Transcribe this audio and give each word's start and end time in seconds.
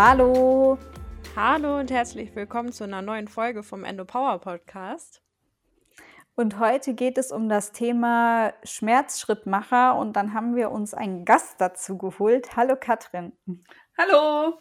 Hallo. 0.00 0.78
Hallo 1.34 1.80
und 1.80 1.90
herzlich 1.90 2.32
willkommen 2.36 2.70
zu 2.70 2.84
einer 2.84 3.02
neuen 3.02 3.26
Folge 3.26 3.64
vom 3.64 3.82
Endo 3.82 4.04
Power 4.04 4.38
Podcast. 4.38 5.20
Und 6.36 6.60
heute 6.60 6.94
geht 6.94 7.18
es 7.18 7.32
um 7.32 7.48
das 7.48 7.72
Thema 7.72 8.54
Schmerzschrittmacher 8.62 9.96
und 9.96 10.12
dann 10.12 10.34
haben 10.34 10.54
wir 10.54 10.70
uns 10.70 10.94
einen 10.94 11.24
Gast 11.24 11.60
dazu 11.60 11.98
geholt. 11.98 12.54
Hallo 12.54 12.76
Katrin. 12.78 13.32
Hallo. 13.98 14.60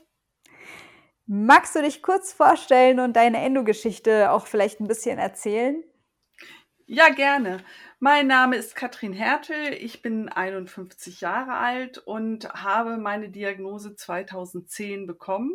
Magst 1.28 1.76
du 1.76 1.84
dich 1.84 2.02
kurz 2.02 2.34
vorstellen 2.34 3.00
und 3.00 3.16
deine 3.16 3.38
Endo-Geschichte 3.38 4.32
auch 4.32 4.48
vielleicht 4.48 4.80
ein 4.80 4.88
bisschen 4.88 5.20
erzählen? 5.20 5.84
Ja, 6.88 7.10
gerne. 7.10 7.58
Mein 8.00 8.28
Name 8.28 8.58
ist 8.58 8.76
Katrin 8.76 9.12
Hertel. 9.12 9.74
Ich 9.74 10.04
bin 10.04 10.30
51 10.30 11.20
Jahre 11.20 11.54
alt 11.54 11.98
und 11.98 12.48
habe 12.54 12.98
meine 12.98 13.30
Diagnose 13.30 13.96
2010 13.96 15.08
bekommen. 15.08 15.52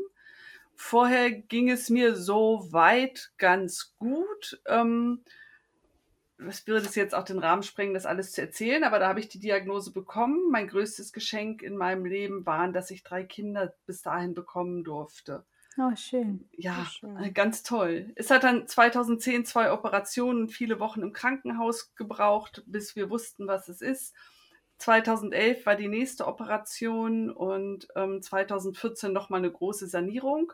Vorher 0.75 1.31
ging 1.31 1.71
es 1.71 1.89
mir 1.89 2.17
so 2.17 2.67
weit 2.73 3.31
ganz 3.39 3.95
gut. 3.97 4.61
Ähm, 4.67 5.23
es 6.39 6.67
würde 6.67 6.85
es 6.85 6.97
jetzt 6.97 7.15
auch 7.15 7.23
den 7.23 7.39
Rahmen 7.39 7.63
sprengen, 7.63 7.95
das 7.95 8.07
alles 8.07 8.33
zu 8.33 8.41
erzählen, 8.41 8.83
aber 8.83 8.99
da 8.99 9.07
habe 9.07 9.21
ich 9.21 9.29
die 9.29 9.39
Diagnose 9.39 9.93
bekommen. 9.93 10.51
Mein 10.51 10.67
größtes 10.67 11.13
Geschenk 11.13 11.63
in 11.63 11.77
meinem 11.77 12.05
Leben 12.05 12.45
waren, 12.45 12.73
dass 12.73 12.91
ich 12.91 13.05
drei 13.05 13.23
Kinder 13.23 13.73
bis 13.87 14.03
dahin 14.03 14.35
bekommen 14.35 14.83
durfte. 14.83 15.45
Oh, 15.79 15.97
schön. 15.97 16.49
Ja, 16.53 16.85
schön. 16.85 17.33
ganz 17.33 17.63
toll. 17.63 18.13
Es 18.15 18.31
hat 18.31 18.45
dann 18.45 18.67
2010 18.67 19.47
zwei 19.47 19.73
Operationen, 19.73 20.49
viele 20.49 20.81
Wochen 20.81 21.03
im 21.03 21.13
Krankenhaus 21.13 21.95
gebraucht, 21.95 22.63
bis 22.67 22.95
wir 22.95 23.09
wussten, 23.11 23.47
was 23.47 23.69
es 23.69 23.81
ist. 23.81 24.15
2011 24.79 25.65
war 25.65 25.77
die 25.77 25.89
nächste 25.89 26.27
Operation 26.27 27.31
und 27.31 27.89
ähm, 27.95 28.21
2014 28.21 29.13
nochmal 29.13 29.39
eine 29.39 29.51
große 29.51 29.87
Sanierung. 29.87 30.53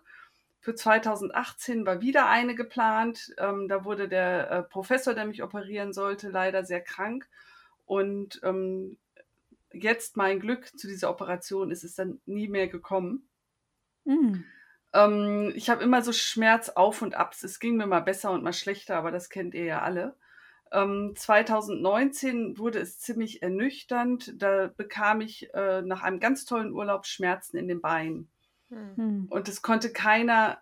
Für 0.60 0.74
2018 0.74 1.86
war 1.86 2.00
wieder 2.00 2.28
eine 2.28 2.54
geplant. 2.54 3.34
Ähm, 3.38 3.68
da 3.68 3.84
wurde 3.84 4.08
der 4.08 4.50
äh, 4.50 4.62
Professor, 4.62 5.14
der 5.14 5.24
mich 5.24 5.42
operieren 5.42 5.92
sollte, 5.92 6.28
leider 6.28 6.64
sehr 6.64 6.80
krank. 6.80 7.28
Und 7.86 8.40
ähm, 8.44 8.98
jetzt 9.72 10.16
mein 10.16 10.40
Glück 10.40 10.78
zu 10.78 10.86
dieser 10.86 11.10
Operation 11.10 11.70
ist 11.70 11.84
es 11.84 11.94
dann 11.94 12.20
nie 12.26 12.48
mehr 12.48 12.68
gekommen. 12.68 13.28
Mm. 14.04 14.44
Ähm, 14.92 15.52
ich 15.54 15.70
habe 15.70 15.82
immer 15.82 16.02
so 16.02 16.12
Schmerz 16.12 16.70
auf 16.70 17.02
und 17.02 17.14
abs. 17.14 17.42
Es 17.42 17.60
ging 17.60 17.76
mir 17.76 17.86
mal 17.86 18.00
besser 18.00 18.30
und 18.30 18.42
mal 18.42 18.52
schlechter, 18.52 18.96
aber 18.96 19.10
das 19.10 19.28
kennt 19.28 19.54
ihr 19.54 19.64
ja 19.64 19.82
alle. 19.82 20.16
Ähm, 20.70 21.14
2019 21.16 22.58
wurde 22.58 22.78
es 22.78 22.98
ziemlich 23.00 23.42
ernüchternd. 23.42 24.34
Da 24.36 24.70
bekam 24.76 25.20
ich 25.20 25.52
äh, 25.54 25.82
nach 25.82 26.02
einem 26.02 26.20
ganz 26.20 26.44
tollen 26.44 26.72
Urlaub 26.72 27.06
Schmerzen 27.06 27.56
in 27.56 27.68
den 27.68 27.80
Beinen. 27.80 28.28
Hm. 28.68 29.26
Und 29.30 29.48
es 29.48 29.62
konnte 29.62 29.92
keiner 29.92 30.58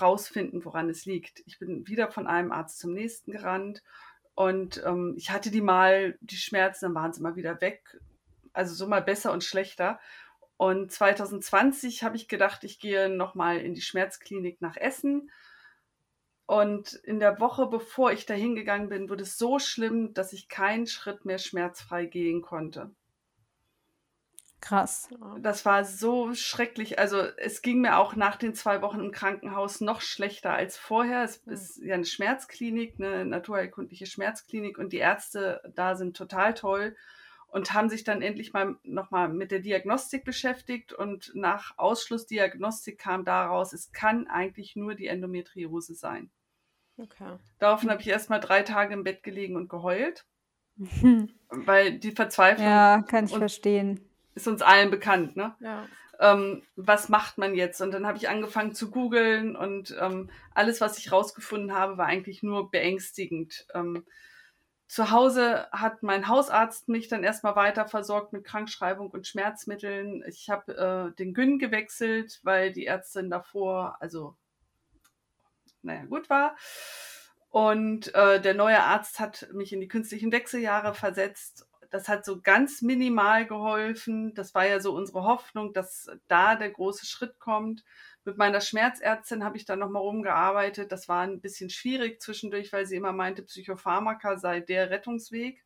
rausfinden, 0.00 0.64
woran 0.64 0.88
es 0.88 1.04
liegt. 1.04 1.42
Ich 1.46 1.58
bin 1.58 1.86
wieder 1.86 2.10
von 2.10 2.26
einem 2.26 2.52
Arzt 2.52 2.78
zum 2.78 2.92
nächsten 2.92 3.32
gerannt 3.32 3.82
und 4.34 4.82
ähm, 4.86 5.14
ich 5.16 5.30
hatte 5.30 5.50
die 5.50 5.60
mal, 5.60 6.16
die 6.20 6.36
Schmerzen, 6.36 6.86
dann 6.86 6.94
waren 6.94 7.12
sie 7.12 7.20
mal 7.20 7.36
wieder 7.36 7.60
weg. 7.60 8.00
Also 8.52 8.74
so 8.74 8.86
mal 8.86 9.02
besser 9.02 9.32
und 9.32 9.44
schlechter. 9.44 10.00
Und 10.60 10.92
2020 10.92 12.02
habe 12.02 12.16
ich 12.16 12.28
gedacht, 12.28 12.64
ich 12.64 12.78
gehe 12.78 13.08
nochmal 13.08 13.56
in 13.60 13.72
die 13.72 13.80
Schmerzklinik 13.80 14.60
nach 14.60 14.76
Essen. 14.76 15.30
Und 16.44 16.92
in 16.92 17.18
der 17.18 17.40
Woche, 17.40 17.66
bevor 17.66 18.12
ich 18.12 18.26
da 18.26 18.34
hingegangen 18.34 18.90
bin, 18.90 19.08
wurde 19.08 19.22
es 19.22 19.38
so 19.38 19.58
schlimm, 19.58 20.12
dass 20.12 20.34
ich 20.34 20.50
keinen 20.50 20.86
Schritt 20.86 21.24
mehr 21.24 21.38
schmerzfrei 21.38 22.04
gehen 22.04 22.42
konnte. 22.42 22.90
Krass. 24.60 25.08
Das 25.40 25.64
war 25.64 25.86
so 25.86 26.34
schrecklich. 26.34 26.98
Also 26.98 27.22
es 27.38 27.62
ging 27.62 27.80
mir 27.80 27.96
auch 27.96 28.14
nach 28.14 28.36
den 28.36 28.54
zwei 28.54 28.82
Wochen 28.82 29.00
im 29.00 29.12
Krankenhaus 29.12 29.80
noch 29.80 30.02
schlechter 30.02 30.52
als 30.52 30.76
vorher. 30.76 31.24
Es 31.24 31.40
Hm. 31.46 31.52
ist 31.54 31.78
ja 31.78 31.94
eine 31.94 32.04
Schmerzklinik, 32.04 32.96
eine 32.98 33.24
naturheilkundliche 33.24 34.04
Schmerzklinik 34.04 34.76
und 34.76 34.92
die 34.92 34.98
Ärzte 34.98 35.62
da 35.74 35.94
sind 35.96 36.18
total 36.18 36.52
toll 36.52 36.94
und 37.50 37.72
haben 37.74 37.88
sich 37.88 38.04
dann 38.04 38.22
endlich 38.22 38.52
mal 38.52 38.76
nochmal 38.82 39.28
mit 39.28 39.50
der 39.50 39.60
Diagnostik 39.60 40.24
beschäftigt 40.24 40.92
und 40.92 41.32
nach 41.34 41.76
Ausschlussdiagnostik 41.78 42.98
kam 42.98 43.24
daraus, 43.24 43.72
es 43.72 43.92
kann 43.92 44.26
eigentlich 44.28 44.76
nur 44.76 44.94
die 44.94 45.06
Endometriose 45.08 45.94
sein. 45.94 46.30
Okay. 46.96 47.36
Daraufhin 47.58 47.90
habe 47.90 48.00
ich 48.02 48.08
erst 48.08 48.30
mal 48.30 48.38
drei 48.40 48.62
Tage 48.62 48.94
im 48.94 49.04
Bett 49.04 49.22
gelegen 49.22 49.56
und 49.56 49.68
geheult, 49.68 50.26
weil 51.48 51.98
die 51.98 52.12
Verzweiflung 52.12 52.66
Ja, 52.66 53.02
kann 53.08 53.24
ich 53.26 53.36
verstehen. 53.36 54.00
ist 54.34 54.48
uns 54.48 54.62
allen 54.62 54.90
bekannt, 54.90 55.36
ne? 55.36 55.54
Ja. 55.60 55.86
ähm, 56.20 56.62
was 56.76 57.08
macht 57.08 57.38
man 57.38 57.54
jetzt? 57.54 57.80
Und 57.80 57.92
dann 57.92 58.06
habe 58.06 58.18
ich 58.18 58.28
angefangen 58.28 58.74
zu 58.74 58.90
googeln 58.90 59.56
und 59.56 59.96
ähm, 60.00 60.30
alles, 60.54 60.80
was 60.80 60.98
ich 60.98 61.10
rausgefunden 61.10 61.72
habe, 61.74 61.96
war 61.98 62.06
eigentlich 62.06 62.42
nur 62.42 62.70
beängstigend. 62.70 63.66
Ähm, 63.74 64.04
zu 64.90 65.12
Hause 65.12 65.68
hat 65.70 66.02
mein 66.02 66.26
Hausarzt 66.26 66.88
mich 66.88 67.06
dann 67.06 67.22
erstmal 67.22 67.54
weiter 67.54 67.86
versorgt 67.86 68.32
mit 68.32 68.42
Krankschreibung 68.42 69.08
und 69.10 69.24
Schmerzmitteln. 69.24 70.24
Ich 70.26 70.50
habe 70.50 71.12
äh, 71.12 71.16
den 71.16 71.32
Gyn 71.32 71.60
gewechselt, 71.60 72.40
weil 72.42 72.72
die 72.72 72.86
Ärztin 72.86 73.30
davor, 73.30 73.98
also, 74.00 74.36
naja, 75.82 76.06
gut 76.06 76.28
war. 76.28 76.56
Und 77.50 78.12
äh, 78.16 78.40
der 78.40 78.54
neue 78.54 78.82
Arzt 78.82 79.20
hat 79.20 79.46
mich 79.52 79.72
in 79.72 79.80
die 79.80 79.86
künstlichen 79.86 80.32
Wechseljahre 80.32 80.92
versetzt. 80.92 81.68
Das 81.90 82.08
hat 82.08 82.24
so 82.24 82.40
ganz 82.40 82.82
minimal 82.82 83.46
geholfen. 83.46 84.34
Das 84.34 84.54
war 84.54 84.66
ja 84.66 84.80
so 84.80 84.94
unsere 84.94 85.24
Hoffnung, 85.24 85.72
dass 85.72 86.08
da 86.28 86.54
der 86.56 86.70
große 86.70 87.04
Schritt 87.06 87.38
kommt. 87.38 87.84
Mit 88.24 88.36
meiner 88.38 88.60
Schmerzärztin 88.60 89.44
habe 89.44 89.56
ich 89.56 89.64
dann 89.64 89.80
nochmal 89.80 90.02
rumgearbeitet. 90.02 90.92
Das 90.92 91.08
war 91.08 91.22
ein 91.22 91.40
bisschen 91.40 91.70
schwierig 91.70 92.20
zwischendurch, 92.20 92.72
weil 92.72 92.86
sie 92.86 92.96
immer 92.96 93.12
meinte, 93.12 93.42
Psychopharmaka 93.42 94.38
sei 94.38 94.60
der 94.60 94.90
Rettungsweg. 94.90 95.64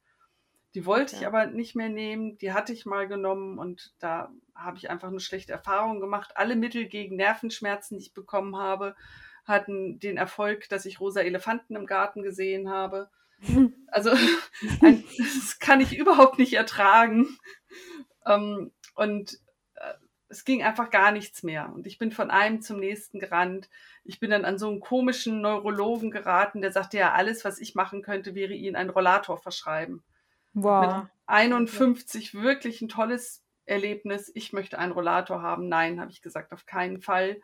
Die 0.75 0.87
wollte 0.87 1.15
ich 1.17 1.19
Okay. 1.19 1.27
aber 1.27 1.47
nicht 1.47 1.77
mehr 1.77 1.89
nehmen. 1.89 2.37
Die 2.39 2.53
hatte 2.53 2.73
ich 2.73 2.85
mal 2.87 3.07
genommen 3.07 3.59
und 3.59 3.95
da 4.01 4.33
habe 4.55 4.77
ich 4.79 4.91
einfach 4.91 5.09
eine 5.09 5.21
schlechte 5.21 5.53
Erfahrung 5.53 6.01
gemacht. 6.01 6.37
Alle 6.37 6.57
Mittel 6.57 6.87
gegen 6.87 7.17
Nervenschmerzen, 7.17 7.97
die 7.99 8.05
ich 8.07 8.15
bekommen 8.15 8.57
habe, 8.57 8.97
hatten 9.45 10.01
den 10.01 10.17
Erfolg, 10.17 10.69
dass 10.71 10.87
ich 10.87 11.01
rosa 11.01 11.21
Elefanten 11.21 11.77
im 11.77 11.87
Garten 11.87 12.23
gesehen 12.23 12.71
habe. 12.71 13.11
Also 13.89 14.11
ein, 14.83 15.05
das 15.19 15.59
kann 15.59 15.81
ich 15.81 15.97
überhaupt 15.97 16.39
nicht 16.39 16.55
ertragen. 16.55 17.39
Ähm, 18.27 18.73
und 18.95 19.35
äh, 19.75 19.95
es 20.29 20.45
ging 20.45 20.63
einfach 20.63 20.91
gar 20.91 21.13
nichts 21.13 21.43
mehr. 21.43 21.73
Und 21.73 21.87
ich 21.87 21.99
bin 21.99 22.11
von 22.11 22.31
einem 22.31 22.61
zum 22.61 22.81
nächsten 22.81 23.19
gerannt. 23.19 23.69
Ich 24.03 24.21
bin 24.21 24.31
dann 24.31 24.45
an 24.45 24.59
so 24.59 24.69
einen 24.69 24.81
komischen 24.81 25.41
Neurologen 25.41 26.11
geraten, 26.11 26.61
der 26.61 26.73
sagte, 26.73 26.99
ja, 26.99 27.13
alles, 27.13 27.45
was 27.45 27.59
ich 27.59 27.75
machen 27.75 28.03
könnte, 28.03 28.35
wäre 28.35 28.53
ihnen 28.53 28.77
einen 28.77 28.91
Rollator 28.91 29.39
verschreiben. 29.39 30.03
Wow. 30.55 31.07
51 31.27 32.35
wirklich 32.35 32.81
ein 32.83 32.89
tolles 32.89 33.45
Erlebnis. 33.67 34.31
Ich 34.35 34.53
möchte 34.53 34.79
einen 34.79 34.93
Rollator 34.93 35.43
haben. 35.43 35.69
Nein, 35.69 36.01
habe 36.01 36.11
ich 36.11 36.23
gesagt, 36.23 36.53
auf 36.53 36.67
keinen 36.67 37.01
Fall. 37.01 37.41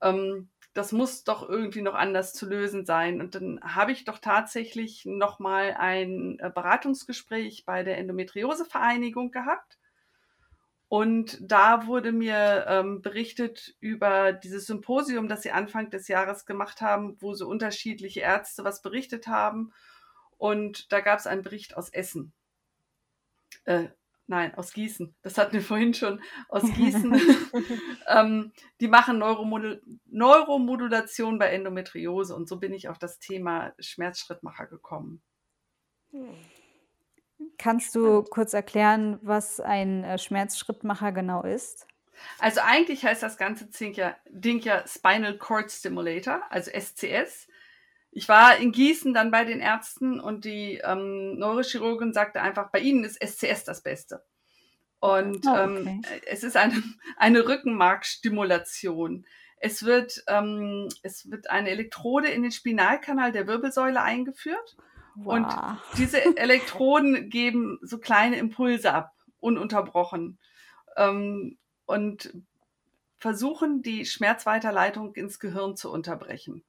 Ähm, 0.00 0.48
das 0.76 0.92
muss 0.92 1.24
doch 1.24 1.48
irgendwie 1.48 1.80
noch 1.80 1.94
anders 1.94 2.34
zu 2.34 2.46
lösen 2.46 2.84
sein. 2.84 3.20
Und 3.20 3.34
dann 3.34 3.60
habe 3.62 3.92
ich 3.92 4.04
doch 4.04 4.18
tatsächlich 4.18 5.06
nochmal 5.06 5.74
ein 5.78 6.38
äh, 6.38 6.50
Beratungsgespräch 6.54 7.64
bei 7.64 7.82
der 7.82 7.96
Endometriosevereinigung 7.98 9.30
gehabt. 9.30 9.78
Und 10.88 11.38
da 11.40 11.86
wurde 11.86 12.12
mir 12.12 12.66
ähm, 12.68 13.00
berichtet 13.00 13.74
über 13.80 14.32
dieses 14.32 14.66
Symposium, 14.66 15.28
das 15.28 15.42
sie 15.42 15.50
Anfang 15.50 15.90
des 15.90 16.08
Jahres 16.08 16.44
gemacht 16.44 16.80
haben, 16.80 17.16
wo 17.20 17.34
so 17.34 17.48
unterschiedliche 17.48 18.20
Ärzte 18.20 18.62
was 18.62 18.82
berichtet 18.82 19.26
haben. 19.26 19.72
Und 20.36 20.92
da 20.92 21.00
gab 21.00 21.18
es 21.18 21.26
einen 21.26 21.42
Bericht 21.42 21.76
aus 21.76 21.88
Essen. 21.88 22.32
Äh, 23.64 23.88
nein, 24.26 24.54
aus 24.54 24.72
Gießen. 24.72 25.14
Das 25.22 25.38
hatten 25.38 25.52
wir 25.52 25.62
vorhin 25.62 25.94
schon. 25.94 26.20
Aus 26.48 26.62
Gießen. 26.62 27.20
ähm, 28.08 28.52
die 28.80 28.88
machen 28.88 29.18
Neuromodul 29.18 29.82
Neuromodulation 30.06 31.38
bei 31.38 31.50
Endometriose. 31.50 32.34
Und 32.34 32.48
so 32.48 32.58
bin 32.58 32.72
ich 32.72 32.88
auf 32.88 32.98
das 32.98 33.18
Thema 33.18 33.72
Schmerzschrittmacher 33.78 34.66
gekommen. 34.66 35.22
Hm. 36.10 36.34
Kannst 37.58 37.94
du 37.94 38.22
kurz 38.22 38.54
erklären, 38.54 39.18
was 39.22 39.60
ein 39.60 40.04
äh, 40.04 40.18
Schmerzschrittmacher 40.18 41.12
genau 41.12 41.42
ist? 41.42 41.86
Also 42.38 42.60
eigentlich 42.62 43.04
heißt 43.04 43.22
das 43.22 43.36
ganze 43.36 43.66
Ding 43.66 43.92
ja, 43.92 44.16
Ding 44.30 44.60
ja 44.60 44.86
Spinal 44.86 45.36
Cord 45.36 45.70
Stimulator, 45.70 46.42
also 46.50 46.70
SCS. 46.70 47.48
Ich 48.10 48.28
war 48.28 48.56
in 48.56 48.72
Gießen 48.72 49.12
dann 49.12 49.30
bei 49.30 49.44
den 49.44 49.60
Ärzten 49.60 50.20
und 50.20 50.44
die 50.44 50.80
ähm, 50.82 51.38
Neurochirurgin 51.38 52.12
sagte 52.14 52.40
einfach, 52.40 52.70
bei 52.70 52.78
Ihnen 52.80 53.04
ist 53.04 53.22
SCS 53.22 53.64
das 53.64 53.82
Beste. 53.82 54.24
Und 55.00 55.46
Oh, 55.46 55.54
ähm, 55.56 56.00
okay. 56.02 56.20
es 56.26 56.42
ist 56.42 56.56
eine, 56.56 56.82
eine 57.16 57.46
Rückenmarkstimulation. 57.46 59.26
Es 59.58 59.84
wird, 59.84 60.22
ähm, 60.28 60.88
es 61.02 61.30
wird 61.30 61.50
eine 61.50 61.70
Elektrode 61.70 62.28
in 62.28 62.42
den 62.42 62.52
Spinalkanal 62.52 63.32
der 63.32 63.46
Wirbelsäule 63.46 64.02
eingeführt. 64.02 64.76
Und 65.24 65.46
Wow. 65.46 65.76
diese 65.96 66.36
Elektroden 66.36 67.30
geben 67.30 67.78
so 67.82 67.98
kleine 67.98 68.36
Impulse 68.38 68.92
ab, 68.92 69.12
ununterbrochen. 69.40 70.38
Ähm, 70.96 71.58
und 71.86 72.34
versuchen, 73.18 73.82
die 73.82 74.04
Schmerzweiterleitung 74.04 75.14
ins 75.14 75.38
Gehirn 75.38 75.76
zu 75.76 75.90
unterbrechen. 75.90 76.64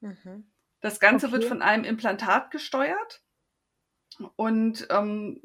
Mhm. 0.00 0.46
Das 0.80 1.00
Ganze 1.00 1.26
okay. 1.26 1.34
wird 1.34 1.44
von 1.44 1.62
einem 1.62 1.84
Implantat 1.84 2.50
gesteuert 2.50 3.22
und 4.36 4.86
ähm, 4.90 5.42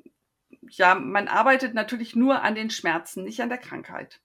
ja, 0.70 0.96
man 0.96 1.28
arbeitet 1.28 1.74
natürlich 1.74 2.16
nur 2.16 2.42
an 2.42 2.56
den 2.56 2.70
Schmerzen, 2.70 3.24
nicht 3.24 3.42
an 3.42 3.50
der 3.50 3.58
Krankheit. 3.58 4.22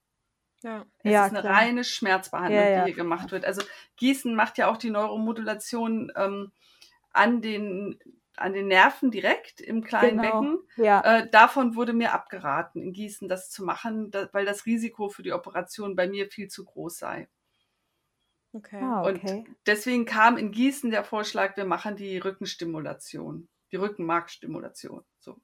Ja, 0.63 0.85
es 1.05 1.13
ja, 1.13 1.27
ist 1.27 1.33
eine 1.33 1.41
klar. 1.43 1.55
reine 1.55 1.85
Schmerzbehandlung, 1.85 2.61
ja, 2.61 2.71
ja. 2.71 2.79
die 2.81 2.93
hier 2.93 2.97
gemacht 2.97 3.31
wird. 3.31 3.45
Also 3.45 3.63
Gießen 3.97 4.35
macht 4.35 4.59
ja 4.59 4.69
auch 4.69 4.77
die 4.77 4.91
Neuromodulation 4.91 6.13
ähm, 6.17 6.53
an 7.13 7.41
den 7.41 7.99
an 8.37 8.53
den 8.53 8.69
Nerven 8.69 9.11
direkt 9.11 9.61
im 9.61 9.83
kleinen 9.83 10.23
genau. 10.23 10.41
Becken. 10.41 10.59
Ja. 10.77 11.01
Äh, 11.01 11.31
davon 11.31 11.75
wurde 11.75 11.93
mir 11.93 12.13
abgeraten, 12.13 12.81
in 12.81 12.93
Gießen 12.93 13.29
das 13.29 13.51
zu 13.51 13.65
machen, 13.65 14.13
da, 14.13 14.29
weil 14.33 14.45
das 14.45 14.65
Risiko 14.65 15.09
für 15.09 15.25
die 15.25 15.33
Operation 15.33 15.97
bei 15.97 16.09
mir 16.09 16.29
viel 16.29 16.49
zu 16.49 16.65
groß 16.65 16.99
sei. 16.99 17.29
Okay. 18.53 18.81
Ah, 18.81 19.05
okay. 19.05 19.45
Und 19.47 19.57
deswegen 19.67 20.05
kam 20.07 20.37
in 20.37 20.53
Gießen 20.53 20.91
der 20.91 21.05
Vorschlag, 21.05 21.57
wir 21.57 21.65
machen 21.65 21.97
die 21.97 22.19
Rückenstimulation, 22.19 23.49
die 23.73 23.77
Rückenmarkstimulation. 23.77 25.05
So. 25.19 25.41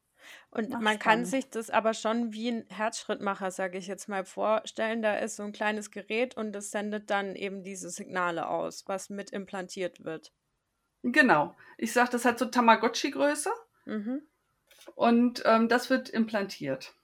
Und 0.50 0.74
Ach, 0.74 0.80
man 0.80 0.98
spannend. 0.98 1.00
kann 1.00 1.24
sich 1.26 1.50
das 1.50 1.70
aber 1.70 1.92
schon 1.92 2.32
wie 2.32 2.50
ein 2.50 2.66
Herzschrittmacher, 2.68 3.50
sage 3.50 3.78
ich 3.78 3.86
jetzt 3.86 4.08
mal, 4.08 4.24
vorstellen. 4.24 5.02
Da 5.02 5.16
ist 5.18 5.36
so 5.36 5.42
ein 5.42 5.52
kleines 5.52 5.90
Gerät 5.90 6.36
und 6.36 6.52
das 6.52 6.70
sendet 6.70 7.10
dann 7.10 7.36
eben 7.36 7.62
diese 7.62 7.90
Signale 7.90 8.48
aus, 8.48 8.84
was 8.86 9.10
mit 9.10 9.30
implantiert 9.30 10.04
wird. 10.04 10.32
Genau. 11.02 11.54
Ich 11.76 11.92
sage, 11.92 12.10
das 12.10 12.24
hat 12.24 12.38
so 12.38 12.46
Tamagotchi-Größe. 12.46 13.50
Mhm. 13.84 14.22
Und 14.94 15.42
ähm, 15.44 15.68
das 15.68 15.90
wird 15.90 16.08
implantiert. 16.08 16.94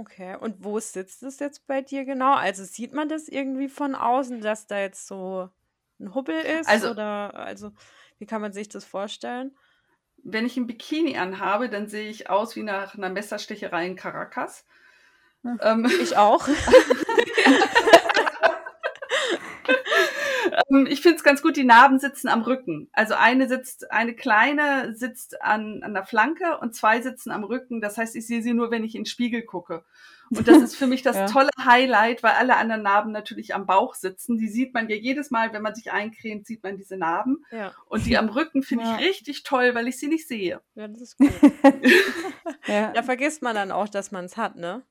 Okay, 0.00 0.34
und 0.34 0.64
wo 0.64 0.80
sitzt 0.80 1.22
es 1.22 1.40
jetzt 1.40 1.66
bei 1.66 1.82
dir 1.82 2.06
genau? 2.06 2.32
Also 2.32 2.64
sieht 2.64 2.94
man 2.94 3.10
das 3.10 3.28
irgendwie 3.28 3.68
von 3.68 3.94
außen, 3.94 4.40
dass 4.40 4.66
da 4.66 4.80
jetzt 4.80 5.06
so 5.06 5.50
ein 5.98 6.14
Hubbel 6.14 6.36
ist? 6.36 6.70
Also, 6.70 6.92
oder 6.92 7.34
also 7.34 7.72
wie 8.18 8.24
kann 8.24 8.40
man 8.40 8.54
sich 8.54 8.70
das 8.70 8.86
vorstellen? 8.86 9.54
Wenn 10.22 10.46
ich 10.46 10.56
ein 10.56 10.66
Bikini 10.66 11.18
anhabe, 11.18 11.68
dann 11.68 11.86
sehe 11.86 12.08
ich 12.08 12.30
aus 12.30 12.56
wie 12.56 12.62
nach 12.62 12.94
einer 12.94 13.10
Messerstecherei 13.10 13.84
in 13.84 13.96
Caracas. 13.96 14.64
Hm. 15.42 15.60
Ähm, 15.62 15.92
ich 16.00 16.16
auch. 16.16 16.48
Ich 20.88 21.00
finde 21.02 21.16
es 21.16 21.24
ganz 21.24 21.42
gut, 21.42 21.56
die 21.56 21.64
Narben 21.64 21.98
sitzen 21.98 22.28
am 22.28 22.42
Rücken. 22.42 22.88
Also 22.92 23.14
eine 23.14 23.48
sitzt, 23.48 23.90
eine 23.90 24.14
kleine 24.14 24.94
sitzt 24.94 25.42
an, 25.42 25.82
an 25.82 25.94
der 25.94 26.04
Flanke 26.04 26.58
und 26.60 26.74
zwei 26.76 27.00
sitzen 27.00 27.32
am 27.32 27.42
Rücken. 27.42 27.80
Das 27.80 27.98
heißt, 27.98 28.14
ich 28.14 28.26
sehe 28.26 28.40
sie 28.42 28.54
nur, 28.54 28.70
wenn 28.70 28.84
ich 28.84 28.94
in 28.94 29.02
den 29.02 29.06
Spiegel 29.06 29.42
gucke. 29.42 29.84
Und 30.30 30.46
das 30.46 30.62
ist 30.62 30.76
für 30.76 30.86
mich 30.86 31.02
das 31.02 31.16
ja. 31.16 31.26
tolle 31.26 31.50
Highlight, 31.58 32.22
weil 32.22 32.32
alle 32.32 32.56
anderen 32.56 32.82
Narben 32.82 33.10
natürlich 33.10 33.52
am 33.52 33.66
Bauch 33.66 33.94
sitzen. 33.94 34.38
Die 34.38 34.48
sieht 34.48 34.72
man 34.72 34.88
ja 34.88 34.94
jedes 34.94 35.32
Mal, 35.32 35.52
wenn 35.52 35.62
man 35.62 35.74
sich 35.74 35.90
eincremt, 35.90 36.46
sieht 36.46 36.62
man 36.62 36.76
diese 36.76 36.96
Narben. 36.96 37.44
Ja. 37.50 37.72
Und 37.86 38.06
die 38.06 38.16
am 38.16 38.28
Rücken 38.28 38.62
finde 38.62 38.84
ja. 38.84 38.98
ich 38.98 39.08
richtig 39.08 39.42
toll, 39.42 39.74
weil 39.74 39.88
ich 39.88 39.98
sie 39.98 40.06
nicht 40.06 40.28
sehe. 40.28 40.60
Ja, 40.76 40.86
das 40.86 41.00
ist 41.00 41.18
gut. 41.18 41.32
ja. 42.66 42.92
Da 42.92 43.02
vergisst 43.02 43.42
man 43.42 43.56
dann 43.56 43.72
auch, 43.72 43.88
dass 43.88 44.12
man 44.12 44.24
es 44.24 44.36
hat, 44.36 44.54
ne? 44.54 44.84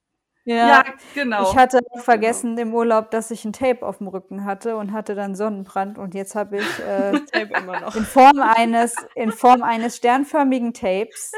Ja, 0.50 0.68
ja, 0.68 0.84
genau. 1.14 1.44
Ich 1.44 1.56
hatte 1.56 1.80
genau. 1.80 2.04
vergessen 2.04 2.58
im 2.58 2.74
Urlaub, 2.74 3.12
dass 3.12 3.30
ich 3.30 3.46
ein 3.46 3.54
Tape 3.54 3.86
auf 3.86 4.00
dem 4.00 4.08
Rücken 4.08 4.46
hatte 4.46 4.78
und 4.78 4.92
hatte 4.92 5.14
dann 5.14 5.36
Sonnenbrand 5.36 6.00
und 6.00 6.16
jetzt 6.16 6.34
habe 6.34 6.58
ich 6.58 6.80
äh, 6.80 7.12
in 7.96 8.04
Form 8.06 8.40
eines 8.42 8.96
in 9.14 9.32
Form 9.32 9.62
eines 9.62 9.98
sternförmigen 9.98 10.74
Tapes 10.74 11.34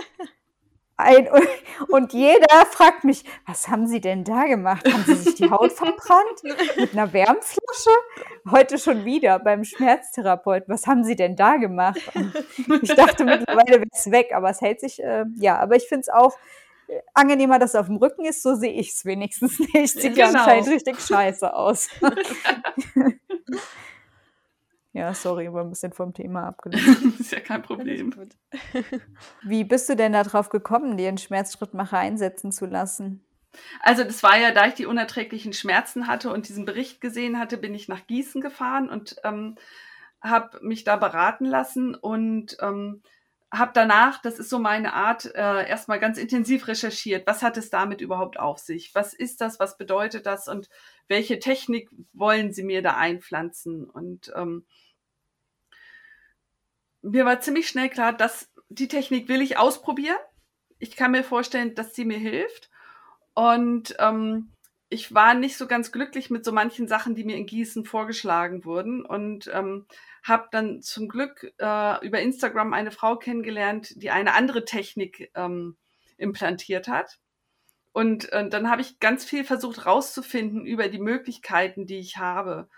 ein, 1.02 1.28
und 1.90 2.14
jeder 2.14 2.66
fragt 2.70 3.04
mich, 3.04 3.24
was 3.46 3.68
haben 3.68 3.88
Sie 3.88 4.00
denn 4.00 4.24
da 4.24 4.46
gemacht? 4.46 4.86
Haben 4.92 5.04
Sie 5.06 5.16
sich 5.16 5.36
die 5.36 5.50
Haut 5.50 5.74
verbrannt 5.74 6.44
mit 6.78 6.94
einer 6.94 7.12
Wärmflasche? 7.12 7.92
Heute 8.50 8.78
schon 8.78 9.04
wieder 9.04 9.40
beim 9.40 9.64
Schmerztherapeuten. 9.64 10.74
Was 10.74 10.88
haben 10.88 11.04
Sie 11.04 11.16
denn 11.16 11.36
da 11.36 11.58
gemacht? 11.58 12.00
Und 12.16 12.84
ich 12.84 12.96
dachte 12.96 13.26
mittlerweile 13.26 13.80
wäre 13.80 13.90
es 13.92 14.10
weg, 14.12 14.32
aber 14.34 14.52
es 14.52 14.62
hält 14.62 14.80
sich, 14.80 15.04
äh, 15.04 15.26
ja, 15.36 15.60
aber 15.60 15.76
ich 15.76 15.88
finde 15.88 16.02
es 16.02 16.10
auch 16.10 16.38
angenehmer, 17.14 17.60
dass 17.60 17.72
es 17.72 17.76
auf 17.76 17.88
dem 17.88 17.98
Rücken 17.98 18.26
ist, 18.26 18.44
so 18.44 18.56
sehe 18.56 18.74
ich 18.74 18.92
es 18.92 19.06
wenigstens 19.06 19.60
nicht. 19.60 20.00
Sieht 20.00 20.18
ja, 20.18 20.28
genau. 20.28 20.40
anscheinend 20.40 20.68
richtig 20.68 21.00
scheiße 21.00 21.54
aus. 21.54 21.90
ja, 24.94 25.14
sorry, 25.14 25.52
war 25.52 25.64
ein 25.64 25.70
bisschen 25.70 25.94
vom 25.94 26.14
Thema 26.14 26.48
abgelenkt. 26.48 27.20
ist 27.20 27.32
ja 27.32 27.40
kein 27.40 27.62
Problem. 27.62 28.14
Wie 29.44 29.64
bist 29.64 29.90
du 29.90 29.96
denn 29.96 30.14
darauf 30.14 30.50
gekommen, 30.50 30.98
dir 30.98 31.08
einen 31.08 31.18
Schmerzschrittmacher 31.18 31.98
einsetzen 31.98 32.52
zu 32.52 32.66
lassen? 32.66 33.24
Also 33.82 34.04
das 34.04 34.24
war 34.24 34.38
ja, 34.38 34.52
da 34.52 34.68
ich 34.68 34.76
die 34.76 34.86
unerträglichen 34.86 35.54
Schmerzen 35.54 36.08
hatte 36.08 36.32
und 36.32 36.48
diesen 36.48 36.66
Bericht 36.66 37.02
gesehen 37.02 37.38
hatte, 37.38 37.58
bin 37.58 37.76
ich 37.76 37.88
nach 37.88 38.08
Gießen 38.08 38.42
gefahren 38.42 38.90
und 38.90 39.18
ähm, 39.24 39.58
habe 40.22 40.60
mich 40.62 40.84
da 40.84 40.96
beraten 40.96 41.46
lassen 41.46 41.96
und 41.96 42.58
ähm, 42.62 43.02
habe 43.52 43.72
danach, 43.74 44.22
das 44.22 44.40
ist 44.40 44.50
so 44.50 44.60
meine 44.60 44.94
Art, 44.94 45.26
äh, 45.36 45.68
erstmal 45.68 46.00
ganz 46.00 46.18
intensiv 46.18 46.68
recherchiert. 46.68 47.28
Was 47.28 47.44
hat 47.44 47.58
es 47.58 47.70
damit 47.70 48.00
überhaupt 48.00 48.40
auf 48.40 48.60
sich? 48.60 48.96
Was 48.96 49.14
ist 49.14 49.42
das? 49.42 49.60
Was 49.60 49.78
bedeutet 49.78 50.26
das? 50.26 50.48
Und 50.48 50.70
welche 51.08 51.40
Technik 51.40 51.90
wollen 52.14 52.54
Sie 52.54 52.64
mir 52.64 52.82
da 52.82 52.96
einpflanzen? 52.96 53.90
Und 53.90 54.32
ähm, 54.36 54.66
mir 57.02 57.26
war 57.26 57.42
ziemlich 57.42 57.68
schnell 57.68 57.90
klar, 57.90 58.14
dass 58.14 58.50
die 58.70 58.88
Technik 58.88 59.28
will 59.28 59.42
ich 59.42 59.58
ausprobieren. 59.58 60.20
Ich 60.80 60.96
kann 60.96 61.12
mir 61.12 61.24
vorstellen, 61.24 61.76
dass 61.76 61.94
sie 61.94 62.06
mir 62.06 62.18
hilft. 62.18 62.70
Und 63.34 63.96
ähm, 64.00 64.52
ich 64.90 65.14
war 65.14 65.34
nicht 65.34 65.58
so 65.58 65.68
ganz 65.68 65.92
glücklich 65.92 66.30
mit 66.30 66.46
so 66.46 66.52
manchen 66.54 66.88
Sachen, 66.88 67.16
die 67.16 67.24
mir 67.24 67.36
in 67.36 67.46
Gießen 67.46 67.84
vorgeschlagen 67.84 68.64
wurden. 68.64 69.06
Und 69.06 69.50
ähm, 69.54 69.86
habe 70.24 70.48
dann 70.52 70.82
zum 70.82 71.08
Glück 71.08 71.54
äh, 71.58 72.06
über 72.06 72.20
Instagram 72.20 72.74
eine 72.74 72.92
Frau 72.92 73.18
kennengelernt, 73.18 73.94
die 74.02 74.12
eine 74.12 74.34
andere 74.34 74.66
Technik 74.66 75.32
ähm, 75.36 75.78
implantiert 76.18 76.88
hat. 76.88 77.20
Und 77.94 78.32
äh, 78.32 78.48
dann 78.48 78.70
habe 78.70 78.82
ich 78.82 79.00
ganz 79.00 79.26
viel 79.26 79.44
versucht 79.44 79.86
rauszufinden 79.86 80.66
über 80.66 80.88
die 80.88 81.00
Möglichkeiten, 81.00 81.86
die 81.86 82.00
ich 82.00 82.18
habe. 82.18 82.70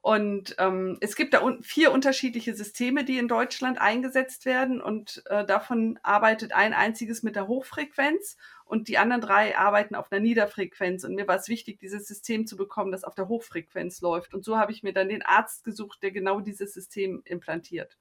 Und 0.00 0.54
ähm, 0.58 0.96
es 1.00 1.16
gibt 1.16 1.34
da 1.34 1.42
un 1.42 1.62
vier 1.62 1.92
unterschiedliche 1.92 2.54
Systeme, 2.54 3.04
die 3.04 3.18
in 3.18 3.28
Deutschland 3.28 3.80
eingesetzt 3.80 4.46
werden. 4.46 4.80
Und 4.80 5.22
äh, 5.26 5.44
davon 5.44 5.98
arbeitet 6.02 6.52
ein 6.52 6.72
einziges 6.72 7.22
mit 7.22 7.36
der 7.36 7.48
Hochfrequenz 7.48 8.36
und 8.68 8.88
die 8.88 8.98
anderen 8.98 9.22
drei 9.22 9.56
arbeiten 9.56 9.94
auf 9.94 10.12
einer 10.12 10.20
Niederfrequenz. 10.20 11.02
Und 11.02 11.14
mir 11.14 11.26
war 11.26 11.36
es 11.36 11.48
wichtig, 11.48 11.80
dieses 11.80 12.06
System 12.06 12.46
zu 12.46 12.56
bekommen, 12.56 12.92
das 12.92 13.02
auf 13.02 13.14
der 13.14 13.28
Hochfrequenz 13.28 14.02
läuft. 14.02 14.34
Und 14.34 14.44
so 14.44 14.58
habe 14.58 14.72
ich 14.72 14.82
mir 14.82 14.92
dann 14.92 15.08
den 15.08 15.22
Arzt 15.22 15.64
gesucht, 15.64 16.02
der 16.02 16.10
genau 16.10 16.40
dieses 16.40 16.74
System 16.74 17.22
implantiert. 17.24 17.96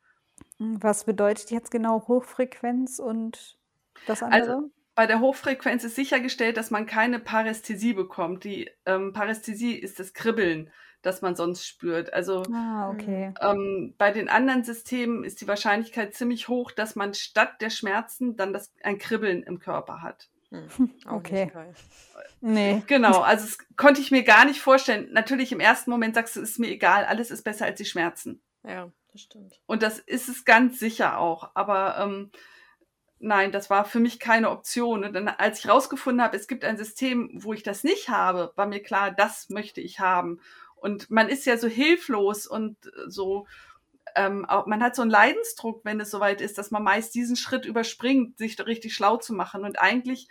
Hm, 0.58 0.84
was 0.84 1.06
bedeutet 1.06 1.52
jetzt 1.52 1.72
genau 1.72 2.06
Hochfrequenz 2.08 3.00
und 3.00 3.58
das 4.06 4.22
andere? 4.22 4.42
Also, 4.42 4.72
bei 4.94 5.06
der 5.06 5.22
Hochfrequenz 5.22 5.84
ist 5.84 5.96
sichergestellt, 5.96 6.58
dass 6.58 6.72
man 6.72 6.86
keine 6.86 7.20
Parästhesie 7.20 7.94
bekommt. 7.94 8.44
Die 8.44 8.70
ähm, 8.86 9.14
Parästhesie 9.14 9.76
ist 9.76 10.00
das 10.00 10.14
Kribbeln, 10.14 10.72
das 11.02 11.22
man 11.22 11.36
sonst 11.36 11.66
spürt. 11.66 12.12
Also 12.14 12.44
ah, 12.52 12.90
okay. 12.90 13.32
ähm, 13.40 13.94
bei 13.98 14.12
den 14.12 14.28
anderen 14.28 14.64
Systemen 14.64 15.24
ist 15.24 15.40
die 15.40 15.48
Wahrscheinlichkeit 15.48 16.16
ziemlich 16.16 16.48
hoch, 16.48 16.72
dass 16.72 16.96
man 16.96 17.14
statt 17.14 17.62
der 17.62 17.70
Schmerzen 17.70 18.36
dann 18.36 18.54
das, 18.54 18.74
ein 18.82 18.98
Kribbeln 18.98 19.44
im 19.44 19.60
Körper 19.60 20.02
hat. 20.02 20.30
Hm, 20.52 20.92
okay. 21.10 21.52
Nee. 22.42 22.84
Genau, 22.88 23.20
also 23.22 23.46
das 23.46 23.58
konnte 23.76 24.02
ich 24.02 24.12
mir 24.12 24.24
gar 24.24 24.46
nicht 24.46 24.62
vorstellen. 24.62 25.10
Natürlich 25.12 25.52
im 25.52 25.60
ersten 25.60 25.92
Moment 25.92 26.16
sagst 26.16 26.36
du, 26.36 26.42
es 26.42 26.52
ist 26.52 26.60
mir 26.60 26.70
egal, 26.70 27.06
alles 27.06 27.32
ist 27.32 27.44
besser 27.44 27.66
als 27.66 27.78
die 27.78 27.86
Schmerzen. 27.86 28.42
Ja, 28.64 28.92
das 29.12 29.22
stimmt. 29.22 29.60
Und 29.66 29.84
das 29.84 30.00
ist 30.00 30.30
es 30.30 30.46
ganz 30.46 30.80
sicher 30.80 31.18
auch. 31.20 31.52
Aber 31.54 31.98
ähm, 32.00 32.32
nein, 33.20 33.52
das 33.52 33.70
war 33.70 33.86
für 33.86 34.00
mich 34.00 34.20
keine 34.20 34.50
Option. 34.52 35.04
Und 35.04 35.14
dann, 35.14 35.28
als 35.28 35.60
ich 35.60 35.70
rausgefunden 35.70 36.24
habe, 36.24 36.38
es 36.38 36.48
gibt 36.48 36.64
ein 36.64 36.78
System, 36.78 37.32
wo 37.34 37.54
ich 37.54 37.64
das 37.64 37.84
nicht 37.84 38.10
habe, 38.10 38.54
war 38.56 38.68
mir 38.68 38.82
klar, 38.82 39.12
das 39.12 39.50
möchte 39.50 39.82
ich 39.82 40.00
haben. 40.00 40.40
Und 40.76 41.10
man 41.10 41.28
ist 41.28 41.46
ja 41.46 41.58
so 41.58 41.68
hilflos 41.68 42.46
und 42.46 42.78
so 43.08 43.48
ähm, 44.16 44.46
auch, 44.46 44.66
man 44.66 44.82
hat 44.82 44.96
so 44.96 45.02
einen 45.02 45.12
Leidensdruck, 45.12 45.84
wenn 45.84 46.00
es 46.00 46.12
soweit 46.12 46.42
ist, 46.42 46.58
dass 46.58 46.72
man 46.72 46.84
meist 46.84 47.16
diesen 47.16 47.36
Schritt 47.36 47.66
überspringt, 47.66 48.38
sich 48.38 48.60
richtig 48.66 48.94
schlau 48.94 49.18
zu 49.18 49.34
machen. 49.34 49.64
Und 49.64 49.80
eigentlich 49.80 50.28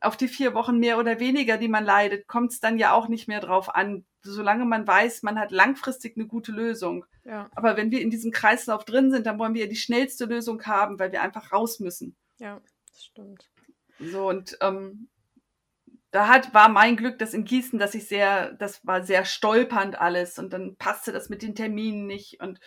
auf 0.00 0.16
die 0.16 0.28
vier 0.28 0.54
Wochen 0.54 0.78
mehr 0.78 0.98
oder 0.98 1.20
weniger, 1.20 1.58
die 1.58 1.68
man 1.68 1.84
leidet, 1.84 2.26
kommt 2.26 2.52
es 2.52 2.60
dann 2.60 2.78
ja 2.78 2.92
auch 2.92 3.08
nicht 3.08 3.28
mehr 3.28 3.40
drauf 3.40 3.74
an, 3.74 4.04
solange 4.22 4.64
man 4.64 4.86
weiß, 4.86 5.22
man 5.22 5.38
hat 5.38 5.50
langfristig 5.50 6.16
eine 6.16 6.26
gute 6.26 6.52
Lösung. 6.52 7.04
Ja. 7.24 7.50
Aber 7.54 7.76
wenn 7.76 7.90
wir 7.90 8.00
in 8.00 8.10
diesem 8.10 8.30
Kreislauf 8.30 8.84
drin 8.84 9.10
sind, 9.10 9.26
dann 9.26 9.38
wollen 9.38 9.54
wir 9.54 9.68
die 9.68 9.76
schnellste 9.76 10.24
Lösung 10.24 10.62
haben, 10.64 10.98
weil 10.98 11.12
wir 11.12 11.22
einfach 11.22 11.52
raus 11.52 11.80
müssen. 11.80 12.16
Ja, 12.38 12.60
das 12.90 13.04
stimmt. 13.04 13.50
So, 13.98 14.28
und 14.28 14.56
ähm, 14.62 15.08
da 16.10 16.28
hat, 16.28 16.54
war 16.54 16.68
mein 16.68 16.96
Glück, 16.96 17.18
dass 17.18 17.34
in 17.34 17.44
Gießen, 17.44 17.78
dass 17.78 17.94
ich 17.94 18.08
sehr, 18.08 18.52
das 18.54 18.84
war 18.86 19.02
sehr 19.04 19.24
stolpernd 19.24 20.00
alles 20.00 20.38
und 20.38 20.52
dann 20.52 20.76
passte 20.76 21.12
das 21.12 21.28
mit 21.28 21.42
den 21.42 21.54
Terminen 21.54 22.06
nicht 22.06 22.40
und 22.40 22.58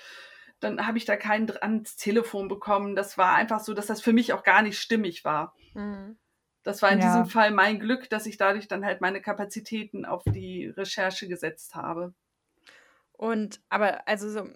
dann 0.63 0.87
habe 0.87 0.97
ich 0.97 1.05
da 1.05 1.15
keinen 1.15 1.49
ans 1.61 1.95
Telefon 1.95 2.47
bekommen. 2.47 2.95
Das 2.95 3.17
war 3.17 3.33
einfach 3.33 3.59
so, 3.59 3.73
dass 3.73 3.87
das 3.87 4.01
für 4.01 4.13
mich 4.13 4.33
auch 4.33 4.43
gar 4.43 4.61
nicht 4.61 4.79
stimmig 4.79 5.25
war. 5.25 5.55
Mhm. 5.73 6.17
Das 6.63 6.81
war 6.81 6.91
in 6.91 6.99
ja. 6.99 7.07
diesem 7.07 7.25
Fall 7.25 7.51
mein 7.51 7.79
Glück, 7.79 8.09
dass 8.09 8.25
ich 8.25 8.37
dadurch 8.37 8.67
dann 8.67 8.85
halt 8.85 9.01
meine 9.01 9.21
Kapazitäten 9.21 10.05
auf 10.05 10.23
die 10.23 10.67
Recherche 10.67 11.27
gesetzt 11.27 11.75
habe. 11.75 12.13
Und 13.11 13.61
aber 13.69 14.07
also 14.07 14.29
so, 14.29 14.49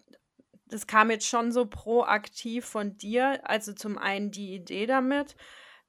das 0.66 0.88
kam 0.88 1.12
jetzt 1.12 1.28
schon 1.28 1.52
so 1.52 1.66
proaktiv 1.66 2.66
von 2.66 2.98
dir, 2.98 3.42
also 3.44 3.74
zum 3.74 3.98
einen 3.98 4.32
die 4.32 4.54
Idee 4.56 4.86
damit 4.86 5.36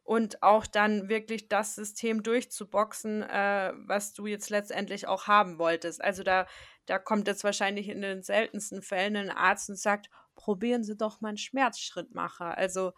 und 0.02 0.42
auch 0.42 0.66
dann 0.66 1.08
wirklich 1.08 1.48
das 1.48 1.74
System 1.74 2.22
durchzuboxen, 2.22 3.22
äh, 3.22 3.72
was 3.76 4.14
du 4.14 4.26
jetzt 4.26 4.50
letztendlich 4.50 5.06
auch 5.06 5.26
haben 5.26 5.58
wolltest. 5.58 6.02
Also 6.02 6.22
da, 6.22 6.46
da 6.88 6.98
kommt 6.98 7.28
jetzt 7.28 7.44
wahrscheinlich 7.44 7.88
in 7.88 8.00
den 8.00 8.22
seltensten 8.22 8.82
Fällen 8.82 9.16
ein 9.16 9.30
Arzt 9.30 9.68
und 9.68 9.78
sagt, 9.78 10.08
probieren 10.34 10.84
Sie 10.84 10.96
doch 10.96 11.20
mal 11.20 11.28
einen 11.28 11.38
Schmerzschrittmacher. 11.38 12.56
Also 12.56 12.92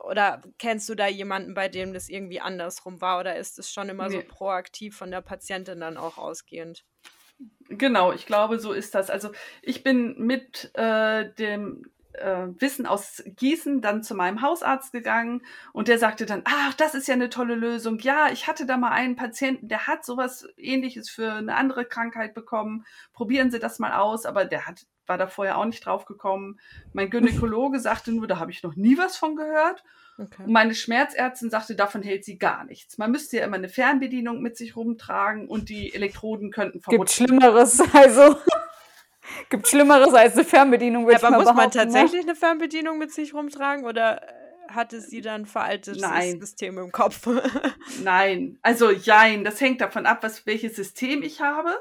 oder 0.00 0.42
kennst 0.58 0.88
du 0.88 0.94
da 0.94 1.06
jemanden, 1.06 1.54
bei 1.54 1.68
dem 1.68 1.92
das 1.92 2.08
irgendwie 2.08 2.40
andersrum 2.40 3.00
war? 3.00 3.20
Oder 3.20 3.36
ist 3.36 3.58
es 3.58 3.70
schon 3.70 3.88
immer 3.88 4.08
nee. 4.08 4.16
so 4.16 4.22
proaktiv 4.26 4.96
von 4.96 5.10
der 5.10 5.20
Patientin 5.20 5.80
dann 5.80 5.96
auch 5.96 6.18
ausgehend? 6.18 6.84
Genau, 7.68 8.12
ich 8.12 8.26
glaube, 8.26 8.58
so 8.58 8.72
ist 8.72 8.94
das. 8.94 9.10
Also 9.10 9.30
ich 9.62 9.82
bin 9.82 10.16
mit 10.18 10.70
äh, 10.74 11.32
dem 11.34 11.90
äh, 12.14 12.46
Wissen 12.58 12.86
aus 12.86 13.22
Gießen 13.26 13.80
dann 13.80 14.02
zu 14.02 14.14
meinem 14.14 14.42
Hausarzt 14.42 14.92
gegangen 14.92 15.42
und 15.72 15.88
der 15.88 15.98
sagte 15.98 16.26
dann, 16.26 16.42
ach, 16.44 16.74
das 16.74 16.94
ist 16.94 17.08
ja 17.08 17.14
eine 17.14 17.30
tolle 17.30 17.54
Lösung. 17.54 17.98
Ja, 17.98 18.28
ich 18.32 18.46
hatte 18.46 18.66
da 18.66 18.76
mal 18.76 18.90
einen 18.90 19.16
Patienten, 19.16 19.68
der 19.68 19.86
hat 19.86 20.04
sowas 20.04 20.46
ähnliches 20.56 21.10
für 21.10 21.32
eine 21.32 21.56
andere 21.56 21.84
Krankheit 21.84 22.34
bekommen. 22.34 22.84
Probieren 23.12 23.50
Sie 23.50 23.58
das 23.58 23.78
mal 23.78 23.92
aus, 23.92 24.26
aber 24.26 24.44
der 24.44 24.66
hat, 24.66 24.86
war 25.06 25.18
da 25.18 25.26
vorher 25.26 25.58
auch 25.58 25.64
nicht 25.64 25.84
drauf 25.84 26.04
gekommen. 26.04 26.58
Mein 26.92 27.10
Gynäkologe 27.10 27.80
sagte 27.80 28.12
nur, 28.12 28.26
da 28.26 28.38
habe 28.38 28.50
ich 28.50 28.62
noch 28.62 28.76
nie 28.76 28.96
was 28.98 29.16
von 29.16 29.36
gehört. 29.36 29.84
Okay. 30.16 30.44
Und 30.44 30.52
meine 30.52 30.74
Schmerzärztin 30.74 31.50
sagte, 31.50 31.74
davon 31.74 32.02
hält 32.02 32.24
sie 32.24 32.38
gar 32.38 32.64
nichts. 32.64 32.98
Man 32.98 33.10
müsste 33.10 33.38
ja 33.38 33.44
immer 33.44 33.56
eine 33.56 33.68
Fernbedienung 33.68 34.40
mit 34.40 34.56
sich 34.56 34.76
rumtragen 34.76 35.48
und 35.48 35.68
die 35.68 35.92
Elektroden 35.92 36.52
könnten 36.52 36.80
verrutschen. 36.80 37.26
Gibt 37.26 37.30
Schlimmeres, 37.30 37.80
also. 37.92 38.36
Gibt 39.48 39.68
Schlimmeres 39.68 40.12
als 40.12 40.34
eine 40.34 40.44
Fernbedienung, 40.44 41.06
würde 41.06 41.20
ja, 41.20 41.28
aber 41.28 41.38
muss 41.38 41.54
man 41.54 41.66
ne? 41.66 41.70
tatsächlich 41.70 42.24
ne? 42.24 42.30
eine 42.30 42.36
Fernbedienung 42.36 42.98
mit 42.98 43.12
sich 43.12 43.34
rumtragen 43.34 43.84
oder 43.84 44.20
hatte 44.68 45.00
sie 45.00 45.20
dann 45.20 45.46
veraltetes 45.46 46.00
Nein. 46.00 46.40
System 46.40 46.78
im 46.78 46.92
Kopf? 46.92 47.28
Nein, 48.02 48.58
also 48.62 48.90
jein, 48.90 49.44
das 49.44 49.60
hängt 49.60 49.80
davon 49.80 50.06
ab, 50.06 50.22
was, 50.22 50.46
welches 50.46 50.76
System 50.76 51.22
ich 51.22 51.40
habe. 51.40 51.74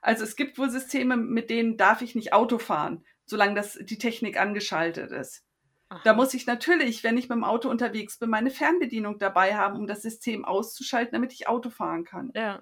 Also 0.00 0.24
es 0.24 0.36
gibt 0.36 0.58
wohl 0.58 0.70
Systeme, 0.70 1.16
mit 1.16 1.50
denen 1.50 1.76
darf 1.76 2.02
ich 2.02 2.14
nicht 2.14 2.32
Auto 2.32 2.58
fahren, 2.58 3.04
solange 3.26 3.54
das, 3.54 3.78
die 3.80 3.98
Technik 3.98 4.40
angeschaltet 4.40 5.12
ist. 5.12 5.44
Aha. 5.90 6.00
Da 6.04 6.14
muss 6.14 6.34
ich 6.34 6.46
natürlich, 6.46 7.02
wenn 7.02 7.18
ich 7.18 7.28
mit 7.28 7.36
dem 7.36 7.44
Auto 7.44 7.68
unterwegs 7.68 8.18
bin, 8.18 8.30
meine 8.30 8.50
Fernbedienung 8.50 9.18
dabei 9.18 9.56
haben, 9.56 9.76
um 9.76 9.86
das 9.86 10.02
System 10.02 10.44
auszuschalten, 10.44 11.12
damit 11.12 11.32
ich 11.32 11.48
Auto 11.48 11.68
fahren 11.68 12.04
kann. 12.04 12.30
Ja. 12.34 12.60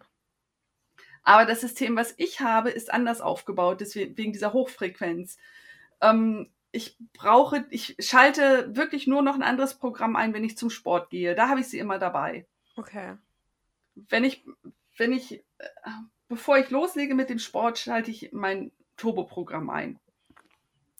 Aber 1.23 1.45
das 1.45 1.61
System, 1.61 1.97
was 1.97 2.15
ich 2.17 2.41
habe, 2.41 2.71
ist 2.71 2.93
anders 2.93 3.21
aufgebaut, 3.21 3.81
deswegen, 3.81 4.17
wegen 4.17 4.33
dieser 4.33 4.53
Hochfrequenz. 4.53 5.39
Ähm, 6.01 6.51
ich 6.71 6.97
brauche, 7.15 7.65
ich 7.71 7.97
schalte 7.99 8.77
wirklich 8.77 9.07
nur 9.07 9.23
noch 9.23 9.35
ein 9.35 9.43
anderes 9.43 9.75
Programm 9.75 10.17
ein, 10.17 10.35
wenn 10.35 10.45
ich 10.45 10.59
zum 10.59 10.71
Sport 10.71 11.11
gehe. 11.11 11.35
Da 11.35 11.49
habe 11.49 11.61
ich 11.61 11.69
sie 11.69 11.79
immer 11.79 11.99
dabei. 11.99 12.47
Okay. 12.77 13.17
Wenn 13.95 14.25
ich, 14.25 14.45
wenn 14.97 15.13
ich, 15.13 15.33
äh, 15.59 15.91
bevor 16.29 16.59
ich 16.59 16.71
loslege 16.71 17.15
mit 17.15 17.31
dem 17.31 17.39
Sport, 17.39 17.79
schalte 17.79 18.11
ich 18.11 18.31
mein 18.33 18.71
Turbo-Programm 18.97 19.71
ein. 19.71 19.99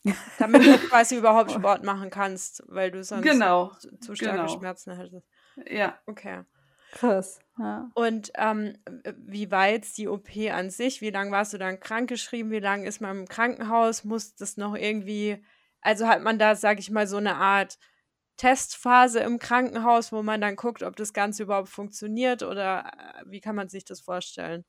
Damit 0.39 0.65
du 0.65 0.79
quasi 0.79 1.17
überhaupt 1.17 1.51
Sport 1.53 1.85
machen 1.85 2.11
kannst, 2.11 2.63
weil 2.67 2.91
du 2.91 3.05
sonst 3.05 3.23
genau. 3.23 3.73
zu, 3.79 3.99
zu 3.99 4.15
starke 4.15 4.39
genau. 4.39 4.49
Schmerzen 4.49 4.97
hättest. 4.97 5.27
Ja. 5.67 5.99
Okay. 6.07 6.45
Krass. 6.93 7.41
Ja. 7.59 7.91
Und 7.95 8.31
ähm, 8.37 8.79
wie 9.17 9.51
war 9.51 9.69
jetzt 9.69 9.99
die 9.99 10.09
OP 10.09 10.29
an 10.51 10.71
sich? 10.71 11.01
Wie 11.01 11.11
lange 11.11 11.31
warst 11.31 11.53
du 11.53 11.59
dann 11.59 11.81
krankgeschrieben? 11.81 12.51
Wie 12.51 12.61
lange 12.61 12.87
ist 12.87 13.01
man 13.01 13.21
im 13.21 13.29
Krankenhaus? 13.29 14.05
Muss 14.05 14.35
das 14.35 14.57
noch 14.57 14.75
irgendwie, 14.75 15.45
also 15.81 16.07
hat 16.07 16.23
man 16.23 16.39
da, 16.39 16.57
sag 16.57 16.79
ich 16.79 16.91
mal, 16.91 17.07
so 17.07 17.17
eine 17.17 17.37
Art 17.37 17.79
Testphase 18.37 19.21
im 19.21 19.39
Krankenhaus, 19.39 20.13
wo 20.13 20.23
man 20.23 20.41
dann 20.41 20.57
guckt, 20.57 20.83
ob 20.83 20.97
das 20.97 21.13
Ganze 21.13 21.43
überhaupt 21.43 21.69
funktioniert 21.69 22.43
oder 22.43 22.93
äh, 22.97 23.23
wie 23.27 23.41
kann 23.41 23.57
man 23.57 23.69
sich 23.69 23.85
das 23.85 24.01
vorstellen? 24.01 24.65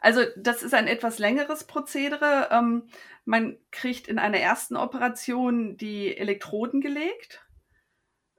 Also 0.00 0.22
das 0.36 0.62
ist 0.62 0.74
ein 0.74 0.86
etwas 0.86 1.18
längeres 1.18 1.64
Prozedere. 1.64 2.48
Ähm, 2.50 2.88
man 3.24 3.58
kriegt 3.70 4.08
in 4.08 4.18
einer 4.18 4.38
ersten 4.38 4.76
Operation 4.76 5.76
die 5.76 6.16
Elektroden 6.16 6.80
gelegt 6.80 7.44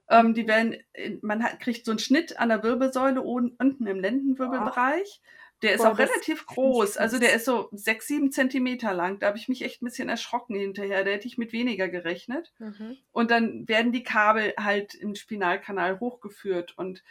ähm, 0.08 0.34
die 0.34 0.46
werden, 0.46 0.76
man 1.22 1.42
hat, 1.42 1.60
kriegt 1.60 1.86
so 1.86 1.92
einen 1.92 1.98
Schnitt 1.98 2.38
an 2.38 2.50
der 2.50 2.62
Wirbelsäule 2.62 3.20
unten 3.20 3.86
im 3.86 4.00
Lendenwirbelbereich. 4.00 5.20
Der 5.62 5.74
ist 5.74 5.82
Boah, 5.82 5.92
auch 5.92 5.98
relativ 5.98 6.46
groß. 6.46 6.98
Also 6.98 7.18
der 7.18 7.32
ist 7.32 7.46
so 7.46 7.68
sechs, 7.72 8.06
sieben 8.06 8.30
Zentimeter 8.30 8.92
lang. 8.92 9.18
Da 9.18 9.28
habe 9.28 9.38
ich 9.38 9.48
mich 9.48 9.62
echt 9.62 9.80
ein 9.80 9.86
bisschen 9.86 10.10
erschrocken 10.10 10.56
hinterher. 10.56 11.04
Da 11.04 11.10
hätte 11.10 11.26
ich 11.26 11.38
mit 11.38 11.52
weniger 11.52 11.88
gerechnet. 11.88 12.52
Mhm. 12.58 12.98
Und 13.12 13.30
dann 13.30 13.66
werden 13.66 13.92
die 13.92 14.02
Kabel 14.02 14.52
halt 14.58 14.94
im 14.94 15.14
Spinalkanal 15.14 16.00
hochgeführt. 16.00 16.76
Und 16.76 17.02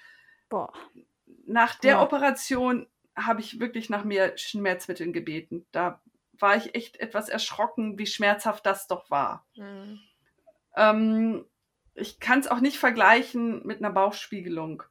Boah. 0.50 0.72
nach 1.48 1.80
der 1.80 1.96
Boah. 1.96 2.04
Operation 2.04 2.86
habe 3.16 3.42
ich 3.42 3.60
wirklich 3.60 3.90
nach 3.90 4.04
mehr 4.04 4.38
Schmerzmitteln 4.38 5.14
gebeten. 5.14 5.66
Da 5.72 6.02
war 6.34 6.56
ich 6.56 6.76
echt 6.76 6.98
etwas 6.98 7.30
erschrocken, 7.30 7.98
wie 7.98 8.06
schmerzhaft 8.06 8.66
das 8.68 8.88
doch 8.88 9.10
war. 9.10 9.48
Mhm. 9.56 10.00
Ähm, 10.76 11.46
ich 11.96 12.20
kann 12.20 12.40
es 12.40 12.48
auch 12.48 12.60
nicht 12.60 12.78
vergleichen 12.78 13.66
mit 13.66 13.80
einer 13.80 13.92
Bauchspiegelung. 13.92 14.84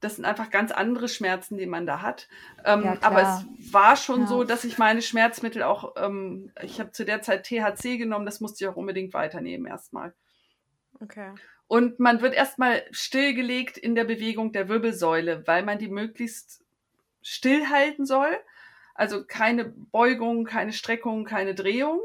Das 0.00 0.16
sind 0.16 0.24
einfach 0.24 0.50
ganz 0.50 0.70
andere 0.70 1.08
Schmerzen, 1.08 1.58
die 1.58 1.66
man 1.66 1.84
da 1.84 2.02
hat. 2.02 2.28
Ähm, 2.64 2.84
ja, 2.84 2.98
aber 3.00 3.22
es 3.22 3.72
war 3.72 3.96
schon 3.96 4.22
ja. 4.22 4.26
so, 4.28 4.44
dass 4.44 4.62
ich 4.64 4.78
meine 4.78 5.02
Schmerzmittel 5.02 5.64
auch, 5.64 5.94
ähm, 5.96 6.52
ich 6.62 6.78
habe 6.78 6.92
zu 6.92 7.04
der 7.04 7.20
Zeit 7.20 7.44
THC 7.44 7.98
genommen, 7.98 8.24
das 8.24 8.40
musste 8.40 8.64
ich 8.64 8.68
auch 8.68 8.76
unbedingt 8.76 9.12
weiternehmen 9.12 9.66
erstmal. 9.66 10.14
Okay. 11.00 11.34
Und 11.66 11.98
man 11.98 12.22
wird 12.22 12.34
erstmal 12.34 12.82
stillgelegt 12.92 13.76
in 13.76 13.94
der 13.94 14.04
Bewegung 14.04 14.52
der 14.52 14.68
Wirbelsäule, 14.68 15.46
weil 15.46 15.64
man 15.64 15.78
die 15.78 15.88
möglichst 15.88 16.64
stillhalten 17.22 18.06
soll. 18.06 18.38
Also 18.94 19.24
keine 19.24 19.66
Beugung, 19.66 20.44
keine 20.44 20.72
Streckung, 20.72 21.24
keine 21.24 21.54
Drehung. 21.54 22.00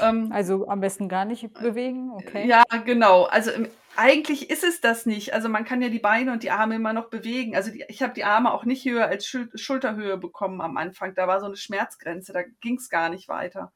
Ähm, 0.00 0.30
also 0.32 0.68
am 0.68 0.80
besten 0.80 1.08
gar 1.08 1.24
nicht 1.24 1.52
bewegen, 1.54 2.10
okay. 2.12 2.46
Ja, 2.46 2.62
genau. 2.84 3.24
Also 3.24 3.50
im, 3.50 3.68
eigentlich 3.96 4.50
ist 4.50 4.64
es 4.64 4.80
das 4.80 5.06
nicht. 5.06 5.34
Also 5.34 5.48
man 5.48 5.64
kann 5.64 5.82
ja 5.82 5.88
die 5.88 5.98
Beine 5.98 6.32
und 6.32 6.42
die 6.42 6.50
Arme 6.50 6.76
immer 6.76 6.92
noch 6.92 7.10
bewegen. 7.10 7.56
Also 7.56 7.70
die, 7.70 7.84
ich 7.88 8.02
habe 8.02 8.14
die 8.14 8.24
Arme 8.24 8.52
auch 8.52 8.64
nicht 8.64 8.84
höher 8.84 9.06
als 9.06 9.26
Schul 9.26 9.50
Schulterhöhe 9.54 10.16
bekommen 10.18 10.60
am 10.60 10.76
Anfang. 10.76 11.14
Da 11.14 11.26
war 11.26 11.40
so 11.40 11.46
eine 11.46 11.56
Schmerzgrenze, 11.56 12.32
da 12.32 12.42
ging 12.60 12.76
es 12.76 12.90
gar 12.90 13.08
nicht 13.08 13.28
weiter. 13.28 13.72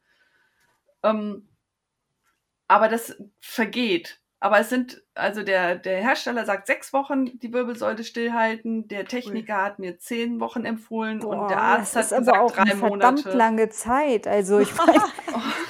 Ähm, 1.03 1.49
aber 2.67 2.87
das 2.87 3.17
vergeht. 3.39 4.21
Aber 4.39 4.59
es 4.59 4.69
sind, 4.69 5.01
also 5.13 5.41
der, 5.41 5.75
der 5.75 6.01
Hersteller 6.01 6.45
sagt 6.45 6.67
sechs 6.67 6.91
Wochen 6.91 7.39
die 7.39 7.53
Wirbelsäule 7.53 8.03
stillhalten, 8.03 8.89
der 8.89 9.05
Techniker 9.05 9.63
hat 9.63 9.79
mir 9.79 9.99
zehn 9.99 10.41
Wochen 10.41 10.65
empfohlen 10.65 11.19
Boah, 11.19 11.43
und 11.43 11.49
der 11.49 11.61
Arzt 11.61 11.95
hat 11.95 12.09
gesagt 12.09 12.37
auch 12.37 12.51
drei 12.51 12.63
eine 12.63 12.75
verdammt 12.75 13.23
Monate. 13.23 13.37
lange 13.37 13.69
Zeit. 13.69 14.27
Also 14.27 14.59
ich 14.59 14.75
meine, 14.75 15.01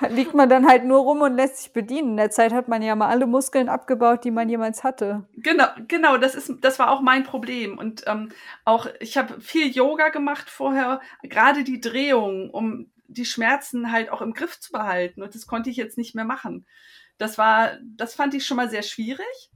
liegt 0.08 0.34
man 0.34 0.48
dann 0.48 0.66
halt 0.66 0.84
nur 0.84 1.00
rum 1.00 1.20
und 1.20 1.36
lässt 1.36 1.58
sich 1.58 1.72
bedienen. 1.72 2.10
In 2.10 2.16
der 2.16 2.30
Zeit 2.30 2.52
hat 2.52 2.68
man 2.68 2.82
ja 2.82 2.94
mal 2.96 3.08
alle 3.08 3.26
Muskeln 3.26 3.68
abgebaut, 3.68 4.24
die 4.24 4.30
man 4.30 4.48
jemals 4.48 4.84
hatte. 4.84 5.26
Genau, 5.36 5.66
genau, 5.88 6.16
das 6.16 6.34
ist, 6.34 6.52
das 6.60 6.78
war 6.78 6.90
auch 6.90 7.00
mein 7.00 7.24
Problem. 7.24 7.78
Und 7.78 8.04
ähm, 8.06 8.30
auch, 8.64 8.86
ich 9.00 9.16
habe 9.16 9.40
viel 9.40 9.70
Yoga 9.70 10.08
gemacht 10.08 10.50
vorher, 10.50 11.00
gerade 11.22 11.64
die 11.64 11.80
Drehung, 11.80 12.50
um 12.50 12.90
die 13.06 13.24
Schmerzen 13.24 13.92
halt 13.92 14.10
auch 14.10 14.22
im 14.22 14.32
Griff 14.32 14.58
zu 14.58 14.72
behalten. 14.72 15.22
Und 15.22 15.34
das 15.34 15.46
konnte 15.46 15.70
ich 15.70 15.76
jetzt 15.76 15.98
nicht 15.98 16.14
mehr 16.14 16.24
machen. 16.24 16.66
Das 17.18 17.38
war, 17.38 17.78
das 17.82 18.14
fand 18.14 18.34
ich 18.34 18.46
schon 18.46 18.56
mal 18.56 18.70
sehr 18.70 18.82
schwierig. 18.82 19.50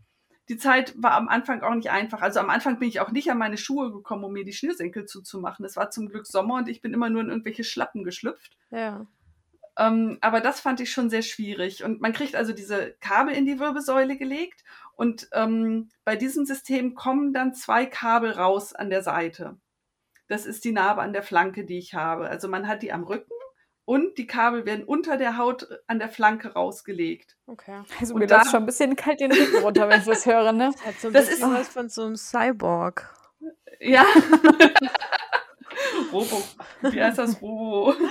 Die 0.48 0.56
Zeit 0.56 0.94
war 0.96 1.12
am 1.12 1.28
Anfang 1.28 1.62
auch 1.62 1.74
nicht 1.74 1.90
einfach. 1.90 2.22
Also 2.22 2.40
am 2.40 2.48
Anfang 2.48 2.78
bin 2.78 2.88
ich 2.88 3.00
auch 3.00 3.10
nicht 3.10 3.30
an 3.30 3.38
meine 3.38 3.58
Schuhe 3.58 3.92
gekommen, 3.92 4.24
um 4.24 4.32
mir 4.32 4.44
die 4.44 4.52
Schnürsenkel 4.52 5.04
zuzumachen. 5.04 5.64
Es 5.64 5.76
war 5.76 5.90
zum 5.90 6.08
Glück 6.08 6.26
Sommer 6.26 6.54
und 6.54 6.68
ich 6.68 6.80
bin 6.80 6.94
immer 6.94 7.10
nur 7.10 7.20
in 7.20 7.28
irgendwelche 7.28 7.64
Schlappen 7.64 8.04
geschlüpft. 8.04 8.56
Ja. 8.70 9.06
Ähm, 9.78 10.18
aber 10.20 10.40
das 10.40 10.60
fand 10.60 10.80
ich 10.80 10.90
schon 10.90 11.08
sehr 11.08 11.22
schwierig. 11.22 11.84
Und 11.84 12.00
man 12.00 12.12
kriegt 12.12 12.34
also 12.34 12.52
diese 12.52 12.96
Kabel 13.00 13.34
in 13.34 13.46
die 13.46 13.60
Wirbelsäule 13.60 14.16
gelegt 14.16 14.64
und 14.96 15.28
ähm, 15.32 15.90
bei 16.04 16.16
diesem 16.16 16.44
System 16.44 16.96
kommen 16.96 17.32
dann 17.32 17.54
zwei 17.54 17.86
Kabel 17.86 18.32
raus 18.32 18.74
an 18.74 18.90
der 18.90 19.02
Seite. 19.02 19.56
Das 20.26 20.44
ist 20.44 20.64
die 20.64 20.72
Narbe 20.72 21.00
an 21.00 21.12
der 21.12 21.22
Flanke, 21.22 21.64
die 21.64 21.78
ich 21.78 21.94
habe. 21.94 22.28
Also 22.28 22.48
man 22.48 22.66
hat 22.66 22.82
die 22.82 22.92
am 22.92 23.04
Rücken 23.04 23.32
und 23.84 24.18
die 24.18 24.26
Kabel 24.26 24.66
werden 24.66 24.84
unter 24.84 25.16
der 25.16 25.38
Haut 25.38 25.68
an 25.86 26.00
der 26.00 26.08
Flanke 26.08 26.54
rausgelegt. 26.54 27.36
Okay. 27.46 27.80
Also 28.00 28.14
und 28.14 28.20
mir 28.20 28.26
da, 28.26 28.44
schon 28.44 28.64
ein 28.64 28.66
bisschen 28.66 28.96
kalt 28.96 29.20
den 29.20 29.30
Rücken 29.30 29.62
runter, 29.62 29.88
wenn 29.88 30.00
ich 30.00 30.06
das 30.06 30.26
höre, 30.26 30.52
ne? 30.52 30.72
Das, 30.72 30.84
hat 30.84 31.00
so 31.00 31.06
ein 31.06 31.14
das 31.14 31.30
ist 31.30 31.42
was 31.42 31.68
von 31.68 31.88
so 31.88 32.04
einem 32.04 32.16
Cyborg. 32.16 33.14
Ja. 33.78 34.04
Robo. 36.12 36.42
Wie 36.82 37.00
heißt 37.00 37.18
das 37.18 37.40
Robo? 37.40 37.94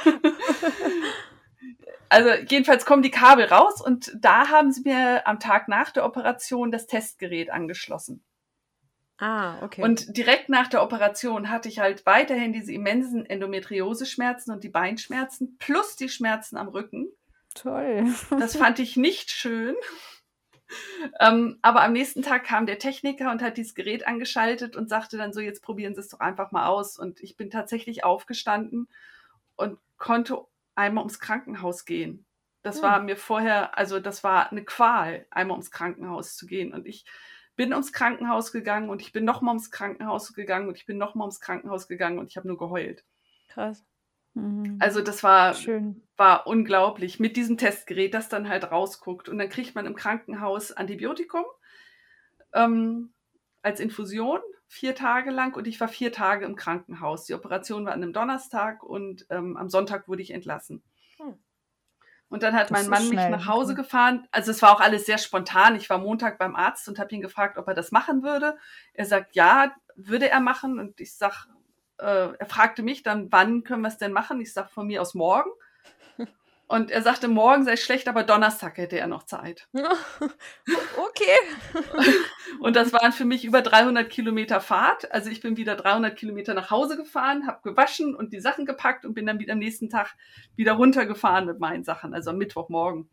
Also 2.10 2.30
jedenfalls 2.48 2.86
kommen 2.86 3.04
die 3.04 3.12
Kabel 3.12 3.46
raus 3.46 3.82
und 3.82 4.12
da 4.20 4.50
haben 4.50 4.72
sie 4.72 4.82
mir 4.82 5.28
am 5.28 5.40
Tag 5.40 5.68
nach 5.68 5.92
der 5.92 6.06
Operation 6.06 6.72
das 6.72 6.88
Testgerät 6.88 7.50
angeschlossen. 7.50 8.24
Ah, 9.20 9.64
okay. 9.64 9.82
Und 9.82 10.16
direkt 10.16 10.48
nach 10.50 10.68
der 10.68 10.84
Operation 10.84 11.50
hatte 11.50 11.70
ich 11.70 11.80
halt 11.80 12.06
weiterhin 12.06 12.54
diese 12.54 12.72
immensen 12.72 13.26
Endometriose-Schmerzen 13.26 14.52
und 14.52 14.64
die 14.64 14.70
Beinschmerzen 14.70 15.58
plus 15.58 15.96
die 15.96 16.10
Schmerzen 16.10 16.56
am 16.56 16.68
Rücken. 16.68 17.08
Toll. 17.56 18.06
Das 18.30 18.56
fand 18.56 18.78
ich 18.78 18.96
nicht 18.96 19.32
schön. 19.32 19.76
ähm, 21.20 21.58
aber 21.64 21.82
am 21.82 21.94
nächsten 21.94 22.22
Tag 22.22 22.44
kam 22.44 22.68
der 22.68 22.78
Techniker 22.78 23.32
und 23.32 23.42
hat 23.42 23.58
dieses 23.58 23.74
Gerät 23.74 24.06
angeschaltet 24.06 24.76
und 24.76 24.88
sagte 24.88 25.18
dann 25.18 25.34
so, 25.34 25.40
jetzt 25.40 25.64
probieren 25.64 25.96
Sie 25.96 26.02
es 26.02 26.10
doch 26.10 26.20
einfach 26.20 26.52
mal 26.52 26.68
aus. 26.68 27.00
Und 27.00 27.20
ich 27.22 27.38
bin 27.38 27.50
tatsächlich 27.50 28.04
aufgestanden 28.04 28.88
und 29.56 29.80
konnte 29.98 30.46
einmal 30.77 31.03
ums 31.03 31.19
Krankenhaus 31.19 31.86
gehen. 31.86 32.25
Das 32.63 32.77
hm. 32.77 32.84
war 32.84 33.01
mir 33.01 33.17
vorher, 33.17 33.77
also 33.77 34.00
das 34.00 34.24
war 34.24 34.51
eine 34.51 34.63
Qual, 34.63 35.25
einmal 35.31 35.55
ums 35.55 35.72
Krankenhaus 35.72 36.36
zu 36.36 36.46
gehen. 36.46 36.74
Und 36.74 36.88
ich 36.88 37.05
bin 37.55 37.74
ums 37.74 37.91
Krankenhaus 37.91 38.51
gegangen 38.51 38.89
und 38.89 39.01
ich 39.01 39.12
bin 39.12 39.25
nochmal 39.25 39.53
ums 39.53 39.72
Krankenhaus 39.72 40.34
gegangen 40.34 40.67
und 40.67 40.77
ich 40.77 40.86
bin 40.86 40.98
nochmal 40.98 41.25
ums 41.25 41.39
Krankenhaus 41.39 41.88
gegangen 41.88 42.19
und 42.19 42.29
ich 42.29 42.38
habe 42.38 42.48
nur 42.48 42.57
geheult. 42.57 43.03
Krass. 43.50 43.84
Mhm. 44.36 44.77
Also 44.79 45.01
das 45.01 45.24
war, 45.24 45.55
war 46.15 46.46
unglaublich 46.46 47.19
mit 47.19 47.36
diesem 47.36 47.57
Testgerät, 47.57 48.13
das 48.13 48.29
dann 48.29 48.48
halt 48.48 48.72
rausguckt. 48.72 49.27
Und 49.29 49.39
dann 49.39 49.50
kriegt 49.50 49.74
man 49.74 49.88
im 49.88 49.96
Krankenhaus 49.96 50.72
Antibiotikum 50.72 51.46
ähm, 52.53 53.13
als 53.63 53.79
Infusion 53.79 54.39
vier 54.68 54.96
Tage 54.96 55.32
lang 55.32 55.56
und 55.56 55.68
ich 55.68 55.80
war 55.80 55.88
vier 55.88 56.12
Tage 56.12 56.46
im 56.46 56.56
Krankenhaus. 56.56 57.26
Die 57.26 57.34
Operation 57.34 57.86
war 57.86 57.94
an 57.94 58.04
einem 58.04 58.14
Donnerstag 58.14 58.84
und 58.84 59.26
ähm, 59.30 59.58
am 59.58 59.70
Sonntag 59.70 60.08
wurde 60.08 60.22
ich 60.22 60.32
entlassen. 60.32 60.84
Und 62.30 62.44
dann 62.44 62.54
hat 62.54 62.70
das 62.70 62.72
mein 62.72 62.90
Mann 62.90 63.10
mich 63.10 63.30
nach 63.30 63.48
Hause 63.48 63.74
gefahren. 63.74 64.28
Also 64.32 64.52
es 64.52 64.62
war 64.62 64.74
auch 64.74 64.82
alles 64.82 65.06
sehr 65.06 65.18
spontan. 65.18 65.76
Ich 65.76 65.90
war 65.90 65.98
Montag 65.98 66.38
beim 66.38 66.56
Arzt 66.56 66.88
und 66.90 67.00
habe 67.00 67.16
ihn 67.16 67.22
gefragt, 67.22 67.58
ob 67.58 67.68
er 67.68 67.74
das 67.74 67.92
machen 67.92 68.22
würde. 68.22 68.58
Er 68.94 69.06
sagt, 69.06 69.36
ja, 69.36 69.74
würde 69.96 70.30
er 70.30 70.42
machen. 70.42 70.78
Und 70.78 71.00
ich 71.00 71.16
sag, 71.16 71.48
äh, 72.00 72.34
er 72.38 72.46
fragte 72.46 72.84
mich 72.84 73.02
dann, 73.02 73.32
wann 73.32 73.64
können 73.64 73.82
wir 73.82 73.88
es 73.88 73.98
denn 73.98 74.12
machen? 74.12 74.42
Ich 74.42 74.52
sag 74.52 74.70
von 74.70 74.88
mir 74.88 75.02
aus 75.02 75.14
morgen. 75.14 75.50
Und 76.70 76.92
er 76.92 77.02
sagte, 77.02 77.30
morgen 77.30 77.64
sei 77.64 77.78
schlecht, 77.78 78.10
aber 78.10 78.24
Donnerstag 78.24 78.78
hätte 78.78 79.00
er 79.00 79.08
noch 79.08 79.24
Zeit. 79.24 79.70
okay. 79.74 81.38
Und 82.60 82.76
das 82.76 82.92
waren 82.92 83.14
für 83.14 83.24
mich 83.24 83.46
über 83.46 83.62
300 83.62 84.10
Kilometer 84.10 84.60
Fahrt. 84.60 85.10
Also 85.14 85.30
ich 85.30 85.40
bin 85.40 85.56
wieder 85.56 85.78
300 85.78 86.18
Kilometer 86.18 86.54
nach 86.54 86.70
Hause 86.70 86.98
gefahren, 86.98 87.48
habe 87.48 87.62
gewaschen 87.64 88.16
und 88.16 88.34
die 88.34 88.42
Sachen 88.42 88.66
gepackt 88.66 89.06
und 89.06 89.14
bin 89.14 89.26
dann 89.26 89.40
wieder 89.40 89.54
am 89.54 89.60
nächsten 89.60 89.90
Tag 89.90 90.16
wieder 90.58 90.74
runtergefahren 90.74 91.46
mit 91.46 91.60
meinen 91.60 91.86
Sachen, 91.86 92.14
also 92.14 92.32
am 92.32 92.38
Mittwochmorgen. 92.38 93.10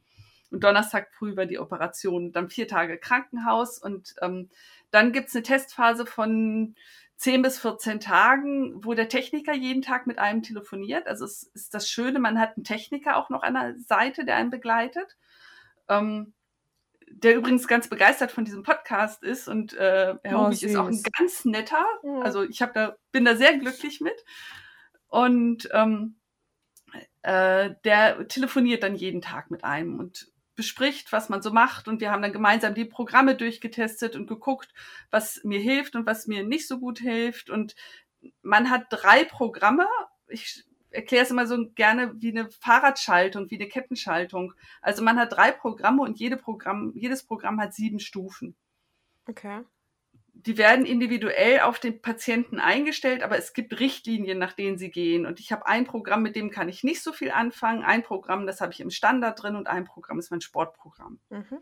Und 0.51 0.63
Donnerstag 0.63 1.13
früh 1.13 1.37
war 1.37 1.47
die 1.47 1.59
Operation, 1.59 2.33
dann 2.33 2.49
vier 2.49 2.69
Tage 2.69 2.99
Krankenhaus 2.99 3.79
und 3.79 4.15
ähm, 4.21 4.51
dann 4.91 5.13
gibt's 5.13 5.35
eine 5.35 5.43
Testphase 5.43 6.07
von 6.07 6.77
10 7.17 7.43
bis 7.43 7.59
14 7.59 8.01
Tagen, 8.01 8.85
wo 8.85 8.95
der 8.95 9.09
Techniker 9.09 9.55
jeden 9.55 9.83
Tag 9.83 10.07
mit 10.07 10.19
einem 10.19 10.43
telefoniert. 10.43 11.07
Also 11.07 11.25
es 11.25 11.45
ist 11.55 11.75
das 11.75 11.89
Schöne, 11.89 12.19
man 12.19 12.39
hat 12.39 12.57
einen 12.57 12.65
Techniker 12.65 13.17
auch 13.17 13.31
noch 13.31 13.43
an 13.43 13.55
der 13.55 13.79
Seite, 13.79 14.25
der 14.25 14.37
einen 14.37 14.51
begleitet. 14.51 15.17
Ähm, 15.89 16.35
der 17.09 17.37
übrigens 17.37 17.69
ganz 17.69 17.89
begeistert 17.89 18.33
von 18.33 18.45
diesem 18.45 18.63
Podcast 18.63 19.23
ist 19.23 19.49
und 19.49 19.75
äh, 19.75 20.17
Herr 20.23 20.41
oh, 20.41 20.47
Hubig 20.47 20.63
ist 20.63 20.77
auch 20.77 20.89
ein 20.89 21.03
ganz 21.17 21.45
netter. 21.45 21.85
Ja. 22.03 22.21
Also 22.21 22.43
ich 22.43 22.61
hab 22.61 22.75
da, 22.75 22.97
bin 23.13 23.25
da 23.25 23.37
sehr 23.37 23.57
glücklich 23.57 24.01
mit. 24.01 24.25
Und 25.07 25.69
ähm, 25.73 26.17
äh, 27.23 27.75
der 27.85 28.27
telefoniert 28.29 28.83
dann 28.83 28.97
jeden 28.97 29.23
Tag 29.23 29.51
mit 29.51 29.65
einem 29.65 29.99
und 29.99 30.33
bespricht, 30.57 31.13
was 31.13 31.29
man 31.29 31.43
so 31.43 31.51
macht. 31.51 31.89
Und 31.89 32.01
wir 32.01 32.11
haben 32.11 32.23
dann 32.23 32.33
gemeinsam 32.33 32.75
die 32.75 32.85
Programme 32.85 33.37
durchgetestet 33.37 34.17
und 34.17 34.27
geguckt, 34.27 34.73
was 35.11 35.43
mir 35.45 35.61
hilft 35.61 35.97
und 35.97 36.07
was 36.07 36.27
mir 36.27 36.45
nicht 36.45 36.69
so 36.69 36.79
gut 36.79 36.99
hilft. 36.99 37.51
Und 37.51 37.75
man 38.43 38.71
hat 38.71 38.87
drei 38.91 39.25
Programme. 39.25 39.87
Ich 40.29 40.65
erkläre 40.91 41.25
es 41.25 41.31
immer 41.31 41.47
so 41.47 41.69
gerne 41.75 42.13
wie 42.21 42.31
eine 42.31 42.51
Fahrradschaltung, 42.51 43.51
wie 43.51 43.57
eine 43.57 43.69
Kettenschaltung. 43.69 44.55
Also 44.81 45.03
man 45.03 45.19
hat 45.19 45.33
drei 45.33 45.51
Programme 45.51 46.03
und 46.03 46.19
jede 46.19 46.37
Programm, 46.37 46.93
jedes 46.95 47.25
Programm 47.25 47.61
hat 47.61 47.75
sieben 47.75 47.99
Stufen. 47.99 48.55
Okay 49.27 49.65
die 50.47 50.59
werden 50.59 50.85
individuell 50.85 51.61
auf 51.61 51.79
den 51.79 52.03
Patienten 52.03 52.61
eingestellt, 52.61 53.23
aber 53.23 53.39
es 53.39 53.55
gibt 53.55 53.81
Richtlinien, 53.81 54.39
nach 54.39 54.53
denen 54.53 54.77
sie 54.77 54.91
gehen. 54.91 55.25
Und 55.25 55.41
ich 55.41 55.53
habe 55.53 55.67
ein 55.67 55.85
Programm, 55.85 56.23
mit 56.23 56.37
dem 56.37 56.51
kann 56.51 56.69
ich 56.69 56.85
nicht 56.85 57.03
so 57.03 57.13
viel 57.13 57.31
anfangen. 57.31 57.83
Ein 57.83 58.03
Programm, 58.03 58.47
das 58.47 58.61
habe 58.61 58.73
ich 58.73 58.81
im 58.81 58.91
Standard 58.91 59.43
drin 59.43 59.57
und 59.57 59.69
ein 59.69 59.85
Programm 59.85 60.19
ist 60.19 60.31
mein 60.31 60.43
Sportprogramm. 60.43 61.19
Mhm. 61.31 61.61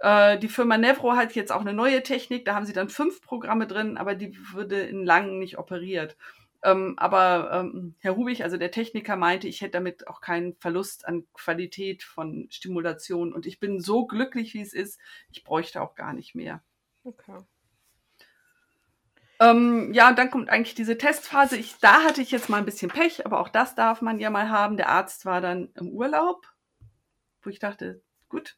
Äh, 0.00 0.38
die 0.38 0.48
Firma 0.48 0.76
Nevro 0.76 1.16
hat 1.16 1.34
jetzt 1.34 1.52
auch 1.52 1.62
eine 1.62 1.72
neue 1.72 2.02
Technik, 2.02 2.44
da 2.44 2.54
haben 2.54 2.66
sie 2.66 2.74
dann 2.74 2.90
fünf 2.90 3.22
Programme 3.22 3.66
drin, 3.66 3.96
aber 3.96 4.14
die 4.14 4.36
würde 4.52 4.80
in 4.80 5.04
Langen 5.06 5.38
nicht 5.38 5.58
operiert. 5.58 6.16
Ähm, 6.62 6.94
aber 6.98 7.50
ähm, 7.52 7.94
Herr 8.00 8.12
Rubich, 8.12 8.42
also 8.42 8.56
der 8.56 8.70
Techniker, 8.70 9.16
meinte, 9.16 9.48
ich 9.48 9.60
hätte 9.60 9.72
damit 9.72 10.08
auch 10.08 10.20
keinen 10.20 10.54
Verlust 10.56 11.06
an 11.06 11.26
Qualität 11.34 12.02
von 12.02 12.46
Stimulation. 12.50 13.32
Und 13.34 13.46
ich 13.46 13.60
bin 13.60 13.80
so 13.80 14.06
glücklich, 14.06 14.54
wie 14.54 14.62
es 14.62 14.72
ist, 14.72 14.98
ich 15.30 15.44
bräuchte 15.44 15.82
auch 15.82 15.94
gar 15.94 16.14
nicht 16.14 16.34
mehr. 16.34 16.62
Okay. 17.04 17.38
Ähm, 19.44 19.92
ja, 19.92 20.08
und 20.08 20.18
dann 20.18 20.30
kommt 20.30 20.48
eigentlich 20.48 20.74
diese 20.74 20.96
Testphase. 20.96 21.56
Ich, 21.56 21.78
da 21.78 22.02
hatte 22.02 22.22
ich 22.22 22.30
jetzt 22.30 22.48
mal 22.48 22.58
ein 22.58 22.64
bisschen 22.64 22.90
Pech, 22.90 23.26
aber 23.26 23.40
auch 23.40 23.48
das 23.48 23.74
darf 23.74 24.00
man 24.00 24.18
ja 24.18 24.30
mal 24.30 24.48
haben. 24.48 24.76
Der 24.76 24.88
Arzt 24.88 25.26
war 25.26 25.40
dann 25.40 25.70
im 25.74 25.90
Urlaub, 25.90 26.46
wo 27.42 27.50
ich 27.50 27.58
dachte, 27.58 28.02
gut, 28.30 28.56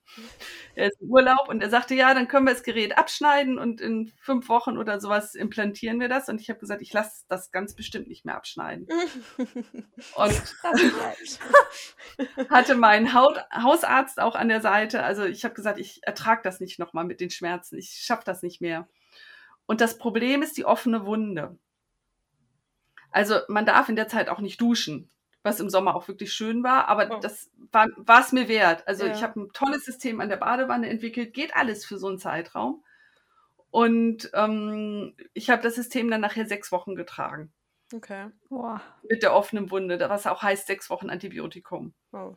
er 0.75 0.87
ist 0.87 1.01
im 1.03 1.11
Urlaub 1.11 1.49
und 1.49 1.61
er 1.62 1.70
sagte, 1.70 1.94
ja, 1.94 2.14
dann 2.14 2.29
können 2.29 2.46
wir 2.46 2.55
das 2.55 2.62
Gerät 2.62 2.96
abschneiden 2.96 3.59
und 3.59 3.81
in 3.81 4.12
fünf 4.20 4.49
Wochen 4.49 4.79
oder 4.79 5.01
sowas 5.01 5.35
implantieren 5.35 5.99
wir 6.01 6.09
das. 6.09 6.29
Und 6.29 6.40
ich 6.40 6.49
habe 6.49 6.61
gesagt, 6.61 6.83
ich 6.83 6.92
lasse 6.92 7.25
das 7.29 7.51
ganz 7.51 7.75
bestimmt 7.75 8.07
nicht 8.09 8.25
mehr 8.25 8.37
abschneiden. 8.37 8.87
und 10.14 10.57
hatte 12.51 12.77
meinen 12.77 13.12
Haut 13.12 13.38
Hausarzt 13.53 14.20
auch 14.20 14.37
an 14.37 14.49
der 14.49 14.61
Seite. 14.61 15.03
Also 15.03 15.25
ich 15.25 15.44
habe 15.44 15.55
gesagt, 15.55 15.81
ich 15.81 16.01
ertrage 16.03 16.42
das 16.44 16.61
nicht 16.61 16.79
nochmal 16.79 17.05
mit 17.05 17.20
den 17.20 17.31
Schmerzen. 17.31 17.77
Ich 17.77 17.90
schaffe 18.03 18.22
das 18.25 18.42
nicht 18.42 18.61
mehr. 18.61 18.88
Und 19.66 19.81
das 19.81 19.98
Problem 19.98 20.42
ist 20.42 20.57
die 20.57 20.64
offene 20.64 21.05
Wunde. 21.05 21.59
Also 23.11 23.37
man 23.48 23.66
darf 23.66 23.88
in 23.88 23.96
der 23.96 24.09
Zeit 24.09 24.29
auch 24.29 24.40
nicht 24.40 24.61
duschen, 24.61 25.11
was 25.42 25.61
im 25.61 25.70
Sommer 25.70 25.94
auch 25.94 26.09
wirklich 26.09 26.33
schön 26.33 26.62
war, 26.62 26.88
aber 26.88 27.16
oh. 27.16 27.20
das 27.20 27.50
war 27.72 28.20
es 28.20 28.33
mir 28.33 28.48
wert. 28.48 28.87
Also 28.87 29.07
ja. 29.07 29.12
ich 29.12 29.22
habe 29.22 29.40
ein 29.40 29.52
tolles 29.52 29.85
System 29.85 30.20
an 30.20 30.29
der 30.29 30.37
Badewanne 30.37 30.88
entwickelt, 30.88 31.35
geht 31.35 31.55
alles 31.57 31.85
für 31.85 31.98
so 31.98 32.09
einen 32.09 32.18
Zeitraum. 32.18 32.85
Und 33.70 34.31
ähm, 34.35 35.14
ich 35.35 35.50
habe 35.50 35.62
das 35.62 35.74
System 35.74 36.11
dann 36.11 36.20
nachher 36.20 36.46
sechs 36.46 36.72
Wochen 36.72 36.94
getragen. 36.94 37.52
Okay. 37.94 38.31
Boah. 38.48 38.81
Mit 39.09 39.22
der 39.22 39.35
offenen 39.35 39.70
Wunde, 39.70 39.98
was 40.09 40.26
auch 40.26 40.42
heißt 40.42 40.66
sechs 40.66 40.90
Wochen 40.90 41.11
Antibiotikum. 41.11 41.94
Oh. 42.12 42.37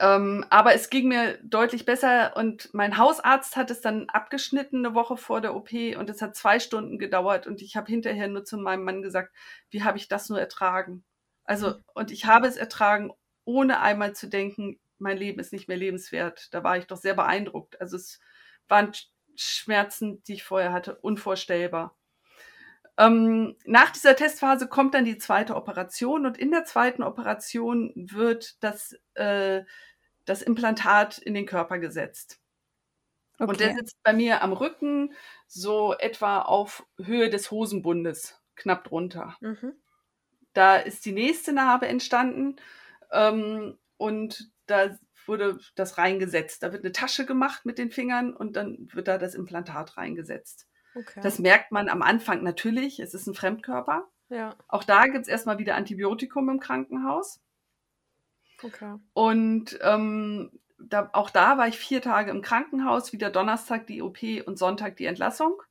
Ähm, 0.00 0.44
aber 0.50 0.74
es 0.74 0.90
ging 0.90 1.08
mir 1.08 1.38
deutlich 1.42 1.84
besser 1.84 2.36
und 2.36 2.72
mein 2.74 2.98
Hausarzt 2.98 3.56
hat 3.56 3.70
es 3.70 3.80
dann 3.80 4.08
abgeschnitten 4.08 4.84
eine 4.84 4.94
Woche 4.94 5.16
vor 5.16 5.40
der 5.40 5.54
OP 5.54 5.70
und 5.96 6.10
es 6.10 6.20
hat 6.22 6.34
zwei 6.36 6.58
Stunden 6.58 6.98
gedauert 6.98 7.46
und 7.46 7.62
ich 7.62 7.76
habe 7.76 7.86
hinterher 7.86 8.28
nur 8.28 8.44
zu 8.44 8.58
meinem 8.58 8.84
Mann 8.84 9.02
gesagt, 9.02 9.32
wie 9.70 9.84
habe 9.84 9.98
ich 9.98 10.08
das 10.08 10.28
nur 10.28 10.40
ertragen? 10.40 11.04
Also, 11.44 11.76
und 11.94 12.10
ich 12.10 12.26
habe 12.26 12.46
es 12.48 12.56
ertragen, 12.56 13.12
ohne 13.44 13.80
einmal 13.80 14.14
zu 14.14 14.28
denken, 14.28 14.78
mein 14.98 15.16
Leben 15.16 15.40
ist 15.40 15.52
nicht 15.52 15.68
mehr 15.68 15.76
lebenswert. 15.76 16.52
Da 16.52 16.64
war 16.64 16.76
ich 16.76 16.86
doch 16.86 16.98
sehr 16.98 17.14
beeindruckt. 17.14 17.80
Also 17.80 17.96
es 17.96 18.20
waren 18.68 18.92
Schmerzen, 19.36 20.22
die 20.24 20.34
ich 20.34 20.44
vorher 20.44 20.72
hatte, 20.72 20.96
unvorstellbar. 20.96 21.96
Ähm, 22.98 23.54
nach 23.64 23.90
dieser 23.90 24.16
Testphase 24.16 24.66
kommt 24.66 24.92
dann 24.92 25.04
die 25.04 25.18
zweite 25.18 25.54
Operation 25.54 26.26
und 26.26 26.36
in 26.36 26.50
der 26.50 26.64
zweiten 26.64 27.04
Operation 27.04 27.92
wird 27.94 28.62
das, 28.62 28.98
äh, 29.14 29.62
das 30.24 30.42
Implantat 30.42 31.18
in 31.18 31.32
den 31.32 31.46
Körper 31.46 31.78
gesetzt. 31.78 32.40
Okay. 33.38 33.50
Und 33.50 33.60
der 33.60 33.74
sitzt 33.74 34.02
bei 34.02 34.12
mir 34.12 34.42
am 34.42 34.52
Rücken, 34.52 35.14
so 35.46 35.94
etwa 35.96 36.40
auf 36.40 36.84
Höhe 37.00 37.30
des 37.30 37.52
Hosenbundes, 37.52 38.42
knapp 38.56 38.82
drunter. 38.82 39.36
Mhm. 39.40 39.74
Da 40.52 40.76
ist 40.76 41.06
die 41.06 41.12
nächste 41.12 41.52
Narbe 41.52 41.86
entstanden 41.86 42.56
ähm, 43.12 43.78
und 43.96 44.50
da 44.66 44.98
wurde 45.26 45.60
das 45.76 45.98
reingesetzt. 45.98 46.64
Da 46.64 46.72
wird 46.72 46.82
eine 46.82 46.92
Tasche 46.92 47.26
gemacht 47.26 47.64
mit 47.64 47.78
den 47.78 47.92
Fingern 47.92 48.34
und 48.34 48.56
dann 48.56 48.88
wird 48.92 49.06
da 49.06 49.18
das 49.18 49.36
Implantat 49.36 49.96
reingesetzt. 49.96 50.67
Okay. 50.98 51.20
Das 51.22 51.38
merkt 51.38 51.70
man 51.70 51.88
am 51.88 52.02
Anfang 52.02 52.42
natürlich. 52.42 52.98
Es 52.98 53.14
ist 53.14 53.26
ein 53.28 53.34
Fremdkörper. 53.34 54.08
Ja. 54.30 54.56
Auch 54.66 54.82
da 54.82 55.06
gibt 55.06 55.22
es 55.22 55.28
erstmal 55.28 55.58
wieder 55.58 55.76
Antibiotikum 55.76 56.48
im 56.48 56.58
Krankenhaus. 56.58 57.40
Okay. 58.62 58.96
Und 59.12 59.78
ähm, 59.82 60.50
da, 60.78 61.08
auch 61.12 61.30
da 61.30 61.56
war 61.56 61.68
ich 61.68 61.78
vier 61.78 62.02
Tage 62.02 62.32
im 62.32 62.42
Krankenhaus, 62.42 63.12
wieder 63.12 63.30
Donnerstag 63.30 63.86
die 63.86 64.02
OP 64.02 64.18
und 64.44 64.58
Sonntag 64.58 64.96
die 64.96 65.06
Entlassung. 65.06 65.62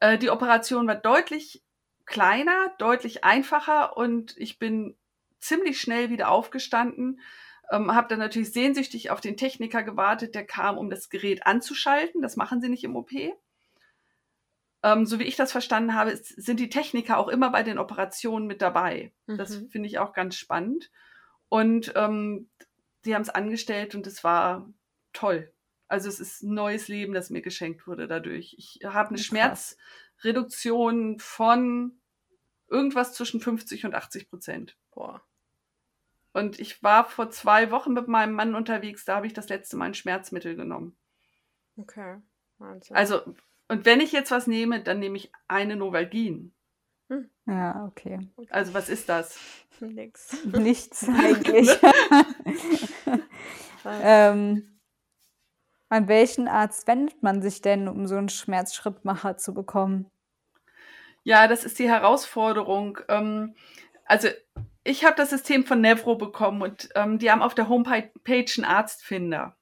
Äh, 0.00 0.18
die 0.18 0.30
Operation 0.30 0.86
war 0.86 0.96
deutlich 0.96 1.64
kleiner, 2.04 2.72
deutlich 2.78 3.24
einfacher 3.24 3.96
und 3.96 4.36
ich 4.36 4.58
bin 4.58 4.96
ziemlich 5.38 5.80
schnell 5.80 6.10
wieder 6.10 6.30
aufgestanden, 6.30 7.20
ähm, 7.70 7.94
habe 7.94 8.08
dann 8.08 8.18
natürlich 8.18 8.52
sehnsüchtig 8.52 9.10
auf 9.10 9.20
den 9.20 9.36
Techniker 9.36 9.82
gewartet, 9.82 10.34
der 10.34 10.46
kam, 10.46 10.76
um 10.76 10.90
das 10.90 11.10
Gerät 11.10 11.46
anzuschalten. 11.46 12.22
Das 12.22 12.36
machen 12.36 12.60
sie 12.60 12.68
nicht 12.68 12.84
im 12.84 12.96
OP. 12.96 13.10
Ähm, 14.82 15.06
so 15.06 15.18
wie 15.18 15.24
ich 15.24 15.36
das 15.36 15.52
verstanden 15.52 15.94
habe, 15.94 16.16
sind 16.16 16.60
die 16.60 16.70
Techniker 16.70 17.18
auch 17.18 17.28
immer 17.28 17.50
bei 17.50 17.62
den 17.62 17.78
Operationen 17.78 18.46
mit 18.46 18.62
dabei. 18.62 19.12
Mhm. 19.26 19.36
Das 19.36 19.56
finde 19.56 19.88
ich 19.88 19.98
auch 19.98 20.12
ganz 20.12 20.36
spannend. 20.36 20.90
Und 21.48 21.92
ähm, 21.96 22.48
die 23.04 23.14
haben 23.14 23.22
es 23.22 23.30
angestellt 23.30 23.94
und 23.94 24.06
es 24.06 24.22
war 24.22 24.68
toll. 25.12 25.52
Also 25.88 26.08
es 26.08 26.20
ist 26.20 26.42
ein 26.42 26.54
neues 26.54 26.88
Leben, 26.88 27.14
das 27.14 27.30
mir 27.30 27.42
geschenkt 27.42 27.86
wurde 27.86 28.06
dadurch. 28.06 28.54
Ich 28.58 28.80
habe 28.84 29.08
eine 29.08 29.18
Schmerzreduktion 29.18 31.18
von 31.18 31.98
irgendwas 32.68 33.14
zwischen 33.14 33.40
50 33.40 33.86
und 33.86 33.94
80 33.94 34.28
Prozent. 34.28 34.76
Boah. 34.94 35.22
Und 36.32 36.60
ich 36.60 36.82
war 36.82 37.08
vor 37.08 37.30
zwei 37.30 37.70
Wochen 37.70 37.94
mit 37.94 38.06
meinem 38.06 38.34
Mann 38.34 38.54
unterwegs, 38.54 39.04
da 39.04 39.16
habe 39.16 39.26
ich 39.26 39.32
das 39.32 39.48
letzte 39.48 39.76
Mal 39.76 39.86
ein 39.86 39.94
Schmerzmittel 39.94 40.54
genommen. 40.54 40.96
Okay. 41.76 42.20
Wahnsinn. 42.58 42.94
Also, 42.94 43.34
und 43.68 43.84
wenn 43.84 44.00
ich 44.00 44.12
jetzt 44.12 44.30
was 44.30 44.46
nehme, 44.46 44.82
dann 44.82 44.98
nehme 44.98 45.16
ich 45.16 45.30
eine 45.46 45.76
Novalgin. 45.76 46.52
Hm. 47.08 47.30
Ja, 47.46 47.86
okay. 47.86 48.28
Also, 48.50 48.74
was 48.74 48.88
ist 48.88 49.08
das? 49.08 49.38
Nix. 49.80 50.44
Nichts 50.44 51.08
eigentlich. 51.08 51.70
ähm, 53.84 54.78
an 55.88 56.08
welchen 56.08 56.48
Arzt 56.48 56.86
wendet 56.86 57.22
man 57.22 57.40
sich 57.42 57.62
denn, 57.62 57.88
um 57.88 58.06
so 58.06 58.16
einen 58.16 58.28
Schmerzschrittmacher 58.28 59.36
zu 59.38 59.54
bekommen? 59.54 60.10
Ja, 61.24 61.48
das 61.48 61.64
ist 61.64 61.78
die 61.78 61.88
Herausforderung. 61.88 62.98
Ähm, 63.08 63.54
also 64.04 64.28
ich 64.84 65.04
habe 65.04 65.16
das 65.16 65.30
System 65.30 65.64
von 65.64 65.80
Nevro 65.80 66.16
bekommen 66.16 66.62
und 66.62 66.88
ähm, 66.94 67.18
die 67.18 67.30
haben 67.30 67.42
auf 67.42 67.54
der 67.54 67.68
Homepage 67.68 68.10
einen 68.56 68.64
Arztfinder. 68.64 69.56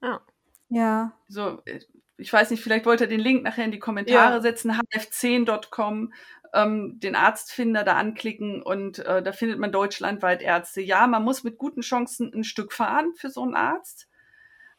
Ah. 0.00 0.20
Ja. 0.68 1.12
So, 1.28 1.62
äh, 1.64 1.80
ich 2.22 2.32
weiß 2.32 2.50
nicht, 2.50 2.62
vielleicht 2.62 2.86
wollt 2.86 3.00
ihr 3.00 3.08
den 3.08 3.20
Link 3.20 3.42
nachher 3.42 3.64
in 3.64 3.72
die 3.72 3.78
Kommentare 3.78 4.34
ja. 4.34 4.40
setzen, 4.40 4.72
hf10.com, 4.72 6.12
ähm, 6.54 7.00
den 7.00 7.16
Arztfinder 7.16 7.84
da 7.84 7.96
anklicken 7.96 8.62
und 8.62 9.00
äh, 9.00 9.22
da 9.22 9.32
findet 9.32 9.58
man 9.58 9.72
deutschlandweit 9.72 10.40
Ärzte. 10.40 10.80
Ja, 10.80 11.06
man 11.06 11.24
muss 11.24 11.44
mit 11.44 11.58
guten 11.58 11.80
Chancen 11.80 12.32
ein 12.32 12.44
Stück 12.44 12.72
fahren 12.72 13.12
für 13.16 13.28
so 13.28 13.42
einen 13.42 13.56
Arzt. 13.56 14.08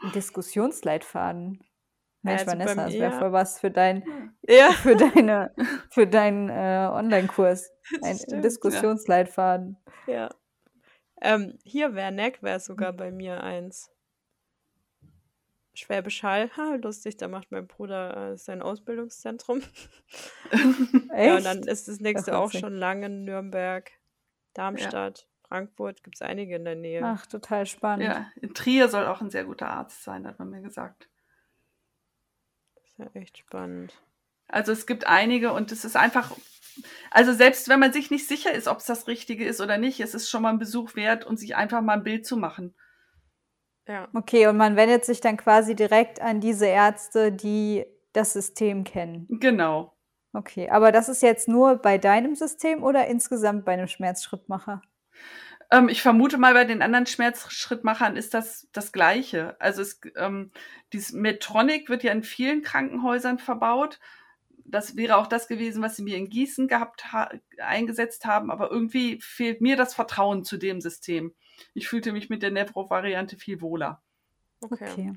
Ein 0.02 0.12
Diskussionsleitfaden. 0.12 1.64
Mensch, 2.22 2.40
also 2.40 2.52
Vanessa, 2.52 2.84
das 2.84 2.92
wäre 2.94 3.18
voll 3.18 3.32
was 3.32 3.58
für 3.58 3.70
dein, 3.70 4.34
ja. 4.46 4.72
für 4.72 4.96
deine, 5.14 5.54
für 5.88 6.06
deinen 6.06 6.48
äh, 6.50 6.88
Online-Kurs. 6.92 7.72
Ein 8.02 8.18
Stimmt, 8.18 8.44
Diskussionsleitfaden. 8.44 9.78
Ja. 10.06 10.28
Ähm, 11.22 11.58
hier 11.64 11.94
wäre 11.94 12.12
Neck, 12.12 12.42
wäre 12.42 12.60
sogar 12.60 12.92
bei 12.92 13.10
mir 13.10 13.42
eins. 13.42 13.90
Schwäbisch 15.72 16.22
Hall, 16.22 16.50
ha, 16.56 16.74
lustig, 16.74 17.16
da 17.16 17.28
macht 17.28 17.52
mein 17.52 17.66
Bruder 17.66 18.32
äh, 18.32 18.36
sein 18.36 18.60
Ausbildungszentrum. 18.60 19.62
ja, 21.16 21.36
und 21.36 21.44
dann 21.44 21.62
ist 21.62 21.88
das 21.88 22.00
nächste 22.00 22.36
auch 22.36 22.50
schon 22.50 22.74
Langen, 22.74 23.24
Nürnberg, 23.24 23.90
Darmstadt, 24.52 25.20
ja. 25.20 25.48
Frankfurt, 25.48 26.02
gibt 26.02 26.16
es 26.16 26.22
einige 26.22 26.56
in 26.56 26.64
der 26.64 26.76
Nähe. 26.76 27.02
Ach, 27.02 27.24
total 27.26 27.66
spannend. 27.66 28.06
Ja, 28.06 28.26
in 28.40 28.52
Trier 28.52 28.88
soll 28.88 29.06
auch 29.06 29.20
ein 29.20 29.30
sehr 29.30 29.44
guter 29.44 29.70
Arzt 29.70 30.02
sein, 30.02 30.26
hat 30.26 30.38
man 30.38 30.50
mir 30.50 30.60
gesagt. 30.60 31.08
Ja 33.00 33.06
echt 33.14 33.38
spannend. 33.38 33.94
Also 34.46 34.72
es 34.72 34.86
gibt 34.86 35.06
einige 35.06 35.52
und 35.52 35.72
es 35.72 35.84
ist 35.84 35.96
einfach, 35.96 36.36
also 37.10 37.32
selbst 37.32 37.68
wenn 37.68 37.80
man 37.80 37.92
sich 37.92 38.10
nicht 38.10 38.28
sicher 38.28 38.52
ist, 38.52 38.68
ob 38.68 38.78
es 38.78 38.84
das 38.84 39.06
Richtige 39.06 39.44
ist 39.44 39.60
oder 39.60 39.78
nicht, 39.78 40.00
es 40.00 40.14
ist 40.14 40.28
schon 40.28 40.42
mal 40.42 40.50
ein 40.50 40.58
Besuch 40.58 40.96
wert 40.96 41.24
und 41.24 41.38
sich 41.38 41.56
einfach 41.56 41.80
mal 41.80 41.94
ein 41.94 42.04
Bild 42.04 42.26
zu 42.26 42.36
machen. 42.36 42.74
Ja. 43.88 44.08
Okay, 44.12 44.46
und 44.48 44.56
man 44.56 44.76
wendet 44.76 45.04
sich 45.04 45.20
dann 45.20 45.36
quasi 45.36 45.74
direkt 45.74 46.20
an 46.20 46.40
diese 46.40 46.66
Ärzte, 46.66 47.32
die 47.32 47.86
das 48.12 48.34
System 48.34 48.84
kennen. 48.84 49.26
Genau. 49.30 49.96
Okay, 50.32 50.68
aber 50.68 50.92
das 50.92 51.08
ist 51.08 51.22
jetzt 51.22 51.48
nur 51.48 51.76
bei 51.76 51.98
deinem 51.98 52.34
System 52.34 52.84
oder 52.84 53.06
insgesamt 53.06 53.64
bei 53.64 53.72
einem 53.72 53.88
Schmerzschrittmacher? 53.88 54.82
Ähm, 55.70 55.88
ich 55.88 56.02
vermute 56.02 56.38
mal, 56.38 56.54
bei 56.54 56.64
den 56.64 56.82
anderen 56.82 57.06
Schmerzschrittmachern 57.06 58.16
ist 58.16 58.34
das 58.34 58.68
das 58.72 58.92
Gleiche. 58.92 59.56
Also 59.60 59.82
es, 59.82 60.00
ähm, 60.16 60.50
dieses 60.92 61.12
Medtronic 61.12 61.88
wird 61.88 62.02
ja 62.02 62.12
in 62.12 62.22
vielen 62.22 62.62
Krankenhäusern 62.62 63.38
verbaut 63.38 64.00
das 64.70 64.96
wäre 64.96 65.16
auch 65.16 65.26
das 65.26 65.48
gewesen, 65.48 65.82
was 65.82 65.96
sie 65.96 66.02
mir 66.02 66.16
in 66.16 66.28
Gießen 66.28 66.68
gehabt 66.68 67.12
ha 67.12 67.30
eingesetzt 67.58 68.24
haben, 68.24 68.50
aber 68.50 68.70
irgendwie 68.70 69.20
fehlt 69.20 69.60
mir 69.60 69.76
das 69.76 69.94
Vertrauen 69.94 70.44
zu 70.44 70.56
dem 70.56 70.80
System. 70.80 71.34
Ich 71.74 71.88
fühlte 71.88 72.12
mich 72.12 72.30
mit 72.30 72.42
der 72.42 72.50
Nevro-Variante 72.50 73.36
viel 73.36 73.60
wohler. 73.60 74.02
Okay. 74.60 74.90
okay. 74.90 75.12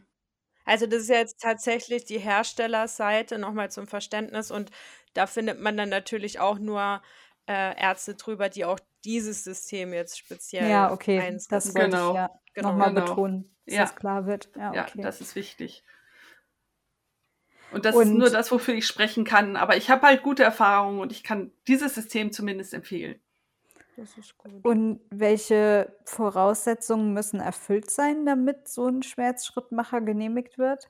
Also 0.66 0.88
das 0.88 1.04
ist 1.04 1.10
jetzt 1.10 1.42
tatsächlich 1.42 2.06
die 2.06 2.20
Herstellerseite, 2.20 3.38
nochmal 3.38 3.70
zum 3.70 3.88
Verständnis. 3.88 4.50
Und 4.50 4.72
da 5.14 5.28
findet 5.28 5.60
man 5.60 5.78
dann 5.78 5.90
natürlich 5.90 6.40
auch 6.40 6.58
nur 6.58 7.02
äh, 7.48 7.80
Ärzte 7.80 8.16
drüber, 8.16 8.50
die 8.50 8.66
auch 8.66 8.80
dieses 9.04 9.44
System 9.44 9.94
jetzt 9.94 10.18
speziell 10.18 10.70
Ja, 10.70 10.92
okay, 10.92 11.38
das 11.50 11.76
wollte 11.76 11.90
genau. 11.90 12.10
ich 12.12 12.16
ja 12.16 12.30
genau. 12.54 12.70
nochmal 12.70 12.94
genau. 12.94 13.06
betonen, 13.06 13.56
dass 13.66 13.76
ja. 13.76 13.82
das 13.82 13.96
klar 13.96 14.26
wird. 14.26 14.50
Ja, 14.56 14.70
okay. 14.70 14.92
ja, 14.96 15.04
das 15.04 15.22
ist 15.22 15.36
wichtig. 15.36 15.84
Und 17.72 17.86
das 17.86 17.96
und, 17.96 18.04
ist 18.04 18.14
nur 18.14 18.30
das, 18.30 18.52
wofür 18.52 18.76
ich 18.76 18.86
sprechen 18.86 19.26
kann. 19.26 19.56
Aber 19.56 19.76
ich 19.76 19.90
habe 19.90 20.06
halt 20.06 20.22
gute 20.22 20.44
Erfahrungen 20.44 21.00
und 21.00 21.12
ich 21.12 21.24
kann 21.24 21.52
dieses 21.68 21.96
System 21.96 22.32
zumindest 22.32 22.74
empfehlen. 22.74 23.20
Das 23.98 24.18
ist 24.18 24.38
gut. 24.38 24.64
Und 24.64 25.02
welche 25.10 25.96
Voraussetzungen 26.06 27.14
müssen 27.14 27.40
erfüllt 27.40 27.90
sein, 27.90 28.26
damit 28.26 28.68
so 28.68 28.88
ein 28.88 29.04
Schmerzschrittmacher 29.04 30.02
genehmigt 30.02 30.58
wird? 30.58 30.88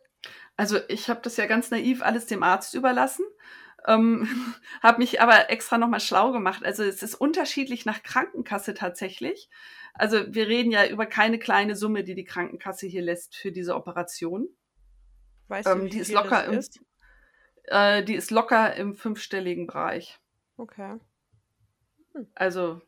Also 0.55 0.79
ich 0.87 1.09
habe 1.09 1.21
das 1.21 1.37
ja 1.37 1.45
ganz 1.47 1.71
naiv 1.71 2.01
alles 2.01 2.27
dem 2.27 2.43
Arzt 2.43 2.73
überlassen, 2.75 3.25
ähm, 3.87 4.27
habe 4.81 4.99
mich 4.99 5.21
aber 5.21 5.49
extra 5.49 5.77
nochmal 5.77 5.99
schlau 5.99 6.31
gemacht. 6.31 6.63
Also 6.63 6.83
es 6.83 7.03
ist 7.03 7.15
unterschiedlich 7.15 7.85
nach 7.85 8.03
Krankenkasse 8.03 8.73
tatsächlich. 8.73 9.49
Also 9.93 10.33
wir 10.33 10.47
reden 10.47 10.71
ja 10.71 10.87
über 10.87 11.05
keine 11.05 11.37
kleine 11.37 11.75
Summe, 11.75 12.03
die 12.03 12.15
die 12.15 12.23
Krankenkasse 12.23 12.87
hier 12.87 13.03
lässt 13.03 13.35
für 13.35 13.51
diese 13.51 13.75
Operation. 13.75 14.47
Weißt 15.47 15.67
ähm, 15.67 15.81
du, 15.81 15.89
die 15.89 15.99
ist 15.99 16.11
locker 16.11 16.45
im, 16.45 16.53
ist? 16.53 16.79
Äh, 17.65 18.03
die 18.03 18.15
ist 18.15 18.31
locker 18.31 18.75
im 18.75 18.95
fünfstelligen 18.95 19.67
Bereich. 19.67 20.19
Okay. 20.57 20.97
Hm. 22.13 22.27
Also 22.33 22.81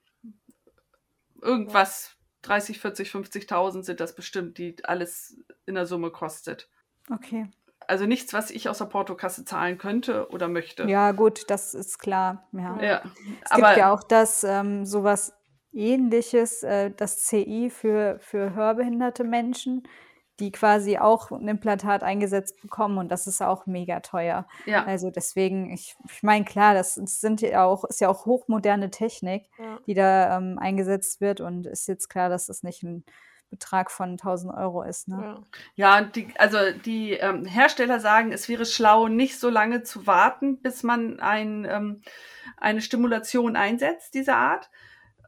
irgendwas 1.42 2.16
30, 2.42 2.80
40, 2.80 3.10
50.000 3.10 3.84
sind 3.84 4.00
das 4.00 4.16
bestimmt, 4.16 4.58
die 4.58 4.76
alles 4.84 5.38
in 5.66 5.76
der 5.76 5.86
Summe 5.86 6.12
kostet. 6.12 6.70
Okay. 7.12 7.50
Also 7.88 8.06
nichts, 8.06 8.34
was 8.34 8.52
ich 8.52 8.69
aus 8.69 8.80
der 8.80 8.86
Portokasse 8.86 9.45
zahlen 9.45 9.78
könnte 9.78 10.30
oder 10.30 10.48
möchte. 10.48 10.84
Ja, 10.84 11.12
gut, 11.12 11.50
das 11.50 11.74
ist 11.74 12.00
klar. 12.00 12.48
Ja. 12.52 12.82
ja 12.82 13.02
es 13.43 13.52
aber, 13.52 13.67
gibt 13.67 13.78
ja 13.78 13.93
auch 13.93 14.04
das 14.04 14.43
ähm, 14.43 14.86
sowas 14.86 15.34
ähnliches, 15.71 16.63
äh, 16.63 16.91
das 16.91 17.26
CI 17.26 17.69
für, 17.69 18.17
für 18.21 18.54
hörbehinderte 18.54 19.24
Menschen 19.24 19.88
die 20.39 20.52
quasi 20.52 20.98
auch 20.98 21.32
ein 21.32 21.48
Implantat 21.48 22.04
eingesetzt 22.04 22.62
bekommen 22.62 22.98
und 22.98 23.10
das 23.10 23.26
ist 23.26 23.41
auch 23.41 23.65
mega 23.67 24.02
teuer. 24.02 24.45
Ja. 24.65 24.84
Also 24.84 25.10
deswegen, 25.10 25.71
ich, 25.71 25.95
ich 26.10 26.24
meine, 26.24 26.43
klar, 26.43 26.74
das 26.74 26.95
sind 26.95 27.41
ja 27.41 27.63
auch, 27.63 27.86
ist 27.86 28.02
ja 28.02 28.10
auch 28.10 28.26
hochmoderne 28.26 28.91
Technik, 28.91 29.50
ja. 29.58 29.80
die 29.88 29.93
da 29.93 30.38
ähm, 30.38 30.60
eingesetzt 30.60 31.21
wird 31.21 31.39
und 31.39 31.65
ist 31.67 31.88
jetzt 31.88 32.10
klar, 32.10 32.30
dass 32.30 32.48
das 32.48 32.63
nicht 32.63 32.84
ein 32.84 33.06
Betrag 33.56 33.91
von 33.91 34.12
1000 34.12 34.54
Euro 34.54 34.84
ist. 34.84 35.08
Ne? 35.08 35.41
Ja, 35.76 36.02
die, 36.02 36.28
also 36.38 36.58
die 36.86 37.13
ähm, 37.13 37.46
Hersteller 37.46 38.00
sagen, 38.00 38.32
es 38.32 38.50
wäre 38.50 38.65
schlau, 38.65 39.08
nicht 39.08 39.39
so 39.39 39.50
lange 39.50 39.84
zu 39.84 40.06
warten, 40.06 40.62
bis 40.62 40.84
man 40.84 41.20
ein, 41.20 41.65
ähm, 41.65 42.02
eine 42.58 42.82
Stimulation 42.82 43.56
einsetzt, 43.56 44.13
dieser 44.13 44.38
Art. 44.38 44.70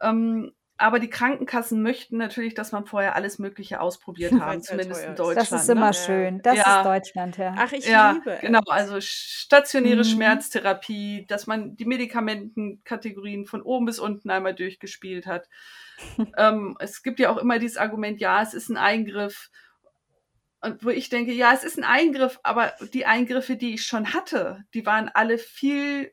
Ähm, 0.01 0.53
aber 0.77 0.99
die 0.99 1.09
Krankenkassen 1.09 1.81
möchten 1.81 2.17
natürlich, 2.17 2.53
dass 2.53 2.71
man 2.71 2.85
vorher 2.85 3.15
alles 3.15 3.39
Mögliche 3.39 3.81
ausprobiert 3.81 4.31
haben, 4.33 4.41
halt 4.41 4.65
zumindest 4.65 5.05
in 5.05 5.15
Deutschland. 5.15 5.51
Das 5.51 5.63
ist 5.63 5.69
immer 5.69 5.87
ne? 5.87 5.93
schön. 5.93 6.41
Das 6.41 6.57
ja. 6.57 6.77
ist 6.77 6.85
Deutschland, 6.85 7.37
ja. 7.37 7.55
Ach, 7.57 7.71
ich 7.71 7.87
ja, 7.87 8.11
liebe 8.11 8.37
Genau, 8.41 8.61
also 8.67 8.97
stationäre 8.99 9.97
mhm. 9.97 10.03
Schmerztherapie, 10.03 11.25
dass 11.27 11.47
man 11.47 11.75
die 11.75 11.85
Medikamentenkategorien 11.85 13.45
von 13.45 13.61
oben 13.61 13.85
bis 13.85 13.99
unten 13.99 14.29
einmal 14.29 14.53
durchgespielt 14.53 15.25
hat. 15.25 15.49
ähm, 16.37 16.77
es 16.79 17.01
gibt 17.01 17.19
ja 17.19 17.31
auch 17.31 17.37
immer 17.37 17.59
dieses 17.59 17.77
Argument, 17.77 18.19
ja, 18.19 18.41
es 18.41 18.53
ist 18.53 18.69
ein 18.69 18.77
Eingriff. 18.77 19.49
Und 20.61 20.83
wo 20.83 20.89
ich 20.89 21.09
denke, 21.09 21.33
ja, 21.33 21.53
es 21.53 21.63
ist 21.63 21.77
ein 21.77 21.83
Eingriff, 21.83 22.39
aber 22.43 22.73
die 22.93 23.05
Eingriffe, 23.05 23.55
die 23.55 23.75
ich 23.75 23.85
schon 23.85 24.13
hatte, 24.13 24.63
die 24.73 24.85
waren 24.85 25.09
alle 25.09 25.37
viel 25.37 26.11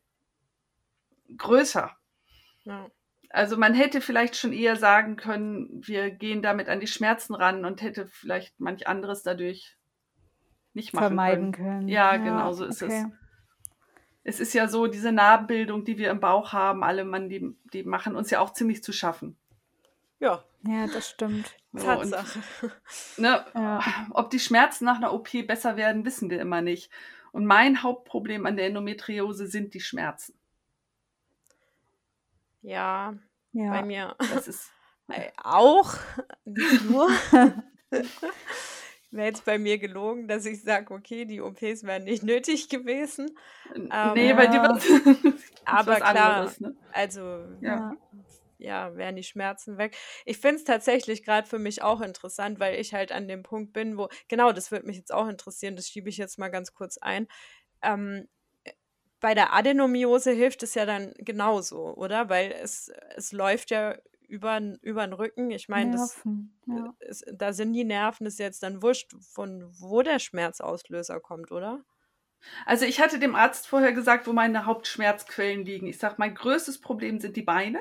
größer. 1.36 1.90
Ja. 2.64 2.90
Also 3.34 3.56
man 3.56 3.74
hätte 3.74 4.00
vielleicht 4.00 4.36
schon 4.36 4.52
eher 4.52 4.76
sagen 4.76 5.16
können, 5.16 5.68
wir 5.84 6.12
gehen 6.12 6.40
damit 6.40 6.68
an 6.68 6.78
die 6.78 6.86
Schmerzen 6.86 7.34
ran 7.34 7.64
und 7.64 7.82
hätte 7.82 8.06
vielleicht 8.06 8.60
manch 8.60 8.86
anderes 8.86 9.24
dadurch 9.24 9.76
nicht 10.72 10.94
machen 10.94 11.06
Vermeiden 11.06 11.50
können. 11.50 11.68
können. 11.68 11.88
Ja, 11.88 12.14
ja, 12.14 12.22
genau 12.22 12.52
so 12.52 12.64
ist 12.64 12.80
okay. 12.80 13.06
es. 14.22 14.38
Es 14.38 14.40
ist 14.40 14.54
ja 14.54 14.68
so, 14.68 14.86
diese 14.86 15.10
Narbenbildung, 15.10 15.84
die 15.84 15.98
wir 15.98 16.12
im 16.12 16.20
Bauch 16.20 16.52
haben, 16.52 16.84
alle 16.84 17.04
Mann, 17.04 17.28
die, 17.28 17.56
die 17.72 17.82
machen 17.82 18.14
uns 18.14 18.30
ja 18.30 18.38
auch 18.38 18.52
ziemlich 18.52 18.84
zu 18.84 18.92
schaffen. 18.92 19.36
Ja. 20.20 20.44
Ja, 20.66 20.86
das 20.86 21.10
stimmt. 21.10 21.56
So, 21.72 21.84
Tatsache. 21.84 22.38
Und, 22.62 22.72
ne, 23.18 23.44
ja. 23.52 23.80
Ob 24.10 24.30
die 24.30 24.38
Schmerzen 24.38 24.84
nach 24.84 24.96
einer 24.96 25.12
OP 25.12 25.30
besser 25.44 25.76
werden, 25.76 26.04
wissen 26.04 26.30
wir 26.30 26.40
immer 26.40 26.62
nicht. 26.62 26.88
Und 27.32 27.46
mein 27.46 27.82
Hauptproblem 27.82 28.46
an 28.46 28.56
der 28.56 28.68
Endometriose 28.68 29.48
sind 29.48 29.74
die 29.74 29.80
Schmerzen. 29.80 30.38
Ja, 32.64 33.14
ja. 33.52 33.70
bei 33.70 33.82
mir 33.82 34.16
das 34.18 34.48
ist 34.48 34.72
auch, 35.44 35.94
nicht 36.44 36.84
nur. 36.84 37.10
Wäre 39.10 39.28
jetzt 39.28 39.44
bei 39.44 39.58
mir 39.58 39.78
gelogen, 39.78 40.26
dass 40.26 40.44
ich 40.44 40.60
sage, 40.60 40.92
okay, 40.92 41.24
die 41.24 41.40
OPs 41.40 41.84
wären 41.84 42.02
nicht 42.02 42.24
nötig 42.24 42.68
gewesen. 42.68 43.38
Ähm, 43.72 44.12
nee, 44.14 44.32
bei 44.32 44.48
dir 44.48 44.60
war 44.60 44.76
Aber 45.66 45.96
klar, 45.96 46.38
anderes, 46.38 46.58
ne? 46.58 46.74
also 46.90 47.44
ja. 47.60 47.92
ja, 48.58 48.96
wären 48.96 49.14
die 49.14 49.22
Schmerzen 49.22 49.78
weg. 49.78 49.96
Ich 50.24 50.38
finde 50.38 50.56
es 50.56 50.64
tatsächlich 50.64 51.22
gerade 51.22 51.46
für 51.46 51.60
mich 51.60 51.80
auch 51.80 52.00
interessant, 52.00 52.58
weil 52.58 52.80
ich 52.80 52.92
halt 52.92 53.12
an 53.12 53.28
dem 53.28 53.44
Punkt 53.44 53.72
bin, 53.72 53.96
wo, 53.98 54.08
genau, 54.26 54.50
das 54.50 54.72
würde 54.72 54.86
mich 54.86 54.96
jetzt 54.96 55.14
auch 55.14 55.28
interessieren, 55.28 55.76
das 55.76 55.86
schiebe 55.86 56.08
ich 56.08 56.16
jetzt 56.16 56.40
mal 56.40 56.48
ganz 56.48 56.74
kurz 56.74 56.98
ein. 56.98 57.28
Ähm, 57.82 58.26
bei 59.24 59.34
der 59.34 59.54
Adenomiose 59.54 60.32
hilft 60.32 60.62
es 60.64 60.74
ja 60.74 60.84
dann 60.84 61.14
genauso, 61.16 61.96
oder? 61.96 62.28
Weil 62.28 62.52
es, 62.52 62.92
es 63.16 63.32
läuft 63.32 63.70
ja 63.70 63.96
über, 64.28 64.60
über 64.82 65.06
den 65.06 65.14
Rücken. 65.14 65.50
Ich 65.50 65.70
meine, 65.70 65.96
ja. 66.66 66.94
da 67.32 67.54
sind 67.54 67.72
die 67.72 67.84
Nerven, 67.84 68.26
das 68.26 68.34
ist 68.34 68.40
jetzt 68.40 68.62
dann 68.62 68.82
wurscht, 68.82 69.14
von 69.32 69.64
wo 69.80 70.02
der 70.02 70.18
Schmerzauslöser 70.18 71.20
kommt, 71.20 71.52
oder? 71.52 71.82
Also 72.66 72.84
ich 72.84 73.00
hatte 73.00 73.18
dem 73.18 73.34
Arzt 73.34 73.66
vorher 73.66 73.94
gesagt, 73.94 74.26
wo 74.26 74.34
meine 74.34 74.66
Hauptschmerzquellen 74.66 75.64
liegen. 75.64 75.86
Ich 75.86 75.96
sage, 75.96 76.16
mein 76.18 76.34
größtes 76.34 76.82
Problem 76.82 77.18
sind 77.18 77.34
die 77.36 77.42
Beine. 77.42 77.80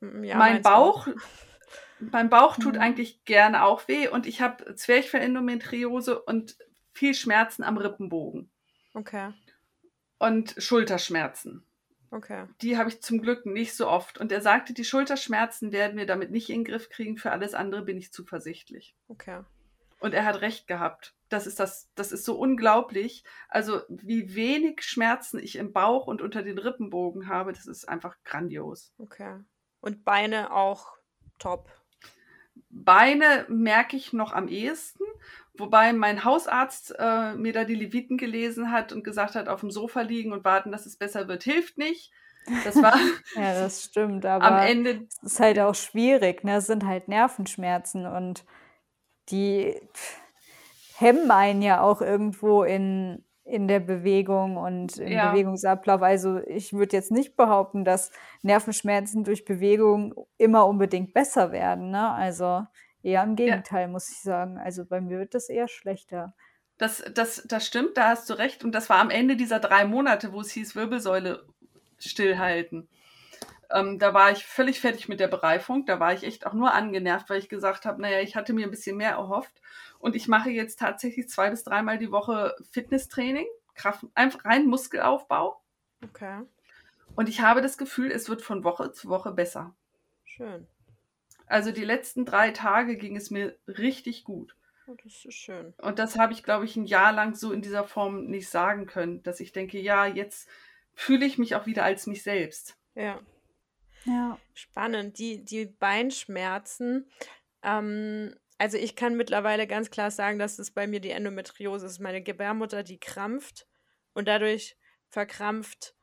Ja, 0.00 0.38
mein 0.38 0.62
Bauch, 0.62 1.08
mein 1.98 2.30
Bauch 2.30 2.56
tut 2.56 2.76
mhm. 2.76 2.80
eigentlich 2.80 3.22
gerne 3.26 3.66
auch 3.66 3.86
weh 3.86 4.08
und 4.08 4.26
ich 4.26 4.40
habe 4.40 4.74
Zwerchfellendometriose 4.74 6.22
und 6.22 6.56
viel 6.94 7.12
Schmerzen 7.12 7.64
am 7.64 7.76
Rippenbogen. 7.76 8.50
Okay 8.94 9.34
und 10.18 10.54
Schulterschmerzen. 10.58 11.64
Okay. 12.10 12.46
Die 12.62 12.78
habe 12.78 12.88
ich 12.88 13.02
zum 13.02 13.20
Glück 13.20 13.44
nicht 13.44 13.74
so 13.74 13.88
oft. 13.88 14.18
Und 14.18 14.32
er 14.32 14.40
sagte, 14.40 14.72
die 14.72 14.84
Schulterschmerzen 14.84 15.72
werden 15.72 15.98
wir 15.98 16.06
damit 16.06 16.30
nicht 16.30 16.48
in 16.48 16.60
den 16.60 16.64
Griff 16.64 16.88
kriegen. 16.88 17.18
Für 17.18 17.32
alles 17.32 17.54
andere 17.54 17.82
bin 17.82 17.98
ich 17.98 18.12
zuversichtlich. 18.12 18.96
Okay. 19.08 19.42
Und 20.00 20.14
er 20.14 20.24
hat 20.24 20.40
recht 20.40 20.66
gehabt. 20.66 21.14
Das 21.28 21.46
ist 21.46 21.60
das, 21.60 21.90
das 21.94 22.12
ist 22.12 22.24
so 22.24 22.38
unglaublich. 22.38 23.24
Also, 23.48 23.82
wie 23.88 24.34
wenig 24.34 24.82
Schmerzen 24.82 25.38
ich 25.38 25.56
im 25.56 25.72
Bauch 25.72 26.06
und 26.06 26.22
unter 26.22 26.42
den 26.42 26.58
Rippenbogen 26.58 27.28
habe, 27.28 27.52
das 27.52 27.66
ist 27.66 27.88
einfach 27.88 28.16
grandios. 28.24 28.94
Okay. 28.98 29.40
Und 29.80 30.04
Beine 30.04 30.52
auch 30.52 30.96
top. 31.38 31.68
Beine 32.70 33.46
merke 33.48 33.96
ich 33.96 34.12
noch 34.12 34.32
am 34.32 34.48
ehesten, 34.48 35.04
wobei 35.58 35.92
mein 35.92 36.24
Hausarzt 36.24 36.94
äh, 36.98 37.34
mir 37.34 37.52
da 37.52 37.64
die 37.64 37.74
Leviten 37.74 38.16
gelesen 38.16 38.70
hat 38.72 38.92
und 38.92 39.04
gesagt 39.04 39.34
hat, 39.34 39.48
auf 39.48 39.60
dem 39.60 39.70
Sofa 39.70 40.00
liegen 40.02 40.32
und 40.32 40.44
warten, 40.44 40.72
dass 40.72 40.86
es 40.86 40.96
besser 40.96 41.28
wird, 41.28 41.42
hilft 41.42 41.78
nicht. 41.78 42.12
Das 42.64 42.76
war 42.76 42.94
ja, 43.36 43.54
das 43.60 43.84
stimmt, 43.84 44.24
aber 44.24 44.44
am 44.44 44.66
Ende 44.66 45.06
es 45.22 45.32
ist 45.32 45.40
halt 45.40 45.58
auch 45.58 45.74
schwierig, 45.74 46.44
ne? 46.44 46.56
Es 46.56 46.66
sind 46.66 46.86
halt 46.86 47.08
Nervenschmerzen 47.08 48.06
und 48.06 48.44
die 49.30 49.80
hemmen 50.96 51.30
einen 51.30 51.62
ja 51.62 51.80
auch 51.82 52.00
irgendwo 52.00 52.62
in 52.62 53.24
in 53.48 53.66
der 53.66 53.80
Bewegung 53.80 54.58
und 54.58 54.98
im 54.98 55.08
ja. 55.12 55.30
Bewegungsablauf. 55.30 56.02
Also 56.02 56.38
ich 56.46 56.74
würde 56.74 56.94
jetzt 56.94 57.10
nicht 57.10 57.34
behaupten, 57.34 57.82
dass 57.82 58.12
Nervenschmerzen 58.42 59.24
durch 59.24 59.46
Bewegung 59.46 60.14
immer 60.36 60.66
unbedingt 60.66 61.14
besser 61.14 61.50
werden. 61.50 61.90
Ne? 61.90 62.10
Also 62.10 62.64
eher 63.02 63.22
im 63.22 63.36
Gegenteil, 63.36 63.82
ja. 63.82 63.88
muss 63.88 64.10
ich 64.10 64.20
sagen. 64.20 64.58
Also 64.58 64.84
bei 64.84 65.00
mir 65.00 65.18
wird 65.18 65.34
das 65.34 65.48
eher 65.48 65.68
schlechter. 65.68 66.34
Das, 66.78 67.02
das, 67.12 67.42
das 67.46 67.66
stimmt, 67.66 67.96
da 67.96 68.08
hast 68.08 68.30
du 68.30 68.34
recht. 68.34 68.64
Und 68.64 68.72
das 68.72 68.88
war 68.88 68.98
am 68.98 69.10
Ende 69.10 69.36
dieser 69.36 69.58
drei 69.58 69.84
Monate, 69.84 70.32
wo 70.32 70.40
es 70.40 70.50
hieß, 70.50 70.76
Wirbelsäule 70.76 71.44
stillhalten. 71.98 72.88
Ähm, 73.70 73.98
da 73.98 74.14
war 74.14 74.30
ich 74.30 74.46
völlig 74.46 74.80
fertig 74.80 75.08
mit 75.08 75.20
der 75.20 75.28
Bereifung. 75.28 75.84
Da 75.84 76.00
war 76.00 76.14
ich 76.14 76.24
echt 76.24 76.46
auch 76.46 76.54
nur 76.54 76.72
angenervt, 76.72 77.28
weil 77.28 77.38
ich 77.38 77.48
gesagt 77.48 77.84
habe, 77.84 78.00
naja, 78.00 78.20
ich 78.20 78.36
hatte 78.36 78.52
mir 78.52 78.66
ein 78.66 78.70
bisschen 78.70 78.96
mehr 78.96 79.10
erhofft. 79.10 79.60
Und 79.98 80.14
ich 80.14 80.28
mache 80.28 80.50
jetzt 80.50 80.78
tatsächlich 80.78 81.28
zwei 81.28 81.50
bis 81.50 81.64
dreimal 81.64 81.98
die 81.98 82.12
Woche 82.12 82.54
Fitnesstraining, 82.70 83.46
Kraft, 83.74 84.04
einfach 84.14 84.44
rein 84.44 84.66
Muskelaufbau. 84.66 85.60
Okay. 86.04 86.42
Und 87.16 87.28
ich 87.28 87.40
habe 87.40 87.60
das 87.60 87.76
Gefühl, 87.76 88.12
es 88.12 88.28
wird 88.28 88.42
von 88.42 88.62
Woche 88.62 88.92
zu 88.92 89.08
Woche 89.08 89.32
besser. 89.32 89.74
Schön. 90.24 90.68
Also 91.48 91.72
die 91.72 91.84
letzten 91.84 92.24
drei 92.24 92.50
Tage 92.50 92.96
ging 92.96 93.16
es 93.16 93.30
mir 93.30 93.56
richtig 93.66 94.24
gut. 94.24 94.54
Oh, 94.86 94.96
das 95.02 95.24
ist 95.24 95.34
schön. 95.34 95.74
Und 95.78 95.98
das 95.98 96.18
habe 96.18 96.32
ich, 96.32 96.42
glaube 96.42 96.64
ich, 96.64 96.76
ein 96.76 96.86
Jahr 96.86 97.12
lang 97.12 97.34
so 97.34 97.52
in 97.52 97.62
dieser 97.62 97.84
Form 97.84 98.26
nicht 98.26 98.48
sagen 98.48 98.86
können, 98.86 99.22
dass 99.22 99.40
ich 99.40 99.52
denke, 99.52 99.78
ja, 99.78 100.06
jetzt 100.06 100.48
fühle 100.94 101.26
ich 101.26 101.38
mich 101.38 101.54
auch 101.54 101.66
wieder 101.66 101.84
als 101.84 102.06
mich 102.06 102.22
selbst. 102.22 102.76
Ja. 102.94 103.20
Ja. 104.04 104.38
Spannend. 104.54 105.18
Die, 105.18 105.44
die 105.44 105.66
Beinschmerzen, 105.66 107.06
ähm, 107.62 108.34
also 108.56 108.76
ich 108.76 108.96
kann 108.96 109.16
mittlerweile 109.16 109.66
ganz 109.66 109.90
klar 109.90 110.10
sagen, 110.10 110.38
dass 110.38 110.58
es 110.58 110.70
bei 110.70 110.86
mir 110.86 111.00
die 111.00 111.10
Endometriose 111.10 111.86
ist. 111.86 112.00
Meine 112.00 112.22
Gebärmutter, 112.22 112.82
die 112.82 112.98
krampft 112.98 113.66
und 114.14 114.26
dadurch 114.26 114.76
verkrampft, 115.08 115.84
ver 115.84 115.97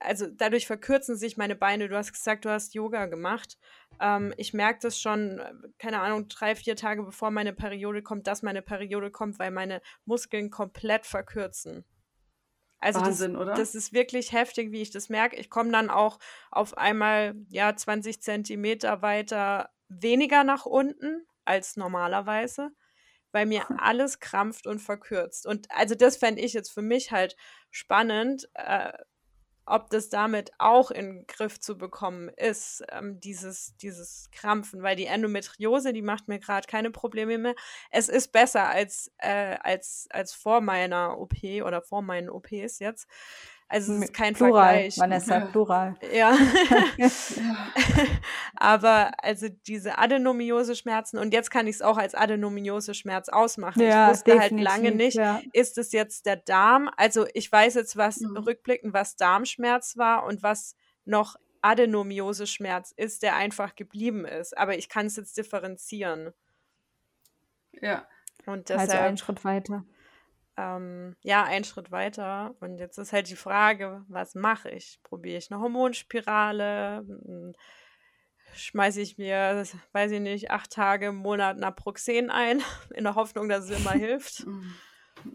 also 0.00 0.26
dadurch 0.26 0.66
verkürzen 0.66 1.16
sich 1.16 1.36
meine 1.36 1.56
Beine. 1.56 1.88
Du 1.88 1.96
hast 1.96 2.12
gesagt, 2.12 2.44
du 2.44 2.50
hast 2.50 2.74
Yoga 2.74 3.06
gemacht. 3.06 3.58
Ähm, 4.00 4.34
ich 4.36 4.54
merke 4.54 4.80
das 4.82 5.00
schon, 5.00 5.40
keine 5.78 6.00
Ahnung, 6.00 6.28
drei, 6.28 6.54
vier 6.54 6.76
Tage 6.76 7.02
bevor 7.02 7.30
meine 7.30 7.52
Periode 7.52 8.02
kommt, 8.02 8.26
dass 8.26 8.42
meine 8.42 8.62
Periode 8.62 9.10
kommt, 9.10 9.38
weil 9.38 9.50
meine 9.50 9.80
Muskeln 10.04 10.50
komplett 10.50 11.06
verkürzen. 11.06 11.84
Also 12.78 13.00
Wahnsinn, 13.00 13.32
das, 13.32 13.42
oder? 13.42 13.54
das 13.54 13.74
ist 13.74 13.94
wirklich 13.94 14.32
heftig, 14.32 14.70
wie 14.70 14.82
ich 14.82 14.90
das 14.90 15.08
merke. 15.08 15.36
Ich 15.36 15.48
komme 15.48 15.72
dann 15.72 15.88
auch 15.88 16.18
auf 16.50 16.76
einmal 16.76 17.34
ja 17.48 17.74
20 17.74 18.20
Zentimeter 18.20 19.00
weiter 19.00 19.70
weniger 19.88 20.44
nach 20.44 20.66
unten 20.66 21.26
als 21.46 21.76
normalerweise, 21.76 22.70
weil 23.32 23.46
mir 23.46 23.64
alles 23.80 24.20
krampft 24.20 24.66
und 24.66 24.80
verkürzt. 24.80 25.46
Und 25.46 25.70
also 25.70 25.94
das 25.94 26.18
fände 26.18 26.42
ich 26.42 26.52
jetzt 26.52 26.72
für 26.72 26.82
mich 26.82 27.10
halt 27.10 27.36
spannend, 27.70 28.48
äh, 28.52 28.92
ob 29.66 29.90
das 29.90 30.08
damit 30.08 30.52
auch 30.58 30.90
in 30.90 31.06
den 31.06 31.26
Griff 31.26 31.60
zu 31.60 31.78
bekommen 31.78 32.28
ist, 32.28 32.84
ähm, 32.90 33.20
dieses, 33.20 33.76
dieses 33.76 34.30
Krampfen, 34.32 34.82
weil 34.82 34.96
die 34.96 35.06
Endometriose, 35.06 35.92
die 35.92 36.02
macht 36.02 36.28
mir 36.28 36.38
gerade 36.38 36.66
keine 36.66 36.90
Probleme 36.90 37.38
mehr. 37.38 37.54
Es 37.90 38.08
ist 38.08 38.32
besser 38.32 38.68
als, 38.68 39.10
äh, 39.18 39.56
als, 39.62 40.06
als 40.10 40.34
vor 40.34 40.60
meiner 40.60 41.18
OP 41.18 41.62
oder 41.64 41.82
vor 41.82 42.02
meinen 42.02 42.30
OPs 42.30 42.78
jetzt. 42.78 43.08
Also 43.68 43.94
es 43.94 44.04
ist 44.04 44.14
kein 44.14 44.34
Plural, 44.34 44.74
Vergleich. 44.74 44.98
Vanessa, 44.98 45.40
Plural. 45.40 45.96
Ja. 46.12 46.36
Aber 48.56 49.12
also 49.22 49.48
diese 49.66 49.98
Adenomiose-Schmerzen 49.98 51.18
und 51.18 51.32
jetzt 51.32 51.50
kann 51.50 51.66
ich 51.66 51.76
es 51.76 51.82
auch 51.82 51.96
als 51.96 52.14
Adenomiose-Schmerz 52.14 53.30
ausmachen. 53.30 53.80
Ja, 53.80 54.06
ich 54.06 54.18
wusste 54.18 54.38
halt 54.38 54.52
lange 54.52 54.92
nicht, 54.92 55.16
ja. 55.16 55.40
ist 55.52 55.78
es 55.78 55.92
jetzt 55.92 56.26
der 56.26 56.36
Darm? 56.36 56.90
Also 56.96 57.26
ich 57.32 57.50
weiß 57.50 57.74
jetzt, 57.74 57.96
was 57.96 58.20
mhm. 58.20 58.36
rückblickend, 58.36 58.92
was 58.92 59.16
Darmschmerz 59.16 59.96
war 59.96 60.24
und 60.24 60.42
was 60.42 60.76
noch 61.04 61.36
Adenomiose-Schmerz 61.62 62.92
ist, 62.94 63.22
der 63.22 63.36
einfach 63.36 63.74
geblieben 63.74 64.26
ist. 64.26 64.56
Aber 64.56 64.76
ich 64.76 64.90
kann 64.90 65.06
es 65.06 65.16
jetzt 65.16 65.36
differenzieren. 65.38 66.34
Ja. 67.80 68.06
Und 68.44 68.68
deshalb, 68.68 68.90
also 68.90 69.02
einen 69.02 69.16
Schritt 69.16 69.44
weiter 69.44 69.84
ähm, 70.56 71.16
ja, 71.22 71.44
einen 71.44 71.64
Schritt 71.64 71.90
weiter. 71.90 72.54
Und 72.60 72.78
jetzt 72.78 72.98
ist 72.98 73.12
halt 73.12 73.28
die 73.28 73.36
Frage, 73.36 74.04
was 74.08 74.34
mache 74.34 74.70
ich? 74.70 75.00
Probiere 75.02 75.38
ich 75.38 75.50
eine 75.50 75.60
Hormonspirale, 75.60 77.04
ein 77.06 77.54
schmeiße 78.56 79.00
ich 79.00 79.18
mir, 79.18 79.64
weiß 79.92 80.12
ich 80.12 80.20
nicht, 80.20 80.50
acht 80.50 80.70
Tage 80.70 81.06
im 81.06 81.16
Monat 81.16 81.56
Naproxen 81.58 82.30
ein, 82.30 82.62
in 82.94 83.04
der 83.04 83.14
Hoffnung, 83.14 83.48
dass 83.48 83.68
es 83.68 83.78
immer 83.78 83.92
hilft. 83.92 84.46
Mhm. 84.46 84.74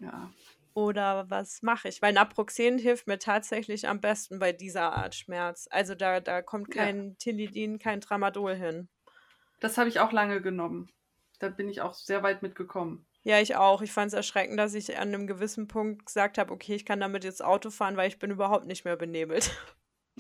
Ja. 0.01 0.32
Oder 0.73 1.29
was 1.29 1.62
mache 1.62 1.89
ich? 1.89 2.01
Weil 2.01 2.13
Naproxen 2.13 2.77
hilft 2.77 3.08
mir 3.08 3.19
tatsächlich 3.19 3.88
am 3.88 3.99
besten 3.99 4.39
bei 4.39 4.53
dieser 4.53 4.93
Art 4.93 5.15
Schmerz. 5.15 5.67
Also 5.71 5.95
da, 5.95 6.19
da 6.21 6.41
kommt 6.41 6.71
kein 6.71 7.10
ja. 7.10 7.15
Tilidin, 7.17 7.79
kein 7.79 8.01
Tramadol 8.01 8.55
hin. 8.55 8.88
Das 9.60 9.77
habe 9.77 9.89
ich 9.89 9.99
auch 9.99 10.12
lange 10.12 10.41
genommen. 10.41 10.89
Da 11.39 11.49
bin 11.49 11.69
ich 11.69 11.82
auch 11.82 11.93
sehr 11.93 12.23
weit 12.23 12.43
mitgekommen. 12.43 13.05
Ja, 13.23 13.39
ich 13.39 13.55
auch. 13.55 13.82
Ich 13.82 13.91
fand 13.91 14.08
es 14.08 14.13
erschreckend, 14.13 14.60
dass 14.60 14.73
ich 14.73 14.97
an 14.97 15.10
einem 15.10 15.27
gewissen 15.27 15.67
Punkt 15.67 16.05
gesagt 16.05 16.38
habe, 16.38 16.53
okay, 16.53 16.75
ich 16.75 16.86
kann 16.86 16.99
damit 16.99 17.23
jetzt 17.23 17.43
Auto 17.43 17.69
fahren, 17.69 17.97
weil 17.97 18.08
ich 18.08 18.19
bin 18.19 18.32
überhaupt 18.32 18.65
nicht 18.65 18.86
mehr 18.86 18.95
benebelt. 18.95 19.51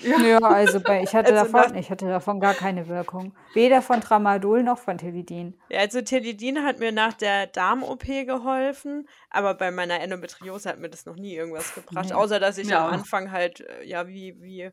Ja, 0.01 0.17
ja 0.17 0.39
also 0.39 0.79
bei, 0.79 1.03
ich, 1.03 1.13
hatte 1.13 1.33
also 1.35 1.51
davon, 1.51 1.75
ich 1.75 1.89
hatte 1.89 2.07
davon 2.07 2.39
gar 2.39 2.53
keine 2.53 2.87
Wirkung. 2.87 3.35
Weder 3.53 3.81
von 3.81 4.01
Tramadol 4.01 4.63
noch 4.63 4.79
von 4.79 4.97
Tilidin. 4.97 5.59
Ja, 5.69 5.79
also 5.79 6.01
Tilidin 6.01 6.63
hat 6.63 6.79
mir 6.79 6.91
nach 6.91 7.13
der 7.13 7.47
Darm-OP 7.47 8.05
geholfen, 8.05 9.07
aber 9.29 9.53
bei 9.55 9.71
meiner 9.71 9.99
Endometriose 9.99 10.69
hat 10.69 10.79
mir 10.79 10.89
das 10.89 11.05
noch 11.05 11.15
nie 11.15 11.35
irgendwas 11.35 11.73
gebracht. 11.73 12.07
Nee. 12.09 12.13
Außer, 12.13 12.39
dass 12.39 12.57
ich 12.57 12.69
ja. 12.69 12.85
am 12.85 12.93
Anfang 12.93 13.31
halt, 13.31 13.61
äh, 13.61 13.85
ja, 13.85 14.07
wie, 14.07 14.35
wie 14.39 14.71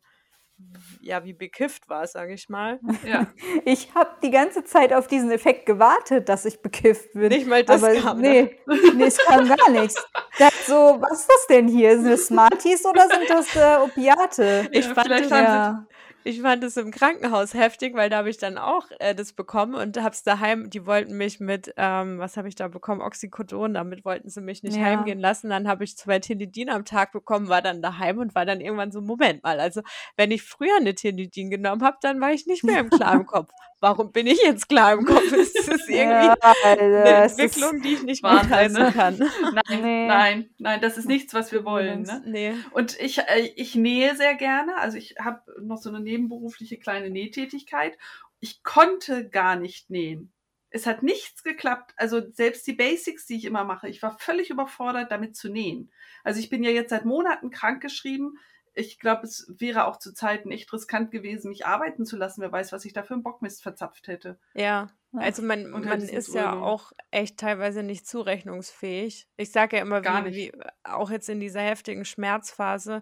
ja, 1.01 1.25
wie 1.25 1.33
bekifft 1.33 1.89
war, 1.89 2.07
sage 2.07 2.35
ich 2.35 2.49
mal. 2.49 2.81
Ja. 3.05 3.27
Ich 3.65 3.95
habe 3.95 4.11
die 4.23 4.31
ganze 4.31 4.65
Zeit 4.65 4.93
auf 4.93 5.09
diesen 5.09 5.31
Effekt 5.31 5.67
gewartet, 5.67 6.29
dass 6.29 6.45
ich 6.45 6.63
bekifft 6.63 7.13
bin. 7.15 7.29
Nicht 7.29 7.47
mal 7.47 7.65
das 7.65 7.83
aber 7.83 7.95
kam, 7.95 8.21
nee, 8.21 8.43
ne? 8.67 8.77
nee, 8.95 9.05
es 9.05 9.19
kam 9.19 9.47
gar 9.49 9.71
nichts. 9.71 9.97
Ich 10.33 10.39
dachte 10.39 10.65
so, 10.67 10.99
was 11.01 11.21
ist 11.21 11.29
das 11.31 11.47
denn 11.47 11.67
hier? 11.67 11.97
Sind 11.97 12.11
das 12.11 12.27
Smarties 12.27 12.85
oder 12.85 13.09
sind 13.09 13.31
das 13.31 13.57
äh, 13.57 13.79
Opiate? 13.83 14.69
Ich 14.71 14.85
ja, 14.85 14.95
fand 14.95 15.11
das, 15.11 15.31
ja. 15.31 15.87
Ich 16.27 16.43
fand 16.43 16.65
es 16.65 16.77
im 16.77 16.91
Krankenhaus 16.91 17.55
heftig, 17.55 17.95
weil 17.95 18.11
da 18.11 18.17
habe 18.17 18.31
ich 18.31 18.37
dann 18.37 18.59
auch 18.59 18.87
äh, 18.99 19.15
das 19.15 19.33
bekommen 19.33 19.77
und 19.77 19.97
habe 19.97 20.11
es 20.11 20.25
daheim, 20.25 20.71
die 20.71 20.85
wollten 20.85 21.17
mich 21.17 21.39
mit, 21.39 21.73
ähm, 21.77 22.19
was 22.19 22.37
habe 22.37 22.49
ich 22.49 22.57
da 22.57 22.67
bekommen? 22.67 23.01
Oxycodon, 23.01 23.75
damit 23.75 24.05
wollten 24.05 24.29
sie 24.29 24.41
mich 24.41 24.65
nicht 24.65 24.77
ja. 24.77 24.83
heimgehen 24.83 25.21
lassen. 25.21 25.51
Dann 25.51 25.69
habe 25.69 25.85
ich 25.85 25.97
zwei 25.97 26.19
Tilidin 26.19 26.69
am 26.69 26.85
Tag 26.85 27.13
bekommen, 27.13 27.47
war 27.47 27.63
dann 27.63 27.81
daheim 27.81 28.19
und 28.19 28.35
war 28.35 28.45
dann 28.45 28.61
irgendwann 28.61 28.91
so, 28.91 29.01
Moment 29.03 29.45
mal, 29.45 29.61
also 29.61 29.83
wenn 30.17 30.33
ich 30.33 30.43
früher 30.43 30.75
eine 30.81 30.97
Tilidin 30.97 31.49
genommen 31.49 31.85
habe, 31.85 31.99
dann 32.01 32.21
war 32.21 32.33
ich 32.33 32.45
nicht 32.49 32.65
mehr 32.65 32.81
im 32.81 32.91
klaren 32.91 33.27
Kopf. 33.27 33.53
Warum 33.81 34.11
bin 34.11 34.27
ich 34.27 34.41
jetzt 34.43 34.69
klar 34.69 34.95
im 34.95 35.05
Kopf? 35.05 35.33
Ist 35.33 35.55
das 35.69 35.87
irgendwie 35.89 36.27
ja, 36.27 36.37
eine 36.65 37.05
Entwicklung, 37.05 37.83
die 37.83 37.95
ich 37.95 38.03
nicht 38.03 38.23
ne? 38.23 38.93
kann? 38.95 39.19
Nein, 39.53 39.83
nee. 39.83 40.07
nein, 40.07 40.51
nein, 40.59 40.81
das 40.81 40.97
ist 40.97 41.07
nichts, 41.07 41.35
was 41.35 41.53
wir 41.53 41.65
wollen. 41.65 42.03
Ne? 42.03 42.23
Nee. 42.27 42.55
Und 42.73 42.99
ich, 42.99 43.19
äh, 43.19 43.53
ich 43.57 43.75
nähe 43.75 44.17
sehr 44.17 44.35
gerne. 44.35 44.77
Also 44.79 44.97
ich 44.97 45.17
habe 45.21 45.43
noch 45.61 45.77
so 45.77 45.91
eine 45.91 46.01
nebenberufliche 46.01 46.79
kleine 46.79 47.11
Nähtätigkeit. 47.11 47.99
Ich 48.41 48.63
konnte 48.63 49.29
gar 49.29 49.57
nicht 49.57 49.91
nähen. 49.91 50.33
Es 50.71 50.87
hat 50.87 51.03
nichts 51.03 51.43
geklappt. 51.43 51.93
Also 51.97 52.23
selbst 52.33 52.67
die 52.67 52.73
Basics, 52.75 53.27
die 53.27 53.37
ich 53.37 53.45
immer 53.45 53.65
mache, 53.65 53.89
ich 53.89 54.03
war 54.03 54.19
völlig 54.19 54.51
überfordert, 54.51 55.11
damit 55.11 55.37
zu 55.37 55.51
nähen. 55.51 55.93
Also 56.25 56.41
ich 56.41 56.49
bin 56.49 56.65
ja 56.65 56.71
jetzt 56.71 56.91
seit 56.91 57.05
Monaten 57.05 57.51
krankgeschrieben 57.51 58.39
ich 58.77 58.99
glaube, 58.99 59.23
es 59.23 59.47
wäre 59.59 59.87
auch 59.87 59.99
zu 59.99 60.13
Zeiten 60.13 60.51
echt 60.51 60.71
riskant 60.73 61.11
gewesen, 61.11 61.49
mich 61.49 61.67
arbeiten 61.67 62.05
zu 62.05 62.17
lassen. 62.17 62.43
Wer 62.43 62.53
weiß, 62.53 62.73
was 62.73 62.85
ich 62.85 62.93
da 62.93 63.03
für 63.03 63.15
einen 63.15 63.23
Bockmist 63.23 63.63
verzapft 63.63 64.07
hätte. 64.07 64.39
Ja, 64.55 64.89
also 65.13 65.43
man, 65.43 65.71
man 65.71 66.03
ist 66.03 66.35
ja 66.35 66.53
auch 66.61 66.93
echt 67.11 67.39
teilweise 67.39 67.83
nicht 67.83 68.07
zurechnungsfähig. 68.07 69.29
Ich 69.39 69.51
sage 69.51 69.77
ja 69.77 69.83
immer, 69.83 70.05
wie, 70.05 70.35
wie, 70.35 70.53
auch 70.85 71.11
jetzt 71.11 71.31
in 71.31 71.41
dieser 71.41 71.63
heftigen 71.63 72.05
Schmerzphase 72.05 73.01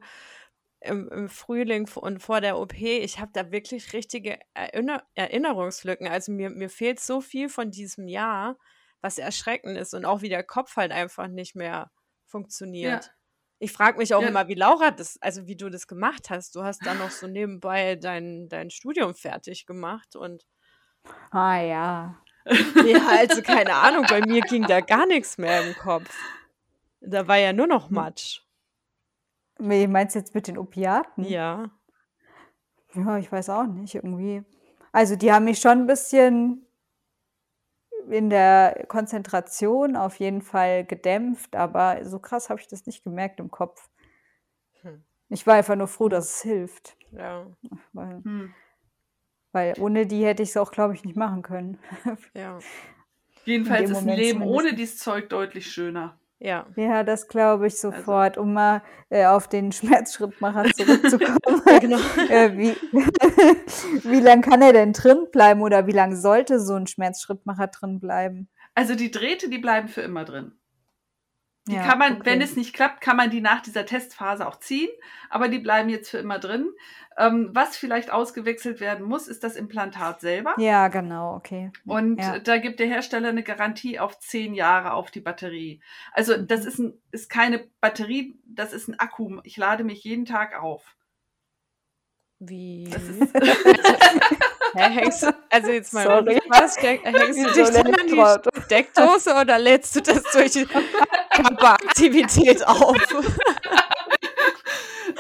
im, 0.81 1.09
im 1.09 1.29
Frühling 1.29 1.89
und 1.97 2.23
vor 2.23 2.41
der 2.41 2.57
OP, 2.57 2.75
ich 2.81 3.19
habe 3.19 3.33
da 3.33 3.51
wirklich 3.51 3.93
richtige 3.93 4.39
Erinner 4.53 5.03
Erinnerungslücken. 5.15 6.07
Also 6.07 6.31
mir, 6.31 6.51
mir 6.51 6.71
fehlt 6.71 7.01
so 7.01 7.21
viel 7.21 7.49
von 7.49 7.73
diesem 7.73 8.07
Jahr, 8.07 8.59
was 9.01 9.19
erschreckend 9.19 9.77
ist 9.77 9.93
und 9.93 10.05
auch 10.05 10.23
wie 10.23 10.29
der 10.29 10.45
Kopf 10.45 10.77
halt 10.77 10.93
einfach 10.93 11.27
nicht 11.27 11.57
mehr 11.57 11.91
funktioniert. 12.27 13.07
Ja. 13.07 13.11
Ich 13.59 13.73
frage 13.73 13.99
mich 13.99 14.15
auch 14.15 14.23
ja. 14.23 14.29
immer, 14.29 14.49
wie 14.49 14.55
Laura 14.55 14.91
das, 14.91 15.17
also 15.23 15.47
wie 15.47 15.57
du 15.57 15.71
das 15.71 15.87
gemacht 15.87 16.31
hast. 16.31 16.57
Du 16.57 16.63
hast 16.63 16.85
dann 16.85 16.99
noch 16.99 17.11
so 17.11 17.27
nebenbei 17.27 17.97
dein, 17.97 18.49
dein 18.49 18.71
Studium 18.71 19.15
fertig 19.15 19.67
gemacht 19.67 20.17
und. 20.17 20.45
Ah 21.31 21.61
ja. 21.61 22.19
Ja, 22.47 23.09
also 23.09 23.43
keine 23.43 23.75
Ahnung, 23.75 24.05
bei 24.09 24.21
mir 24.21 24.43
ging 24.43 24.67
da 24.67 24.81
gar 24.81 25.07
nichts 25.07 25.39
mehr 25.39 25.67
im 25.67 25.75
Kopf. 25.75 26.15
Da 27.01 27.27
war 27.27 27.39
ja 27.39 27.53
nur 27.53 27.67
noch 27.67 27.89
hm. 27.89 27.95
Matsch. 27.95 28.43
Wie 29.59 29.87
meinst 29.87 30.15
du 30.15 30.19
jetzt 30.19 30.35
mit 30.35 30.49
den 30.49 30.59
Opiaten? 30.59 31.25
Ja. 31.25 31.71
Ja, 32.95 33.19
ich 33.19 33.31
weiß 33.31 33.51
auch 33.51 33.65
nicht, 33.65 33.95
irgendwie. 33.95 34.43
Also 34.93 35.17
die 35.17 35.33
haben 35.33 35.45
mich 35.45 35.59
schon 35.59 35.81
ein 35.81 35.87
bisschen 35.87 36.64
in 38.11 38.31
der 38.31 38.85
Konzentration 38.89 39.97
auf 39.97 40.17
jeden 40.17 40.43
Fall 40.43 40.85
gedämpft, 40.85 41.57
aber 41.57 42.05
so 42.05 42.19
krass 42.19 42.51
habe 42.51 42.61
ich 42.61 42.67
das 42.67 42.87
nicht 42.87 43.05
gemerkt 43.05 43.41
im 43.41 43.51
Kopf. 43.51 43.89
Hm. 44.83 45.05
Ich 45.29 45.47
war 45.47 45.55
einfach 45.55 45.77
nur 45.77 45.89
froh, 45.89 46.09
dass 46.09 46.37
es 46.37 46.43
hilft. 46.43 46.97
Ja. 47.13 47.47
Weil, 47.93 48.23
hm. 48.25 48.55
weil 49.53 49.75
ohne 49.79 50.07
die 50.07 50.25
hätte 50.25 50.43
ich 50.43 50.51
es 50.51 50.57
auch, 50.57 50.73
glaube 50.73 50.95
ich, 50.95 51.05
nicht 51.05 51.17
machen 51.17 51.43
können. 51.43 51.79
Ja. 52.35 52.59
Jedenfalls 53.45 53.91
ist 53.91 53.99
ein 53.99 54.09
Leben 54.09 54.43
ohne 54.43 54.75
dieses 54.75 54.99
Zeug 54.99 55.29
deutlich 55.29 55.71
schöner. 55.71 56.19
Ja. 56.45 56.67
Ja, 56.77 57.05
das 57.05 57.29
glaube 57.29 57.67
ich 57.67 57.75
also 57.75 57.91
sofort, 57.91 58.37
um 58.37 58.53
mal 58.53 58.83
äh, 59.09 59.25
auf 59.25 59.49
den 59.49 59.73
Schmerzschrittmacher 59.73 60.65
zurückzukommen. 60.73 61.39
genau. 61.81 61.99
äh, 62.29 62.57
wie 62.57 62.77
wie 64.05 64.21
lange 64.21 64.43
kann 64.43 64.63
er 64.63 64.73
denn 64.73 64.93
drin 64.93 65.27
bleiben 65.33 65.63
oder 65.63 65.87
wie 65.87 65.93
lange 65.93 66.17
sollte 66.17 66.61
so 66.61 66.75
ein 66.75 66.87
Schmerzschrittmacher 66.87 67.69
drin 67.69 68.01
bleiben? 68.01 68.49
Also 68.75 68.95
die 68.95 69.11
Drähte, 69.11 69.49
die 69.49 69.59
bleiben 69.59 69.89
für 69.89 70.01
immer 70.01 70.25
drin. 70.25 70.53
Die 71.67 71.75
ja, 71.77 71.83
kann 71.83 71.99
man, 71.99 72.17
okay. 72.17 72.23
wenn 72.25 72.43
es 72.43 72.57
nicht 72.57 72.75
klappt, 72.75 73.01
kann 73.01 73.17
man 73.17 73.31
die 73.31 73.41
nach 73.41 73.63
dieser 73.63 73.87
Testphase 73.87 74.47
auch 74.47 74.59
ziehen, 74.59 74.91
aber 75.31 75.49
die 75.49 75.59
bleiben 75.59 75.89
jetzt 75.89 76.11
für 76.11 76.19
immer 76.19 76.39
drin. 76.39 76.69
Ähm, 77.17 77.51
was 77.53 77.77
vielleicht 77.77 78.13
ausgewechselt 78.13 78.81
werden 78.81 79.07
muss, 79.07 79.29
ist 79.29 79.45
das 79.45 79.57
Implantat 79.57 80.21
selber. 80.21 80.55
Ja, 80.59 80.89
genau, 80.89 81.37
okay. 81.37 81.71
Und 81.87 82.21
ja. 82.21 82.39
da 82.39 82.59
gibt 82.59 82.81
der 82.81 82.89
Hersteller 82.89 83.31
eine 83.31 83.43
Garantie 83.43 83.99
auf 83.99 84.19
zehn 84.19 84.53
Jahre 84.53 84.93
auf 84.93 85.11
die 85.11 85.21
Batterie. 85.21 85.81
Also 86.13 86.37
das 86.37 86.63
mhm. 86.63 86.69
ist, 86.69 86.79
ein, 86.81 87.03
ist 87.13 87.31
keine 87.31 87.67
Batterie, 87.81 88.39
das 88.45 88.75
ist 88.75 88.89
ein 88.89 88.99
Akku. 88.99 89.41
Ich 89.45 89.57
lade 89.57 89.85
mich 89.85 90.05
jeden 90.05 90.27
Tag 90.27 90.61
auf. 90.61 90.97
Wie? 92.47 92.91
Hängst 94.75 95.23
du, 95.23 95.35
also 95.51 95.71
jetzt 95.71 95.93
mal, 95.95 96.05
Sorry. 96.05 96.41
was, 96.49 96.77
hängst 96.79 97.39
du 97.39 97.53
dich 97.53 97.71
dann 97.71 97.87
an 97.87 98.07
die 98.09 98.61
Steckdose 98.65 99.33
oder 99.35 99.57
lädst 99.59 99.95
du 99.95 100.03
das 100.03 100.23
durch 100.33 100.67
Körperaktivität 101.31 102.67
auf? 102.67 102.97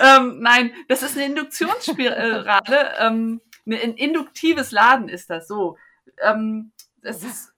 ähm, 0.00 0.40
nein, 0.40 0.72
das 0.88 1.04
ist 1.04 1.16
eine 1.16 1.26
Induktionsspirale. 1.26 2.94
ähm, 2.98 3.40
ein 3.66 3.94
induktives 3.94 4.72
Laden 4.72 5.08
ist 5.08 5.30
das 5.30 5.46
so. 5.46 5.78
Ähm, 6.20 6.72
das 7.02 7.22
ist 7.22 7.52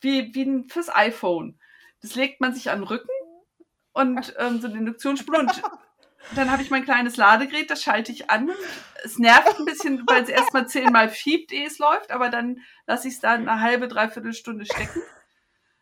wie, 0.00 0.34
wie 0.34 0.68
fürs 0.68 0.94
iPhone. 0.94 1.58
Das 2.00 2.16
legt 2.16 2.40
man 2.40 2.52
sich 2.52 2.70
an 2.70 2.80
den 2.80 2.88
Rücken 2.88 3.08
und 3.92 4.34
ähm, 4.38 4.60
so 4.60 4.66
eine 4.66 4.78
Induktionsspule 4.78 5.38
und 5.38 5.62
dann 6.34 6.50
habe 6.50 6.62
ich 6.62 6.70
mein 6.70 6.84
kleines 6.84 7.16
Ladegerät, 7.16 7.70
das 7.70 7.82
schalte 7.82 8.12
ich 8.12 8.30
an. 8.30 8.50
Es 9.04 9.18
nervt 9.18 9.58
ein 9.58 9.64
bisschen, 9.64 10.02
weil 10.06 10.22
es 10.22 10.28
erstmal 10.28 10.68
zehnmal 10.68 11.08
fiebt, 11.08 11.52
ehe 11.52 11.66
es 11.66 11.78
läuft, 11.78 12.10
aber 12.10 12.28
dann 12.28 12.60
lasse 12.86 13.08
ich 13.08 13.14
es 13.14 13.20
da 13.20 13.32
eine 13.32 13.60
halbe, 13.60 13.88
dreiviertel 13.88 14.32
Stunde 14.32 14.64
stecken. 14.64 15.02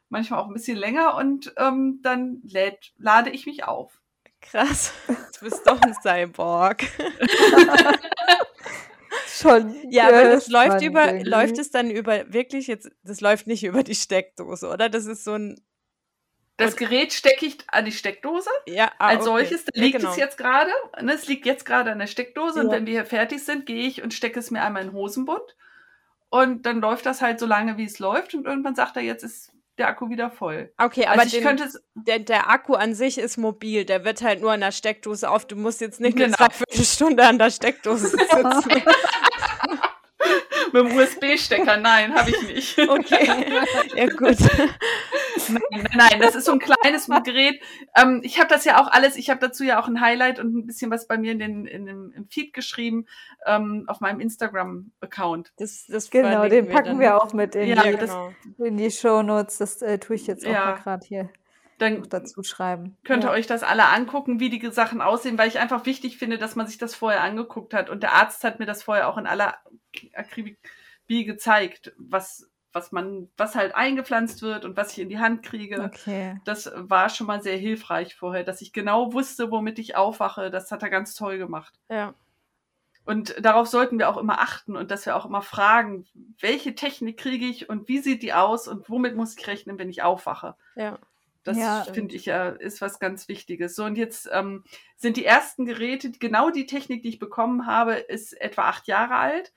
Manchmal 0.08 0.40
auch 0.40 0.48
ein 0.48 0.54
bisschen 0.54 0.76
länger 0.76 1.14
und 1.14 1.52
ähm, 1.56 2.00
dann 2.02 2.40
lädt, 2.42 2.92
lade 2.98 3.30
ich 3.30 3.46
mich 3.46 3.64
auf. 3.64 4.00
Krass, 4.40 4.92
du 5.06 5.44
bist 5.44 5.66
doch 5.66 5.80
ein 5.82 5.94
Cyborg. 6.02 6.84
Schon. 9.26 9.74
Ja, 9.90 10.08
aber 10.08 10.24
das 10.24 10.48
läuft 10.48 10.82
über, 10.82 11.12
läuft 11.22 11.58
es 11.58 11.70
dann 11.70 11.90
über 11.90 12.32
wirklich 12.32 12.66
jetzt, 12.66 12.90
das 13.04 13.20
läuft 13.20 13.46
nicht 13.46 13.64
über 13.64 13.82
die 13.82 13.94
Steckdose, 13.94 14.68
oder? 14.68 14.88
Das 14.88 15.06
ist 15.06 15.24
so 15.24 15.34
ein 15.34 15.60
das 16.60 16.76
Gerät 16.76 17.12
stecke 17.12 17.46
ich 17.46 17.58
an 17.68 17.84
die 17.84 17.92
Steckdose. 17.92 18.50
Ja, 18.66 18.92
ah, 18.98 19.08
als 19.08 19.20
okay. 19.20 19.24
solches. 19.26 19.64
Da 19.64 19.80
liegt 19.80 19.94
ja, 19.94 19.98
genau. 19.98 20.10
es 20.12 20.16
jetzt 20.16 20.38
gerade. 20.38 20.70
Ne, 21.00 21.12
es 21.12 21.26
liegt 21.26 21.46
jetzt 21.46 21.64
gerade 21.64 21.90
an 21.90 21.98
der 21.98 22.06
Steckdose. 22.06 22.58
Ja. 22.58 22.64
Und 22.64 22.70
wenn 22.72 22.86
wir 22.86 22.92
hier 22.92 23.06
fertig 23.06 23.44
sind, 23.44 23.66
gehe 23.66 23.86
ich 23.86 24.02
und 24.02 24.14
stecke 24.14 24.38
es 24.38 24.50
mir 24.50 24.62
einmal 24.62 24.82
in 24.82 24.88
den 24.88 24.94
Hosenbund. 24.94 25.56
Und 26.28 26.64
dann 26.64 26.80
läuft 26.80 27.06
das 27.06 27.20
halt 27.22 27.40
so 27.40 27.46
lange, 27.46 27.76
wie 27.76 27.84
es 27.84 27.98
läuft. 27.98 28.34
Und 28.34 28.46
irgendwann 28.46 28.76
sagt 28.76 28.96
er, 28.96 29.02
jetzt 29.02 29.24
ist 29.24 29.52
der 29.78 29.88
Akku 29.88 30.10
wieder 30.10 30.30
voll. 30.30 30.72
Okay, 30.78 31.06
also 31.06 31.14
aber 31.14 31.26
ich 31.26 31.32
den, 31.32 31.42
könnte 31.42 31.68
der, 31.94 32.18
der 32.20 32.50
Akku 32.50 32.74
an 32.74 32.94
sich 32.94 33.18
ist 33.18 33.36
mobil. 33.36 33.84
Der 33.84 34.04
wird 34.04 34.22
halt 34.22 34.40
nur 34.40 34.52
an 34.52 34.60
der 34.60 34.72
Steckdose 34.72 35.28
auf. 35.28 35.46
Du 35.46 35.56
musst 35.56 35.80
jetzt 35.80 36.00
nicht 36.00 36.16
genau. 36.16 36.36
eine 36.38 36.48
Dreiviertelstunde 36.48 37.26
an 37.26 37.38
der 37.38 37.50
Steckdose 37.50 38.08
sitzen. 38.10 38.82
Mit 40.72 40.84
dem 40.84 40.96
USB-Stecker, 40.96 41.78
nein, 41.78 42.14
habe 42.14 42.30
ich 42.30 42.42
nicht. 42.42 42.78
Okay, 42.78 43.44
ja 43.96 44.06
gut. 44.06 44.36
Nein, 45.50 45.88
nein, 45.94 46.20
das 46.20 46.34
ist 46.34 46.44
so 46.44 46.52
ein 46.52 46.58
kleines 46.58 47.08
Gerät. 47.24 47.60
Ähm, 47.96 48.20
ich 48.22 48.38
habe 48.38 48.48
das 48.48 48.64
ja 48.64 48.80
auch 48.80 48.90
alles, 48.90 49.16
ich 49.16 49.30
habe 49.30 49.40
dazu 49.40 49.64
ja 49.64 49.80
auch 49.80 49.88
ein 49.88 50.00
Highlight 50.00 50.38
und 50.38 50.54
ein 50.54 50.66
bisschen 50.66 50.90
was 50.90 51.06
bei 51.06 51.18
mir 51.18 51.32
in 51.32 51.38
den, 51.38 51.66
in 51.66 51.86
dem, 51.86 52.12
im 52.12 52.28
Feed 52.28 52.52
geschrieben, 52.52 53.06
ähm, 53.46 53.84
auf 53.86 54.00
meinem 54.00 54.20
Instagram-Account. 54.20 55.52
Das, 55.56 55.86
das 55.86 56.10
genau, 56.10 56.48
den 56.48 56.68
packen 56.68 56.98
wir, 56.98 57.10
wir 57.10 57.22
auch 57.22 57.32
mit 57.32 57.54
in, 57.54 57.68
ja, 57.68 57.82
die, 57.82 57.96
genau. 57.96 58.32
in 58.58 58.76
die 58.76 58.90
Shownotes. 58.90 59.58
Das 59.58 59.82
äh, 59.82 59.98
tue 59.98 60.16
ich 60.16 60.26
jetzt 60.26 60.46
auch 60.46 60.52
ja. 60.52 60.72
gerade 60.72 61.06
hier 61.06 61.30
dann 61.80 62.06
dazu 62.08 62.42
schreiben. 62.42 62.96
Könnt 63.04 63.24
ihr 63.24 63.28
ja. 63.28 63.32
euch 63.32 63.46
das 63.46 63.62
alle 63.62 63.88
angucken, 63.88 64.38
wie 64.38 64.50
die 64.50 64.70
Sachen 64.70 65.00
aussehen, 65.00 65.38
weil 65.38 65.48
ich 65.48 65.58
einfach 65.58 65.86
wichtig 65.86 66.18
finde, 66.18 66.38
dass 66.38 66.56
man 66.56 66.66
sich 66.66 66.78
das 66.78 66.94
vorher 66.94 67.22
angeguckt 67.22 67.74
hat. 67.74 67.90
Und 67.90 68.02
der 68.02 68.12
Arzt 68.12 68.44
hat 68.44 68.58
mir 68.58 68.66
das 68.66 68.82
vorher 68.82 69.08
auch 69.08 69.16
in 69.16 69.26
aller 69.26 69.56
Akribie 70.14 70.56
gezeigt, 71.08 71.92
was 71.96 72.49
was 72.72 72.92
man, 72.92 73.28
was 73.36 73.54
halt 73.54 73.74
eingepflanzt 73.74 74.42
wird 74.42 74.64
und 74.64 74.76
was 74.76 74.92
ich 74.92 75.00
in 75.00 75.08
die 75.08 75.18
Hand 75.18 75.42
kriege. 75.42 75.82
Okay. 75.82 76.40
Das 76.44 76.70
war 76.74 77.08
schon 77.08 77.26
mal 77.26 77.42
sehr 77.42 77.56
hilfreich 77.56 78.14
vorher, 78.14 78.44
dass 78.44 78.62
ich 78.62 78.72
genau 78.72 79.12
wusste, 79.12 79.50
womit 79.50 79.78
ich 79.78 79.96
aufwache. 79.96 80.50
Das 80.50 80.70
hat 80.70 80.82
er 80.82 80.90
ganz 80.90 81.14
toll 81.14 81.38
gemacht. 81.38 81.74
Ja. 81.88 82.14
Und 83.04 83.34
darauf 83.44 83.66
sollten 83.66 83.98
wir 83.98 84.08
auch 84.08 84.18
immer 84.18 84.40
achten 84.40 84.76
und 84.76 84.90
dass 84.90 85.06
wir 85.06 85.16
auch 85.16 85.26
immer 85.26 85.42
fragen, 85.42 86.06
welche 86.38 86.74
Technik 86.74 87.18
kriege 87.18 87.46
ich 87.46 87.68
und 87.68 87.88
wie 87.88 87.98
sieht 87.98 88.22
die 88.22 88.32
aus 88.32 88.68
und 88.68 88.88
womit 88.88 89.16
muss 89.16 89.36
ich 89.36 89.46
rechnen, 89.46 89.78
wenn 89.78 89.90
ich 89.90 90.02
aufwache. 90.02 90.54
Ja. 90.76 90.98
Das 91.42 91.56
ja, 91.56 91.84
finde 91.84 92.14
ich 92.14 92.26
ja, 92.26 92.50
ist 92.50 92.82
was 92.82 92.98
ganz 93.00 93.26
Wichtiges. 93.26 93.74
So, 93.74 93.84
und 93.84 93.96
jetzt 93.96 94.28
ähm, 94.30 94.62
sind 94.96 95.16
die 95.16 95.24
ersten 95.24 95.64
Geräte, 95.64 96.10
genau 96.12 96.50
die 96.50 96.66
Technik, 96.66 97.02
die 97.02 97.08
ich 97.08 97.18
bekommen 97.18 97.66
habe, 97.66 97.94
ist 97.94 98.38
etwa 98.38 98.64
acht 98.64 98.86
Jahre 98.86 99.16
alt. 99.16 99.52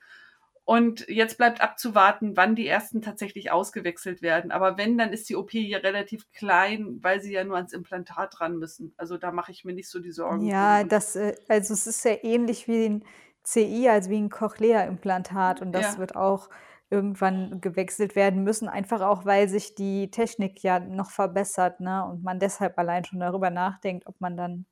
Und 0.66 1.06
jetzt 1.08 1.36
bleibt 1.36 1.60
abzuwarten, 1.60 2.38
wann 2.38 2.54
die 2.56 2.66
ersten 2.66 3.02
tatsächlich 3.02 3.52
ausgewechselt 3.52 4.22
werden. 4.22 4.50
Aber 4.50 4.78
wenn, 4.78 4.96
dann 4.96 5.12
ist 5.12 5.28
die 5.28 5.36
OP 5.36 5.52
ja 5.52 5.78
relativ 5.78 6.30
klein, 6.32 7.00
weil 7.02 7.20
sie 7.20 7.34
ja 7.34 7.44
nur 7.44 7.56
ans 7.56 7.74
Implantat 7.74 8.40
ran 8.40 8.56
müssen. 8.56 8.94
Also 8.96 9.18
da 9.18 9.30
mache 9.30 9.52
ich 9.52 9.66
mir 9.66 9.74
nicht 9.74 9.90
so 9.90 9.98
die 9.98 10.12
Sorgen. 10.12 10.46
Ja, 10.46 10.84
das, 10.84 11.16
äh, 11.16 11.34
also 11.48 11.74
es 11.74 11.86
ist 11.86 12.02
ja 12.04 12.16
ähnlich 12.22 12.66
wie 12.66 12.86
ein 12.86 13.04
CI, 13.42 13.90
also 13.90 14.08
wie 14.08 14.16
ein 14.16 14.30
Cochlea-Implantat. 14.30 15.60
Und 15.60 15.72
das 15.72 15.94
ja. 15.94 15.98
wird 15.98 16.16
auch 16.16 16.48
irgendwann 16.88 17.60
gewechselt 17.60 18.16
werden 18.16 18.42
müssen, 18.42 18.68
einfach 18.68 19.02
auch, 19.02 19.26
weil 19.26 19.48
sich 19.48 19.74
die 19.74 20.10
Technik 20.10 20.62
ja 20.62 20.78
noch 20.78 21.10
verbessert, 21.10 21.80
ne? 21.80 22.06
Und 22.06 22.22
man 22.22 22.38
deshalb 22.38 22.78
allein 22.78 23.04
schon 23.04 23.20
darüber 23.20 23.50
nachdenkt, 23.50 24.06
ob 24.06 24.20
man 24.20 24.36
dann 24.36 24.66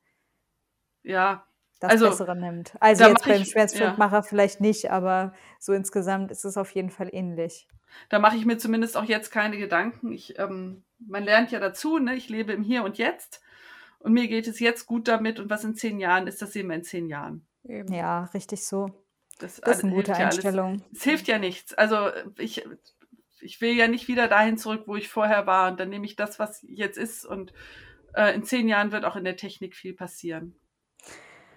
ja 1.03 1.45
das 1.83 1.91
also, 1.91 2.09
Bessere 2.09 2.35
nimmt. 2.35 2.73
Also 2.79 3.03
jetzt 3.03 3.25
beim 3.25 3.43
Schmerzschnittmacher 3.43 4.15
ja. 4.17 4.21
vielleicht 4.21 4.61
nicht, 4.61 4.89
aber 4.89 5.33
so 5.59 5.73
insgesamt 5.73 6.31
ist 6.31 6.45
es 6.45 6.55
auf 6.55 6.71
jeden 6.71 6.89
Fall 6.89 7.09
ähnlich. 7.11 7.67
Da 8.07 8.19
mache 8.19 8.37
ich 8.37 8.45
mir 8.45 8.57
zumindest 8.57 8.95
auch 8.95 9.03
jetzt 9.03 9.31
keine 9.31 9.57
Gedanken. 9.57 10.13
Ich, 10.13 10.39
ähm, 10.39 10.83
man 10.97 11.25
lernt 11.25 11.51
ja 11.51 11.59
dazu, 11.59 11.99
ne? 11.99 12.15
Ich 12.15 12.29
lebe 12.29 12.53
im 12.53 12.63
Hier 12.63 12.85
und 12.85 12.97
Jetzt 12.97 13.41
und 13.99 14.13
mir 14.13 14.29
geht 14.29 14.47
es 14.47 14.61
jetzt 14.61 14.85
gut 14.85 15.09
damit 15.09 15.41
und 15.41 15.49
was 15.49 15.65
in 15.65 15.75
zehn 15.75 15.99
Jahren 15.99 16.25
ist, 16.27 16.41
das 16.41 16.53
sehen 16.53 16.67
wir 16.67 16.75
in 16.75 16.83
zehn 16.83 17.07
Jahren. 17.07 17.45
Ja, 17.63 18.25
richtig 18.33 18.65
so. 18.65 18.89
Das, 19.39 19.59
das 19.59 19.79
ist 19.79 19.83
eine 19.83 19.93
gute 19.93 20.15
Einstellung. 20.15 20.75
Ja 20.75 20.85
es 20.93 21.03
hilft 21.03 21.27
ja 21.27 21.37
nichts. 21.37 21.73
Also 21.73 22.11
ich, 22.37 22.65
ich 23.41 23.59
will 23.59 23.73
ja 23.73 23.89
nicht 23.89 24.07
wieder 24.07 24.29
dahin 24.29 24.57
zurück, 24.57 24.83
wo 24.85 24.95
ich 24.95 25.09
vorher 25.09 25.45
war. 25.47 25.71
Und 25.71 25.81
dann 25.81 25.89
nehme 25.89 26.05
ich 26.05 26.15
das, 26.15 26.39
was 26.39 26.65
jetzt 26.67 26.97
ist. 26.97 27.25
Und 27.25 27.51
äh, 28.13 28.33
in 28.33 28.43
zehn 28.43 28.69
Jahren 28.69 28.93
wird 28.93 29.03
auch 29.03 29.17
in 29.17 29.25
der 29.25 29.35
Technik 29.35 29.75
viel 29.75 29.93
passieren. 29.93 30.55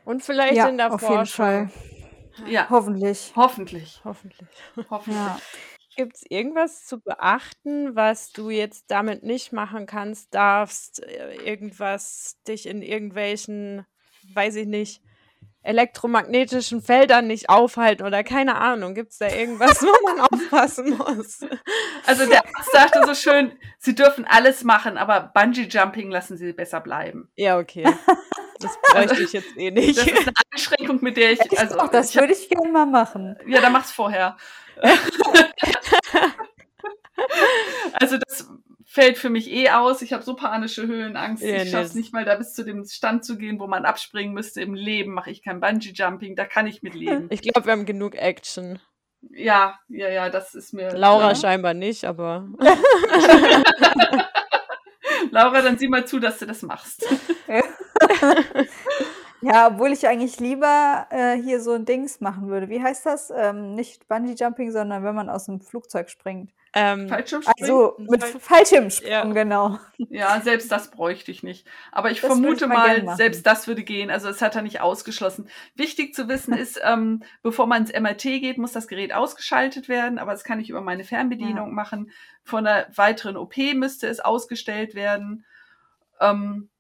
Und 0.07 0.23
vielleicht 0.23 0.55
ja, 0.55 0.69
in 0.69 0.79
der 0.79 0.95
auf 0.95 1.01
Forschung. 1.01 1.19
Jeden 1.19 1.69
Fall. 1.69 1.71
Ja. 2.47 2.71
Hoffentlich. 2.71 3.33
Hoffentlich. 3.35 4.01
Hoffentlich. 4.05 4.49
Hoffentlich. 4.89 5.17
Ja. 5.17 5.39
Gibt 5.97 6.15
es 6.15 6.23
irgendwas 6.29 6.85
zu 6.85 7.01
beachten, 7.01 7.97
was 7.97 8.31
du 8.31 8.51
jetzt 8.51 8.85
damit 8.91 9.25
nicht 9.25 9.53
machen 9.53 9.87
kannst, 9.87 10.33
darfst, 10.33 11.03
äh, 11.03 11.35
irgendwas 11.45 12.37
dich 12.47 12.67
in 12.67 12.83
irgendwelchen, 12.83 13.85
weiß 14.33 14.57
ich 14.57 14.67
nicht, 14.67 15.03
elektromagnetischen 15.63 16.83
Feldern 16.83 17.27
nicht 17.27 17.49
aufhalten 17.49 18.07
oder 18.07 18.23
keine 18.23 18.57
Ahnung. 18.57 18.95
Gibt 18.95 19.11
es 19.11 19.19
da 19.19 19.29
irgendwas, 19.29 19.83
wo 19.83 19.93
man 20.07 20.21
aufpassen 20.31 20.97
muss? 20.97 21.41
Also 22.07 22.27
der 22.27 22.45
Arzt 22.45 22.71
sagte 22.71 23.03
so 23.05 23.15
schön, 23.15 23.59
sie 23.79 23.97
dürfen 23.97 24.25
alles 24.25 24.63
machen, 24.63 24.99
aber 24.99 25.33
Bungee 25.35 25.67
Jumping 25.69 26.13
lassen 26.13 26.37
sie 26.37 26.53
besser 26.53 26.81
bleiben. 26.81 27.29
Ja, 27.35 27.59
okay. 27.59 27.85
Das 28.61 28.79
bräuchte 28.93 29.23
ich 29.23 29.33
jetzt 29.33 29.57
eh 29.57 29.71
nicht. 29.71 29.99
Das 29.99 30.07
ist 30.07 30.19
eine 30.19 30.33
Einschränkung, 30.53 30.99
mit 31.03 31.17
der 31.17 31.33
ich. 31.33 31.59
Also, 31.59 31.77
Doch, 31.77 31.89
das 31.89 32.15
würde 32.15 32.33
ich 32.33 32.49
gerne 32.49 32.71
mal 32.71 32.87
machen. 32.87 33.37
Ja, 33.47 33.61
dann 33.61 33.73
mach's 33.73 33.93
vorher. 33.93 34.37
also 37.93 38.19
das 38.19 38.49
fällt 38.85 39.19
für 39.19 39.31
mich 39.31 39.51
eh 39.51 39.71
aus. 39.71 40.01
Ich 40.03 40.13
habe 40.13 40.23
so 40.23 40.35
panische 40.35 40.87
Höhenangst. 40.87 41.43
Ja, 41.43 41.63
ich 41.63 41.71
schaffe 41.71 41.85
es 41.85 41.95
nicht 41.95 42.13
mal, 42.13 42.25
da 42.25 42.35
bis 42.37 42.55
zu 42.55 42.65
dem 42.65 42.85
Stand 42.85 43.25
zu 43.25 43.37
gehen, 43.37 43.61
wo 43.61 43.67
man 43.67 43.85
abspringen 43.85 44.33
müsste. 44.33 44.63
Im 44.63 44.75
Leben 44.75 45.13
mache 45.13 45.31
ich 45.31 45.43
kein 45.43 45.61
Bungee-Jumping. 45.61 46.37
Da 46.37 46.45
kann 46.47 46.67
ich 46.67 46.83
mit 46.83 46.95
leben. 46.95 47.27
Ich 47.31 47.43
glaube, 47.43 47.67
wir 47.67 47.73
haben 47.73 47.87
genug 47.87 48.15
Action. 48.15 48.81
Ja, 49.31 49.79
ja, 49.89 50.09
ja, 50.09 50.31
das 50.31 50.55
ist 50.55 50.73
mir. 50.73 50.91
Laura 50.97 51.33
klar. 51.33 51.35
scheinbar 51.35 51.75
nicht, 51.75 52.05
aber. 52.05 52.49
Laura, 55.31 55.63
dann 55.63 55.79
sieh 55.79 55.89
mal 55.89 56.07
zu, 56.07 56.19
dass 56.19 56.39
du 56.39 56.47
das 56.47 56.63
machst. 56.63 57.05
Ja, 59.43 59.69
obwohl 59.69 59.93
ich 59.93 60.07
eigentlich 60.09 60.41
lieber 60.41 61.07
äh, 61.11 61.37
hier 61.37 61.61
so 61.61 61.73
ein 61.73 61.85
Dings 61.85 62.21
machen 62.21 62.49
würde. 62.49 62.69
Wie 62.69 62.83
heißt 62.83 63.05
das? 63.05 63.31
Ähm, 63.31 63.75
nicht 63.75 64.09
Bungee 64.09 64.35
Jumping, 64.35 64.73
sondern 64.73 65.05
wenn 65.05 65.15
man 65.15 65.29
aus 65.29 65.45
dem 65.45 65.61
Flugzeug 65.61 66.09
springt. 66.09 66.53
Ähm, 66.73 67.09
Fallschirmspringen? 67.09 67.71
Also 67.71 67.95
mit 67.99 68.25
Fallschirmspringen, 68.25 69.13
ja. 69.13 69.25
genau. 69.33 69.79
Ja, 70.11 70.41
selbst 70.41 70.73
das 70.73 70.91
bräuchte 70.91 71.31
ich 71.31 71.43
nicht. 71.43 71.67
Aber 71.93 72.11
ich 72.11 72.21
das 72.21 72.31
vermute 72.31 72.65
ich 72.65 72.71
mal, 72.71 73.03
mal 73.03 73.17
selbst 73.17 73.47
das 73.47 73.69
würde 73.69 73.83
gehen. 73.83 74.11
Also 74.11 74.29
es 74.29 74.43
hat 74.43 74.57
er 74.57 74.63
nicht 74.63 74.81
ausgeschlossen. 74.81 75.49
Wichtig 75.75 76.15
zu 76.15 76.29
wissen 76.29 76.53
ist, 76.57 76.81
ähm, 76.83 77.23
bevor 77.43 77.67
man 77.67 77.83
ins 77.83 77.93
MRT 77.93 78.23
geht, 78.23 78.59
muss 78.59 78.73
das 78.73 78.89
Gerät 78.89 79.13
ausgeschaltet 79.13 79.89
werden. 79.89 80.19
Aber 80.19 80.33
das 80.33 80.45
kann 80.45 80.61
ich 80.61 80.71
über 80.71 80.81
meine 80.81 81.05
Fernbedienung 81.05 81.69
ja. 81.69 81.75
machen. 81.75 82.11
Von 82.43 82.67
einer 82.67 82.87
weiteren 82.95 83.37
OP 83.37 83.57
müsste 83.75 84.09
es 84.09 84.21
ausgestellt 84.21 84.95
werden. 84.95 85.45
Ähm, 86.21 86.71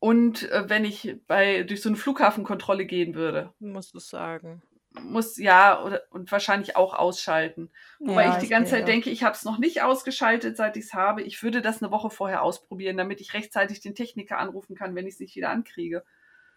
und 0.00 0.50
äh, 0.50 0.68
wenn 0.68 0.84
ich 0.84 1.16
bei 1.26 1.62
durch 1.62 1.82
so 1.82 1.88
eine 1.88 1.96
Flughafenkontrolle 1.96 2.86
gehen 2.86 3.14
würde. 3.14 3.52
Musst 3.58 3.94
du 3.94 3.98
sagen 3.98 4.62
muss 5.00 5.36
ja 5.38 5.82
oder, 5.82 6.02
und 6.10 6.30
wahrscheinlich 6.30 6.76
auch 6.76 6.94
ausschalten. 6.94 7.70
Wobei 7.98 8.24
ja, 8.24 8.32
ich 8.32 8.42
die 8.42 8.48
ganze 8.48 8.72
Zeit 8.72 8.88
denke, 8.88 9.10
ich 9.10 9.22
habe 9.22 9.34
es 9.34 9.44
noch 9.44 9.58
nicht 9.58 9.82
ausgeschaltet, 9.82 10.56
seit 10.56 10.76
ich 10.76 10.84
es 10.84 10.94
habe. 10.94 11.22
Ich 11.22 11.42
würde 11.42 11.62
das 11.62 11.82
eine 11.82 11.90
Woche 11.90 12.10
vorher 12.10 12.42
ausprobieren, 12.42 12.96
damit 12.96 13.20
ich 13.20 13.34
rechtzeitig 13.34 13.80
den 13.80 13.94
Techniker 13.94 14.38
anrufen 14.38 14.76
kann, 14.76 14.94
wenn 14.94 15.06
ich 15.06 15.14
es 15.14 15.20
nicht 15.20 15.36
wieder 15.36 15.50
ankriege. 15.50 16.04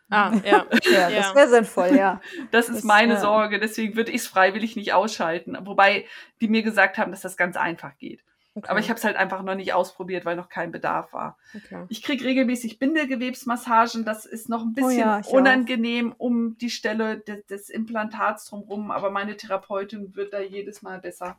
Ah, 0.10 0.34
ja. 0.46 0.66
ja, 0.84 1.10
das 1.10 1.36
wäre 1.36 1.50
sinnvoll, 1.50 1.96
ja. 1.96 2.22
Das 2.52 2.70
ist 2.70 2.78
das, 2.78 2.84
meine 2.84 3.14
ja. 3.14 3.20
Sorge, 3.20 3.60
deswegen 3.60 3.96
würde 3.96 4.12
ich 4.12 4.22
es 4.22 4.28
freiwillig 4.28 4.76
nicht 4.76 4.94
ausschalten. 4.94 5.58
Wobei 5.62 6.06
die 6.42 6.48
mir 6.48 6.62
gesagt 6.62 6.98
haben, 6.98 7.12
dass 7.12 7.22
das 7.22 7.38
ganz 7.38 7.58
einfach 7.58 7.98
geht. 7.98 8.24
Okay. 8.58 8.70
Aber 8.70 8.80
ich 8.80 8.90
habe 8.90 8.98
es 8.98 9.04
halt 9.04 9.18
einfach 9.18 9.44
noch 9.44 9.56
nicht 9.56 9.74
ausprobiert, 9.74 10.24
weil 10.24 10.38
noch 10.38 10.48
kein 10.48 10.72
Bedarf 10.72 11.12
war. 11.12 11.38
Okay. 11.54 11.86
Ich 11.90 12.02
kriege 12.02 12.24
regelmäßig 12.24 12.80
Bindegewebsmassagen. 12.80 14.06
Das 14.06 14.26
ist 14.26 14.48
noch 14.48 14.62
ein 14.62 14.72
bisschen 14.72 15.04
oh 15.04 15.20
ja, 15.20 15.22
unangenehm 15.30 16.14
auch. 16.14 16.20
um 16.20 16.58
die 16.58 16.70
Stelle 16.70 17.20
des, 17.20 17.46
des, 17.48 17.70
Implantats 17.70 18.46
drumherum. 18.46 18.92
Aber 18.92 19.12
meine 19.12 19.36
Therapeutin 19.36 20.16
wird 20.16 20.32
da 20.32 20.40
jedes 20.40 20.82
Mal 20.82 21.00
besser. 21.00 21.38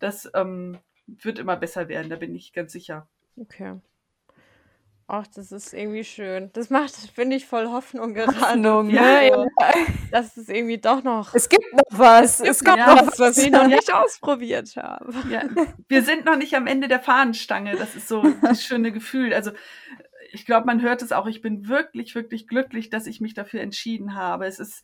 Das 0.00 0.28
ähm, 0.34 0.78
wird 1.06 1.38
immer 1.38 1.56
besser 1.56 1.88
werden, 1.88 2.10
da 2.10 2.16
bin 2.16 2.34
ich 2.34 2.52
ganz 2.52 2.72
sicher. 2.72 3.06
Okay. 3.36 3.78
Ach, 5.06 5.26
das 5.34 5.52
ist 5.52 5.74
irgendwie 5.74 6.04
schön. 6.04 6.50
Das 6.54 6.70
macht, 6.70 6.94
finde 7.14 7.36
ich, 7.36 7.46
voll 7.46 7.68
Hoffnung 7.68 8.14
gerade. 8.14 8.40
Hoffnung, 8.40 8.86
ne? 8.86 9.28
Ja, 9.28 9.46
Dass 10.10 10.36
es 10.36 10.48
irgendwie 10.48 10.78
doch 10.78 11.02
noch. 11.02 11.34
Es 11.34 11.48
gibt 11.48 11.72
noch 11.72 11.82
was. 11.90 12.40
Es, 12.40 12.64
gibt 12.64 12.78
ja, 12.78 12.94
noch 12.94 13.06
was, 13.06 13.18
was 13.18 13.38
ich 13.38 13.50
noch 13.50 13.66
nicht 13.66 13.92
ausprobiert 13.92 14.74
habe. 14.76 15.12
Ja. 15.28 15.42
Wir 15.88 16.02
sind 16.02 16.24
noch 16.24 16.36
nicht 16.36 16.54
am 16.54 16.66
Ende 16.66 16.88
der 16.88 17.00
Fahnenstange. 17.00 17.76
Das 17.76 17.94
ist 17.94 18.08
so 18.08 18.22
das 18.42 18.64
schöne 18.64 18.92
Gefühl. 18.92 19.34
Also, 19.34 19.50
ich 20.32 20.46
glaube, 20.46 20.66
man 20.66 20.80
hört 20.80 21.02
es 21.02 21.12
auch. 21.12 21.26
Ich 21.26 21.42
bin 21.42 21.68
wirklich, 21.68 22.14
wirklich 22.14 22.46
glücklich, 22.48 22.88
dass 22.88 23.06
ich 23.06 23.20
mich 23.20 23.34
dafür 23.34 23.60
entschieden 23.60 24.14
habe. 24.14 24.46
Es 24.46 24.58
ist 24.58 24.82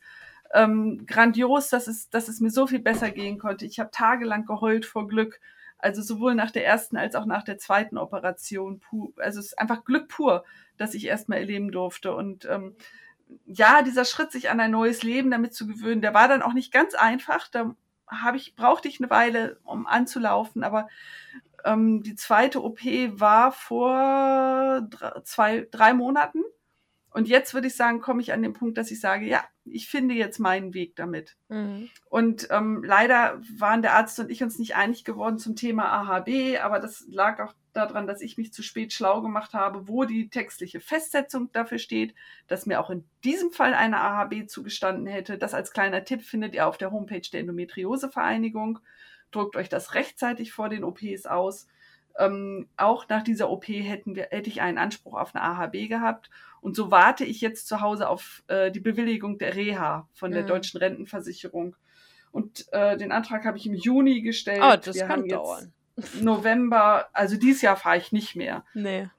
ähm, 0.53 1.05
grandios, 1.05 1.69
dass 1.69 1.87
es, 1.87 2.09
dass 2.09 2.27
es 2.27 2.39
mir 2.39 2.51
so 2.51 2.67
viel 2.67 2.79
besser 2.79 3.09
gehen 3.11 3.39
konnte. 3.39 3.65
Ich 3.65 3.79
habe 3.79 3.91
tagelang 3.91 4.45
geheult 4.45 4.85
vor 4.85 5.07
Glück 5.07 5.39
also 5.79 6.01
sowohl 6.01 6.35
nach 6.35 6.51
der 6.51 6.65
ersten 6.65 6.97
als 6.97 7.15
auch 7.15 7.25
nach 7.25 7.43
der 7.43 7.57
zweiten 7.57 7.97
Operation. 7.97 8.81
Also 9.17 9.39
es 9.39 9.47
ist 9.47 9.59
einfach 9.59 9.85
Glück 9.85 10.09
pur, 10.09 10.43
dass 10.77 10.93
ich 10.93 11.05
erstmal 11.05 11.39
erleben 11.39 11.71
durfte. 11.71 12.13
Und 12.13 12.45
ähm, 12.45 12.75
ja, 13.45 13.81
dieser 13.81 14.05
Schritt, 14.05 14.31
sich 14.31 14.49
an 14.49 14.59
ein 14.59 14.71
neues 14.71 15.03
Leben 15.03 15.31
damit 15.31 15.53
zu 15.53 15.67
gewöhnen, 15.67 16.01
der 16.01 16.13
war 16.13 16.27
dann 16.27 16.41
auch 16.41 16.53
nicht 16.53 16.71
ganz 16.71 16.95
einfach. 16.95 17.47
Da 17.47 17.75
habe 18.07 18.37
ich, 18.37 18.55
brauchte 18.55 18.87
ich 18.87 18.99
eine 18.99 19.09
Weile, 19.09 19.59
um 19.63 19.87
anzulaufen, 19.87 20.63
aber 20.63 20.87
ähm, 21.63 22.03
die 22.03 22.15
zweite 22.15 22.63
OP 22.63 22.79
war 22.83 23.51
vor 23.51 24.81
drei, 24.89 25.21
zwei, 25.23 25.67
drei 25.71 25.93
Monaten. 25.93 26.43
Und 27.11 27.27
jetzt 27.27 27.53
würde 27.53 27.67
ich 27.67 27.75
sagen, 27.75 28.01
komme 28.01 28.21
ich 28.21 28.33
an 28.33 28.43
den 28.43 28.53
Punkt, 28.53 28.77
dass 28.77 28.91
ich 28.91 28.99
sage, 28.99 29.25
ja, 29.25 29.43
ich 29.65 29.87
finde 29.87 30.13
jetzt 30.13 30.39
meinen 30.39 30.73
Weg 30.73 30.95
damit. 30.95 31.37
Mhm. 31.47 31.89
Und 32.05 32.47
ähm, 32.51 32.83
leider 32.83 33.41
waren 33.57 33.81
der 33.81 33.93
Arzt 33.93 34.19
und 34.19 34.29
ich 34.29 34.43
uns 34.43 34.59
nicht 34.59 34.75
einig 34.75 35.05
geworden 35.05 35.37
zum 35.37 35.55
Thema 35.55 35.85
AHB, 35.85 36.59
aber 36.61 36.79
das 36.79 37.05
lag 37.09 37.39
auch 37.39 37.53
daran, 37.73 38.07
dass 38.07 38.21
ich 38.21 38.37
mich 38.37 38.53
zu 38.53 38.61
spät 38.61 38.93
schlau 38.93 39.21
gemacht 39.21 39.53
habe, 39.53 39.87
wo 39.87 40.05
die 40.05 40.29
textliche 40.29 40.79
Festsetzung 40.79 41.51
dafür 41.51 41.79
steht, 41.79 42.13
dass 42.47 42.65
mir 42.65 42.79
auch 42.79 42.89
in 42.89 43.05
diesem 43.23 43.51
Fall 43.51 43.73
eine 43.73 43.99
AHB 44.01 44.47
zugestanden 44.47 45.07
hätte. 45.07 45.37
Das 45.37 45.53
als 45.53 45.71
kleiner 45.71 46.03
Tipp 46.03 46.21
findet 46.21 46.53
ihr 46.53 46.67
auf 46.67 46.77
der 46.77 46.91
Homepage 46.91 47.21
der 47.21 47.41
Endometriosevereinigung. 47.41 48.79
Druckt 49.31 49.55
euch 49.55 49.69
das 49.69 49.93
rechtzeitig 49.93 50.51
vor 50.51 50.69
den 50.69 50.83
OPs 50.83 51.25
aus. 51.25 51.67
Ähm, 52.17 52.67
auch 52.75 53.07
nach 53.07 53.23
dieser 53.23 53.49
OP 53.49 53.67
hätten 53.67 54.15
wir, 54.15 54.27
hätte 54.31 54.49
ich 54.49 54.61
einen 54.61 54.77
Anspruch 54.77 55.13
auf 55.13 55.35
eine 55.35 55.43
AHB 55.43 55.87
gehabt. 55.87 56.29
Und 56.61 56.75
so 56.75 56.91
warte 56.91 57.25
ich 57.25 57.41
jetzt 57.41 57.67
zu 57.67 57.81
Hause 57.81 58.09
auf 58.09 58.43
äh, 58.47 58.71
die 58.71 58.79
Bewilligung 58.79 59.37
der 59.37 59.55
Reha 59.55 60.07
von 60.13 60.31
der 60.31 60.43
mhm. 60.43 60.47
Deutschen 60.47 60.77
Rentenversicherung. 60.79 61.75
Und 62.31 62.67
äh, 62.71 62.97
den 62.97 63.11
Antrag 63.11 63.45
habe 63.45 63.57
ich 63.57 63.65
im 63.65 63.73
Juni 63.73 64.21
gestellt. 64.21 64.61
Oh, 64.63 64.75
das 64.75 64.95
wir 64.95 65.05
kann 65.05 65.27
dauern. 65.27 65.73
November, 66.21 67.09
also 67.13 67.37
dieses 67.37 67.61
Jahr 67.61 67.75
fahre 67.75 67.97
ich 67.97 68.11
nicht 68.11 68.35
mehr. 68.35 68.63
Nee. 68.73 69.09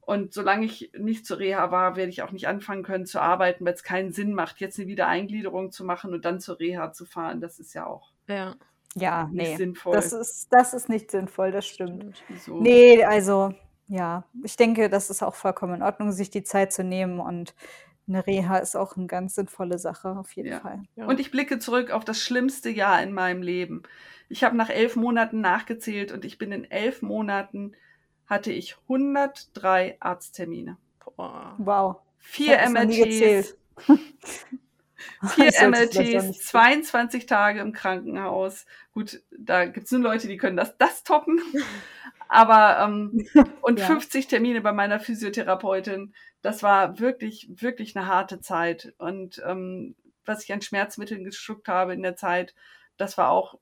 Und 0.00 0.32
solange 0.32 0.64
ich 0.64 0.90
nicht 0.96 1.26
zur 1.26 1.38
Reha 1.38 1.70
war, 1.70 1.96
werde 1.96 2.10
ich 2.10 2.22
auch 2.22 2.32
nicht 2.32 2.48
anfangen 2.48 2.82
können 2.82 3.04
zu 3.04 3.20
arbeiten, 3.20 3.66
weil 3.66 3.74
es 3.74 3.82
keinen 3.82 4.12
Sinn 4.12 4.32
macht, 4.32 4.58
jetzt 4.60 4.78
eine 4.78 4.88
Wiedereingliederung 4.88 5.70
zu 5.70 5.84
machen 5.84 6.14
und 6.14 6.24
dann 6.24 6.40
zur 6.40 6.58
Reha 6.58 6.92
zu 6.92 7.04
fahren. 7.04 7.40
Das 7.40 7.58
ist 7.58 7.74
ja 7.74 7.86
auch 7.86 8.12
ja. 8.28 8.54
Ja, 8.94 9.28
nee. 9.32 9.56
Sinnvoll. 9.56 9.94
Das 9.94 10.12
ist, 10.12 10.48
das 10.50 10.74
ist 10.74 10.88
nicht 10.88 11.10
sinnvoll, 11.10 11.52
das 11.52 11.66
stimmt. 11.66 12.22
So. 12.44 12.60
Nee, 12.60 13.04
also 13.04 13.54
ja, 13.88 14.24
ich 14.44 14.56
denke, 14.56 14.88
das 14.88 15.10
ist 15.10 15.22
auch 15.22 15.34
vollkommen 15.34 15.76
in 15.76 15.82
Ordnung, 15.82 16.12
sich 16.12 16.30
die 16.30 16.44
Zeit 16.44 16.72
zu 16.72 16.84
nehmen 16.84 17.20
und 17.20 17.54
eine 18.06 18.26
Reha 18.26 18.58
ist 18.58 18.76
auch 18.76 18.96
eine 18.96 19.06
ganz 19.06 19.34
sinnvolle 19.34 19.78
Sache, 19.78 20.10
auf 20.10 20.32
jeden 20.32 20.50
ja. 20.50 20.60
Fall. 20.60 20.82
Ja. 20.96 21.06
Und 21.06 21.20
ich 21.20 21.30
blicke 21.30 21.58
zurück 21.58 21.90
auf 21.90 22.04
das 22.04 22.20
schlimmste 22.22 22.70
Jahr 22.70 23.02
in 23.02 23.12
meinem 23.12 23.42
Leben. 23.42 23.82
Ich 24.28 24.44
habe 24.44 24.56
nach 24.56 24.70
elf 24.70 24.96
Monaten 24.96 25.40
nachgezählt 25.40 26.12
und 26.12 26.24
ich 26.24 26.38
bin 26.38 26.52
in 26.52 26.64
elf 26.70 27.02
Monaten 27.02 27.72
hatte 28.26 28.52
ich 28.52 28.76
103 28.82 29.96
Arzttermine. 30.00 30.76
Boah. 31.16 31.54
Wow. 31.58 31.96
Vier 32.18 32.58
MRTs. 32.68 33.56
Vier 35.34 35.68
MLTs, 35.68 36.46
22 36.46 37.26
Tage 37.26 37.60
im 37.60 37.72
Krankenhaus. 37.72 38.66
Gut, 38.92 39.22
da 39.30 39.64
gibt 39.64 39.86
es 39.86 39.92
nur 39.92 40.00
Leute, 40.00 40.28
die 40.28 40.36
können 40.36 40.56
das, 40.56 40.76
das 40.76 41.04
toppen. 41.04 41.40
Aber 42.28 42.78
ähm, 42.80 43.26
und 43.62 43.78
ja. 43.78 43.86
50 43.86 44.28
Termine 44.28 44.60
bei 44.60 44.72
meiner 44.72 45.00
Physiotherapeutin. 45.00 46.14
Das 46.42 46.62
war 46.62 46.98
wirklich, 47.00 47.48
wirklich 47.50 47.96
eine 47.96 48.06
harte 48.06 48.40
Zeit. 48.40 48.94
Und 48.98 49.42
ähm, 49.44 49.96
was 50.24 50.44
ich 50.44 50.52
an 50.52 50.62
Schmerzmitteln 50.62 51.24
geschluckt 51.24 51.68
habe 51.68 51.94
in 51.94 52.02
der 52.02 52.16
Zeit, 52.16 52.54
das 52.96 53.18
war 53.18 53.30
auch 53.30 53.58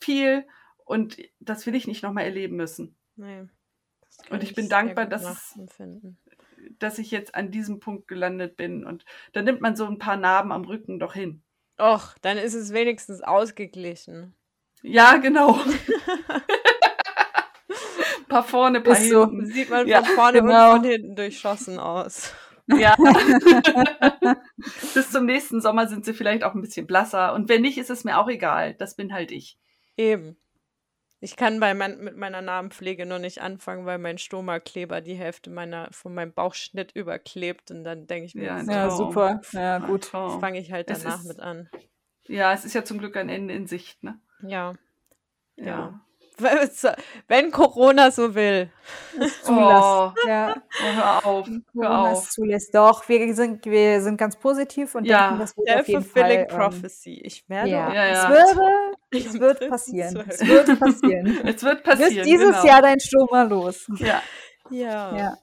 viel 0.00 0.46
und 0.84 1.16
das 1.40 1.66
will 1.66 1.74
ich 1.74 1.86
nicht 1.86 2.02
nochmal 2.02 2.24
erleben 2.24 2.56
müssen. 2.56 2.94
Nee, 3.16 3.46
und 4.30 4.42
ich 4.42 4.54
bin 4.54 4.68
dankbar, 4.68 5.06
dass, 5.06 5.58
dass 6.78 6.98
ich 6.98 7.10
jetzt 7.10 7.34
an 7.34 7.50
diesem 7.50 7.80
Punkt 7.80 8.08
gelandet 8.08 8.56
bin. 8.56 8.84
Und 8.84 9.04
da 9.32 9.42
nimmt 9.42 9.60
man 9.60 9.76
so 9.76 9.86
ein 9.86 9.98
paar 9.98 10.16
Narben 10.16 10.52
am 10.52 10.64
Rücken 10.64 10.98
doch 10.98 11.14
hin. 11.14 11.42
Och, 11.78 12.14
dann 12.22 12.38
ist 12.38 12.54
es 12.54 12.72
wenigstens 12.72 13.20
ausgeglichen. 13.20 14.34
Ja, 14.82 15.16
genau. 15.16 15.58
paar 18.28 18.44
vorne, 18.44 18.80
paar 18.80 18.94
ist 18.94 19.10
hinten. 19.10 19.46
So. 19.46 19.52
Sieht 19.52 19.70
man 19.70 19.86
ja, 19.86 20.02
von 20.02 20.14
vorne 20.14 20.40
genau. 20.40 20.74
und 20.74 20.80
von 20.80 20.90
hinten 20.90 21.16
durchschossen 21.16 21.78
aus. 21.78 22.32
Ja. 22.66 22.96
Bis 24.94 25.10
zum 25.10 25.26
nächsten 25.26 25.60
Sommer 25.60 25.86
sind 25.86 26.04
sie 26.04 26.14
vielleicht 26.14 26.44
auch 26.44 26.54
ein 26.54 26.62
bisschen 26.62 26.86
blasser. 26.86 27.34
Und 27.34 27.48
wenn 27.48 27.62
nicht, 27.62 27.78
ist 27.78 27.90
es 27.90 28.04
mir 28.04 28.18
auch 28.18 28.28
egal. 28.28 28.74
Das 28.74 28.96
bin 28.96 29.12
halt 29.12 29.30
ich. 29.30 29.58
Eben. 29.96 30.36
Ich 31.20 31.36
kann 31.36 31.60
bei 31.60 31.74
mein, 31.74 32.00
mit 32.00 32.16
meiner 32.16 32.42
Namenpflege 32.42 33.06
noch 33.06 33.18
nicht 33.18 33.40
anfangen, 33.40 33.86
weil 33.86 33.98
mein 33.98 34.18
Stomakleber 34.18 35.00
die 35.00 35.14
Hälfte 35.14 35.48
meiner, 35.50 35.88
von 35.90 36.14
meinem 36.14 36.32
Bauchschnitt 36.32 36.92
überklebt. 36.92 37.70
Und 37.70 37.84
dann 37.84 38.06
denke 38.06 38.26
ich 38.26 38.34
mir, 38.34 38.44
ja, 38.44 38.62
ja 38.62 38.90
super. 38.90 39.40
Ja, 39.52 39.78
gut. 39.78 40.06
Fange 40.06 40.58
ich 40.58 40.72
halt 40.72 40.90
danach 40.90 41.20
ist, 41.20 41.28
mit 41.28 41.40
an. 41.40 41.68
Ja, 42.26 42.52
es 42.52 42.64
ist 42.64 42.74
ja 42.74 42.84
zum 42.84 42.98
Glück 42.98 43.16
ein 43.16 43.28
Ende 43.28 43.54
in 43.54 43.66
Sicht, 43.66 44.02
ne? 44.02 44.20
Ja. 44.42 44.74
Ja. 45.56 45.66
ja. 45.66 46.00
Wenn 47.28 47.50
Corona 47.50 48.10
so 48.10 48.34
will. 48.34 48.70
zulässt. 49.18 49.48
Oh, 49.48 50.12
ja. 50.26 50.54
Oh, 50.56 50.96
hör 50.96 51.26
auf. 51.26 51.48
Hör 51.74 51.98
auf. 51.98 52.30
zulässt. 52.30 52.74
Doch, 52.74 53.08
wir 53.08 53.34
sind, 53.34 53.64
wir 53.66 54.00
sind 54.02 54.16
ganz 54.16 54.36
positiv 54.36 54.94
und 54.94 55.04
ja. 55.04 55.28
denken, 55.28 55.40
das 55.40 55.56
wird 55.56 55.80
auf 55.80 55.88
jeden 55.88 56.04
Fall. 56.04 56.30
Ähm, 56.30 56.46
Prophecy. 56.48 57.20
Ich 57.22 57.48
werde. 57.48 57.70
Ja. 57.70 57.92
Ja, 57.92 58.04
ja. 58.06 58.12
Es, 58.12 58.28
würde, 58.28 58.96
es 59.28 59.40
wird 59.40 59.68
passieren. 59.68 60.24
Es 60.28 60.46
wird 60.46 60.78
passieren. 60.80 61.26
es 61.46 61.62
wird 61.62 61.82
passieren. 61.84 62.14
Wird 62.14 62.26
dieses 62.26 62.56
genau. 62.56 62.64
Jahr 62.66 62.82
dein 62.82 63.00
Stoma 63.00 63.42
los. 63.44 63.86
Ja. 63.98 64.22
Ja. 64.70 65.16
ja. 65.16 65.38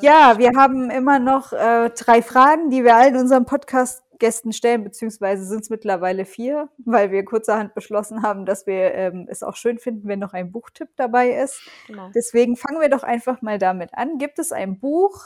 Ja, 0.00 0.38
wir 0.38 0.52
haben 0.56 0.90
immer 0.90 1.18
noch 1.18 1.52
äh, 1.52 1.90
drei 1.90 2.22
Fragen, 2.22 2.70
die 2.70 2.84
wir 2.84 2.96
allen 2.96 3.14
in 3.14 3.20
unserem 3.20 3.44
Podcast 3.44 4.02
Gästen 4.18 4.52
stellen, 4.52 4.84
beziehungsweise 4.84 5.44
sind 5.44 5.62
es 5.62 5.70
mittlerweile 5.70 6.24
vier, 6.24 6.68
weil 6.78 7.10
wir 7.10 7.24
kurzerhand 7.24 7.74
beschlossen 7.74 8.22
haben, 8.22 8.46
dass 8.46 8.66
wir 8.66 8.94
ähm, 8.94 9.26
es 9.28 9.42
auch 9.42 9.56
schön 9.56 9.78
finden, 9.78 10.08
wenn 10.08 10.18
noch 10.18 10.32
ein 10.32 10.50
Buchtipp 10.50 10.88
dabei 10.96 11.30
ist. 11.30 11.60
Genau. 11.86 12.10
Deswegen 12.14 12.56
fangen 12.56 12.80
wir 12.80 12.88
doch 12.88 13.02
einfach 13.02 13.42
mal 13.42 13.58
damit 13.58 13.94
an. 13.94 14.18
Gibt 14.18 14.38
es 14.38 14.52
ein 14.52 14.78
Buch, 14.78 15.24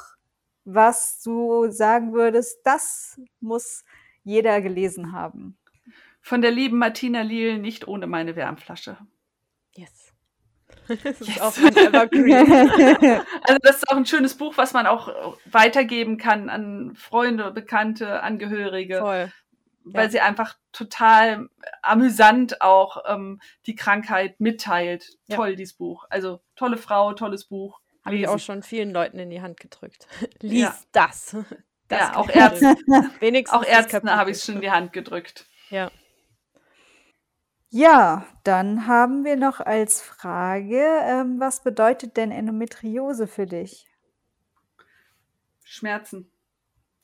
was 0.64 1.20
du 1.22 1.70
sagen 1.70 2.12
würdest, 2.12 2.60
das 2.64 3.20
muss 3.40 3.84
jeder 4.24 4.60
gelesen 4.60 5.12
haben? 5.12 5.58
Von 6.20 6.40
der 6.40 6.52
lieben 6.52 6.78
Martina 6.78 7.22
Liel, 7.22 7.58
nicht 7.58 7.88
ohne 7.88 8.06
meine 8.06 8.36
Wärmflasche. 8.36 8.96
Yes. 9.74 10.01
Das 10.88 11.20
ist 11.20 11.28
yes. 11.28 11.40
auch 11.40 11.56
ein 11.56 11.76
Evergreen. 11.76 12.52
also 13.42 13.58
das 13.62 13.76
ist 13.76 13.88
auch 13.88 13.96
ein 13.96 14.06
schönes 14.06 14.34
Buch, 14.34 14.56
was 14.56 14.72
man 14.72 14.86
auch 14.86 15.36
weitergeben 15.44 16.18
kann 16.18 16.48
an 16.48 16.94
Freunde, 16.96 17.50
Bekannte, 17.50 18.22
Angehörige. 18.22 18.98
Voll. 18.98 19.32
Weil 19.84 20.04
ja. 20.04 20.10
sie 20.10 20.20
einfach 20.20 20.56
total 20.72 21.48
amüsant 21.82 22.60
auch 22.60 22.98
ähm, 23.06 23.40
die 23.66 23.74
Krankheit 23.74 24.40
mitteilt. 24.40 25.18
Ja. 25.26 25.36
Toll, 25.36 25.56
dieses 25.56 25.74
Buch. 25.74 26.06
Also 26.08 26.40
tolle 26.54 26.76
Frau, 26.76 27.12
tolles 27.14 27.44
Buch. 27.44 27.80
Habe 28.04 28.16
ich 28.16 28.28
auch 28.28 28.38
schon 28.38 28.62
vielen 28.62 28.92
Leuten 28.92 29.18
in 29.18 29.30
die 29.30 29.42
Hand 29.42 29.60
gedrückt. 29.60 30.06
Lies 30.40 30.60
ja. 30.60 30.76
das. 30.92 31.36
das. 31.88 32.00
Ja, 32.00 32.16
auch 32.16 32.28
Ärzte. 32.28 32.76
Wenigstens 33.20 33.58
auch 33.58 33.64
Ärzten 33.64 34.10
habe 34.10 34.30
ich 34.30 34.38
es 34.38 34.44
schon 34.44 34.56
in 34.56 34.60
die 34.60 34.70
Hand 34.70 34.92
gedrückt. 34.92 35.46
Ja. 35.70 35.90
Ja, 37.74 38.26
dann 38.44 38.86
haben 38.86 39.24
wir 39.24 39.36
noch 39.36 39.58
als 39.58 40.02
Frage, 40.02 40.84
ähm, 41.04 41.40
was 41.40 41.62
bedeutet 41.62 42.18
denn 42.18 42.30
Endometriose 42.30 43.26
für 43.26 43.46
dich? 43.46 43.86
Schmerzen. 45.64 46.30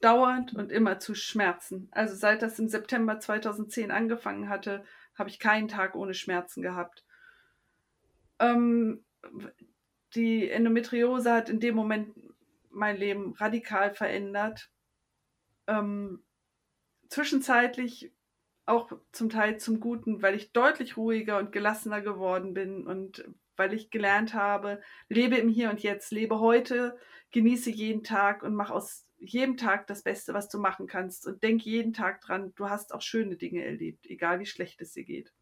Dauernd 0.02 0.52
und 0.52 0.70
immer 0.70 0.98
zu 0.98 1.14
Schmerzen. 1.14 1.88
Also 1.90 2.14
seit 2.16 2.42
das 2.42 2.58
im 2.58 2.68
September 2.68 3.18
2010 3.18 3.90
angefangen 3.90 4.50
hatte, 4.50 4.84
habe 5.14 5.30
ich 5.30 5.38
keinen 5.38 5.68
Tag 5.68 5.94
ohne 5.94 6.12
Schmerzen 6.12 6.60
gehabt. 6.60 7.02
Ähm, 8.38 9.02
die 10.14 10.50
Endometriose 10.50 11.32
hat 11.32 11.48
in 11.48 11.60
dem 11.60 11.76
Moment 11.76 12.14
mein 12.68 12.98
Leben 12.98 13.32
radikal 13.32 13.94
verändert. 13.94 14.70
Ähm, 15.66 16.22
zwischenzeitlich 17.08 18.12
auch 18.68 18.92
zum 19.12 19.30
Teil 19.30 19.58
zum 19.58 19.80
Guten, 19.80 20.22
weil 20.22 20.34
ich 20.34 20.52
deutlich 20.52 20.96
ruhiger 20.96 21.38
und 21.38 21.52
gelassener 21.52 22.00
geworden 22.00 22.54
bin 22.54 22.86
und 22.86 23.24
weil 23.56 23.74
ich 23.74 23.90
gelernt 23.90 24.34
habe, 24.34 24.80
lebe 25.08 25.36
im 25.36 25.48
Hier 25.48 25.70
und 25.70 25.80
Jetzt, 25.80 26.12
lebe 26.12 26.38
heute, 26.38 26.96
genieße 27.32 27.70
jeden 27.70 28.04
Tag 28.04 28.42
und 28.42 28.54
mach 28.54 28.70
aus 28.70 29.06
jedem 29.18 29.56
Tag 29.56 29.88
das 29.88 30.02
Beste, 30.02 30.32
was 30.32 30.48
du 30.48 30.58
machen 30.58 30.86
kannst 30.86 31.26
und 31.26 31.42
denk 31.42 31.62
jeden 31.62 31.92
Tag 31.92 32.20
dran, 32.20 32.52
du 32.54 32.68
hast 32.68 32.94
auch 32.94 33.02
schöne 33.02 33.36
Dinge 33.36 33.64
erlebt, 33.64 34.06
egal 34.06 34.38
wie 34.38 34.46
schlecht 34.46 34.80
es 34.80 34.92
dir 34.92 35.04
geht. 35.04 35.32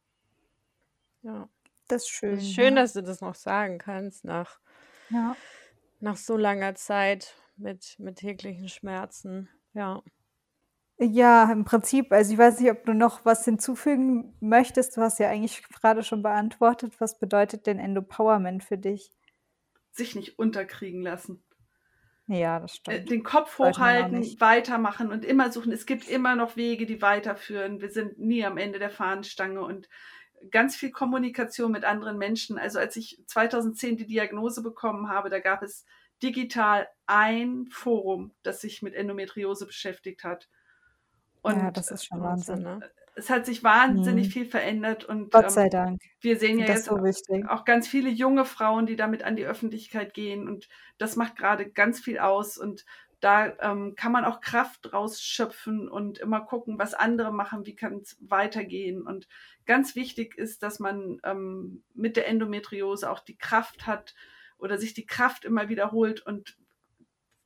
Ja, 1.22 1.48
das 1.88 2.04
ist 2.04 2.08
schön. 2.08 2.34
Das 2.36 2.42
ist 2.42 2.54
schön, 2.54 2.76
ja. 2.76 2.82
dass 2.82 2.92
du 2.94 3.02
das 3.02 3.20
noch 3.20 3.34
sagen 3.34 3.78
kannst 3.78 4.24
nach, 4.24 4.58
ja. 5.10 5.36
nach 6.00 6.16
so 6.16 6.36
langer 6.36 6.74
Zeit 6.74 7.34
mit, 7.56 7.96
mit 7.98 8.16
täglichen 8.16 8.68
Schmerzen. 8.68 9.48
Ja. 9.74 10.02
Ja, 10.98 11.52
im 11.52 11.64
Prinzip, 11.64 12.10
also 12.10 12.32
ich 12.32 12.38
weiß 12.38 12.60
nicht, 12.60 12.70
ob 12.70 12.84
du 12.86 12.94
noch 12.94 13.24
was 13.24 13.44
hinzufügen 13.44 14.34
möchtest. 14.40 14.96
Du 14.96 15.02
hast 15.02 15.18
ja 15.18 15.28
eigentlich 15.28 15.62
gerade 15.68 16.02
schon 16.02 16.22
beantwortet. 16.22 16.94
Was 17.00 17.18
bedeutet 17.18 17.66
denn 17.66 17.78
Endopowerment 17.78 18.64
für 18.64 18.78
dich? 18.78 19.10
Sich 19.92 20.14
nicht 20.14 20.38
unterkriegen 20.38 21.02
lassen. 21.02 21.42
Ja, 22.28 22.60
das 22.60 22.72
äh, 22.72 22.76
stimmt. 22.76 23.10
Den 23.10 23.22
Kopf 23.22 23.58
hochhalten, 23.58 24.22
weitermachen 24.40 25.12
und 25.12 25.24
immer 25.24 25.52
suchen. 25.52 25.70
Es 25.70 25.84
gibt 25.84 26.08
immer 26.08 26.34
noch 26.34 26.56
Wege, 26.56 26.86
die 26.86 27.02
weiterführen. 27.02 27.80
Wir 27.80 27.90
sind 27.90 28.18
nie 28.18 28.44
am 28.44 28.56
Ende 28.56 28.78
der 28.78 28.90
Fahnenstange 28.90 29.60
und 29.62 29.88
ganz 30.50 30.76
viel 30.76 30.90
Kommunikation 30.90 31.72
mit 31.72 31.84
anderen 31.84 32.16
Menschen. 32.16 32.58
Also 32.58 32.78
als 32.78 32.96
ich 32.96 33.22
2010 33.26 33.98
die 33.98 34.06
Diagnose 34.06 34.62
bekommen 34.62 35.08
habe, 35.08 35.28
da 35.28 35.40
gab 35.40 35.62
es 35.62 35.84
digital 36.22 36.88
ein 37.06 37.66
Forum, 37.70 38.32
das 38.42 38.62
sich 38.62 38.80
mit 38.80 38.94
Endometriose 38.94 39.66
beschäftigt 39.66 40.24
hat. 40.24 40.48
Und 41.46 41.58
ja, 41.58 41.70
das 41.70 41.90
ist 41.90 42.04
schon 42.04 42.20
Wahnsinn. 42.20 42.62
Ne? 42.62 42.80
es 43.16 43.30
hat 43.30 43.46
sich 43.46 43.64
wahnsinnig 43.64 44.28
mhm. 44.28 44.30
viel 44.30 44.44
verändert 44.44 45.04
und 45.04 45.32
Gott 45.32 45.50
sei 45.50 45.64
ähm, 45.64 45.70
Dank. 45.70 46.02
Wir 46.20 46.38
sehen 46.38 46.58
ja 46.58 46.66
jetzt 46.66 46.84
so 46.84 46.96
auch, 46.96 47.48
auch, 47.48 47.64
ganz 47.64 47.88
viele 47.88 48.10
junge 48.10 48.44
Frauen, 48.44 48.84
die 48.84 48.96
damit 48.96 49.22
an 49.24 49.36
die 49.36 49.46
Öffentlichkeit 49.46 50.12
gehen 50.12 50.46
und 50.46 50.68
das 50.98 51.16
macht 51.16 51.36
gerade 51.36 51.70
ganz 51.70 51.98
viel 51.98 52.18
aus 52.18 52.58
und 52.58 52.84
da 53.20 53.54
ähm, 53.60 53.94
kann 53.96 54.12
man 54.12 54.26
auch 54.26 54.42
Kraft 54.42 54.92
rausschöpfen 54.92 55.88
und 55.88 56.18
immer 56.18 56.42
gucken, 56.42 56.78
was 56.78 56.92
andere 56.92 57.32
machen, 57.32 57.64
wie 57.64 57.74
kann 57.74 57.94
es 57.94 58.18
weitergehen. 58.20 59.00
Und 59.00 59.26
ganz 59.64 59.96
wichtig 59.96 60.36
ist, 60.36 60.62
dass 60.62 60.78
man 60.80 61.18
ähm, 61.24 61.82
mit 61.94 62.16
der 62.16 62.28
Endometriose 62.28 63.10
auch 63.10 63.20
die 63.20 63.38
Kraft 63.38 63.86
hat 63.86 64.14
oder 64.58 64.76
sich 64.76 64.92
die 64.92 65.06
Kraft 65.06 65.46
immer 65.46 65.70
wiederholt 65.70 66.20
und 66.26 66.58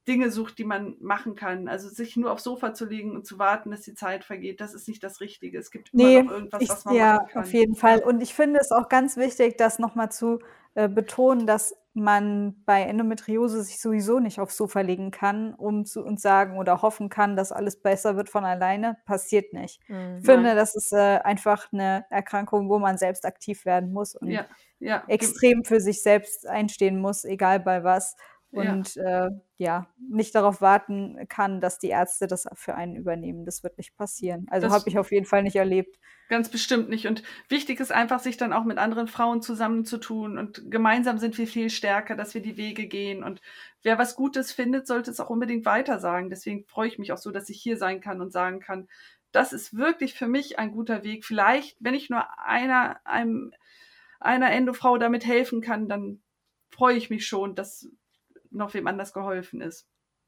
Dinge 0.08 0.30
sucht, 0.30 0.58
die 0.58 0.64
man 0.64 0.96
machen 1.00 1.34
kann. 1.34 1.68
Also 1.68 1.88
sich 1.88 2.16
nur 2.16 2.32
aufs 2.32 2.44
Sofa 2.44 2.72
zu 2.72 2.86
legen 2.86 3.14
und 3.14 3.26
zu 3.26 3.38
warten, 3.38 3.70
dass 3.70 3.82
die 3.82 3.94
Zeit 3.94 4.24
vergeht, 4.24 4.60
das 4.60 4.74
ist 4.74 4.88
nicht 4.88 5.02
das 5.02 5.20
Richtige. 5.20 5.58
Es 5.58 5.70
gibt 5.70 5.90
nee, 5.92 6.16
immer 6.16 6.24
noch 6.24 6.32
irgendwas, 6.32 6.62
ich, 6.62 6.68
was 6.70 6.84
man 6.84 6.94
ja, 6.94 7.14
machen 7.14 7.28
kann. 7.28 7.42
auf 7.42 7.52
jeden 7.52 7.76
Fall. 7.76 8.00
Und 8.00 8.22
ich 8.22 8.34
finde 8.34 8.60
es 8.60 8.72
auch 8.72 8.88
ganz 8.88 9.16
wichtig, 9.16 9.56
das 9.58 9.78
nochmal 9.78 10.10
zu 10.10 10.38
äh, 10.74 10.88
betonen, 10.88 11.46
dass 11.46 11.74
man 11.92 12.62
bei 12.64 12.82
Endometriose 12.82 13.62
sich 13.62 13.80
sowieso 13.80 14.20
nicht 14.20 14.38
aufs 14.38 14.56
Sofa 14.56 14.80
legen 14.80 15.10
kann, 15.10 15.54
um 15.54 15.84
zu 15.84 16.02
uns 16.04 16.22
sagen 16.22 16.56
oder 16.58 16.82
hoffen 16.82 17.08
kann, 17.08 17.36
dass 17.36 17.50
alles 17.50 17.82
besser 17.82 18.16
wird 18.16 18.28
von 18.28 18.44
alleine. 18.44 18.96
Passiert 19.04 19.52
nicht. 19.52 19.80
Mhm. 19.88 20.18
Ich 20.20 20.24
finde, 20.24 20.54
das 20.54 20.76
ist 20.76 20.92
äh, 20.92 21.18
einfach 21.24 21.72
eine 21.72 22.06
Erkrankung, 22.10 22.68
wo 22.70 22.78
man 22.78 22.96
selbst 22.96 23.26
aktiv 23.26 23.64
werden 23.64 23.92
muss 23.92 24.14
und 24.14 24.30
ja, 24.30 24.46
ja. 24.78 25.02
extrem 25.08 25.64
für 25.64 25.80
sich 25.80 26.02
selbst 26.02 26.46
einstehen 26.46 27.00
muss, 27.00 27.24
egal 27.24 27.60
bei 27.60 27.82
was 27.82 28.14
und 28.52 28.96
ja. 28.96 29.26
Äh, 29.26 29.30
ja, 29.58 29.86
nicht 30.08 30.34
darauf 30.34 30.60
warten 30.60 31.28
kann, 31.28 31.60
dass 31.60 31.78
die 31.78 31.88
Ärzte 31.88 32.26
das 32.26 32.46
für 32.54 32.74
einen 32.74 32.96
übernehmen. 32.96 33.44
Das 33.44 33.62
wird 33.62 33.78
nicht 33.78 33.96
passieren. 33.96 34.46
Also 34.50 34.70
habe 34.70 34.88
ich 34.88 34.98
auf 34.98 35.12
jeden 35.12 35.26
Fall 35.26 35.44
nicht 35.44 35.56
erlebt. 35.56 35.98
Ganz 36.28 36.48
bestimmt 36.48 36.88
nicht. 36.88 37.06
Und 37.06 37.22
wichtig 37.48 37.78
ist 37.78 37.92
einfach, 37.92 38.18
sich 38.18 38.36
dann 38.36 38.52
auch 38.52 38.64
mit 38.64 38.78
anderen 38.78 39.06
Frauen 39.06 39.40
zusammenzutun. 39.40 40.36
Und 40.36 40.68
gemeinsam 40.68 41.18
sind 41.18 41.38
wir 41.38 41.46
viel 41.46 41.70
stärker, 41.70 42.16
dass 42.16 42.34
wir 42.34 42.42
die 42.42 42.56
Wege 42.56 42.88
gehen. 42.88 43.22
Und 43.22 43.40
wer 43.82 43.98
was 43.98 44.16
Gutes 44.16 44.50
findet, 44.50 44.86
sollte 44.86 45.12
es 45.12 45.20
auch 45.20 45.30
unbedingt 45.30 45.64
weiter 45.64 46.00
sagen. 46.00 46.28
Deswegen 46.28 46.64
freue 46.64 46.88
ich 46.88 46.98
mich 46.98 47.12
auch 47.12 47.18
so, 47.18 47.30
dass 47.30 47.48
ich 47.50 47.60
hier 47.60 47.76
sein 47.76 48.00
kann 48.00 48.20
und 48.20 48.32
sagen 48.32 48.58
kann, 48.58 48.88
das 49.30 49.52
ist 49.52 49.76
wirklich 49.76 50.14
für 50.14 50.26
mich 50.26 50.58
ein 50.58 50.72
guter 50.72 51.04
Weg. 51.04 51.24
Vielleicht, 51.24 51.76
wenn 51.78 51.94
ich 51.94 52.10
nur 52.10 52.24
einer, 52.38 53.00
einem, 53.04 53.52
einer 54.18 54.50
Endofrau 54.50 54.98
damit 54.98 55.24
helfen 55.24 55.60
kann, 55.60 55.88
dann 55.88 56.20
freue 56.70 56.96
ich 56.96 57.10
mich 57.10 57.26
schon, 57.26 57.54
dass 57.54 57.88
noch 58.50 58.74
wem 58.74 58.86
anders 58.86 59.12
geholfen 59.12 59.60
ist. 59.60 59.86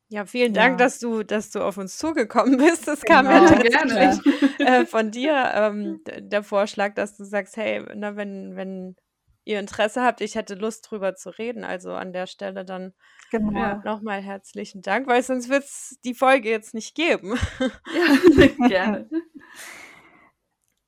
Ja, 0.08 0.26
vielen 0.26 0.52
Dank, 0.52 0.72
ja. 0.78 0.84
dass 0.84 0.98
du, 0.98 1.22
dass 1.22 1.50
du 1.50 1.60
auf 1.60 1.78
uns 1.78 1.96
zugekommen 1.96 2.56
bist. 2.58 2.86
Das 2.86 3.02
kam 3.02 3.26
ja 3.26 3.38
genau, 3.38 3.70
tatsächlich 3.70 4.60
äh, 4.60 4.84
von 4.86 5.10
dir, 5.10 5.50
ähm, 5.54 6.00
der 6.18 6.42
Vorschlag, 6.42 6.94
dass 6.94 7.16
du 7.16 7.24
sagst, 7.24 7.56
hey, 7.56 7.82
na, 7.94 8.14
wenn, 8.14 8.54
wenn 8.54 8.96
ihr 9.44 9.58
Interesse 9.58 10.02
habt, 10.02 10.20
ich 10.20 10.34
hätte 10.34 10.54
Lust 10.54 10.90
drüber 10.90 11.14
zu 11.14 11.30
reden. 11.30 11.64
Also 11.64 11.92
an 11.92 12.12
der 12.12 12.26
Stelle 12.26 12.64
dann 12.64 12.92
genau. 13.30 13.80
nochmal 13.84 14.20
herzlichen 14.20 14.82
Dank, 14.82 15.06
weil 15.06 15.22
sonst 15.22 15.48
wird 15.48 15.64
es 15.64 15.98
die 16.04 16.14
Folge 16.14 16.50
jetzt 16.50 16.74
nicht 16.74 16.94
geben. 16.94 17.38
Ja, 17.58 18.46
gerne. 18.68 19.08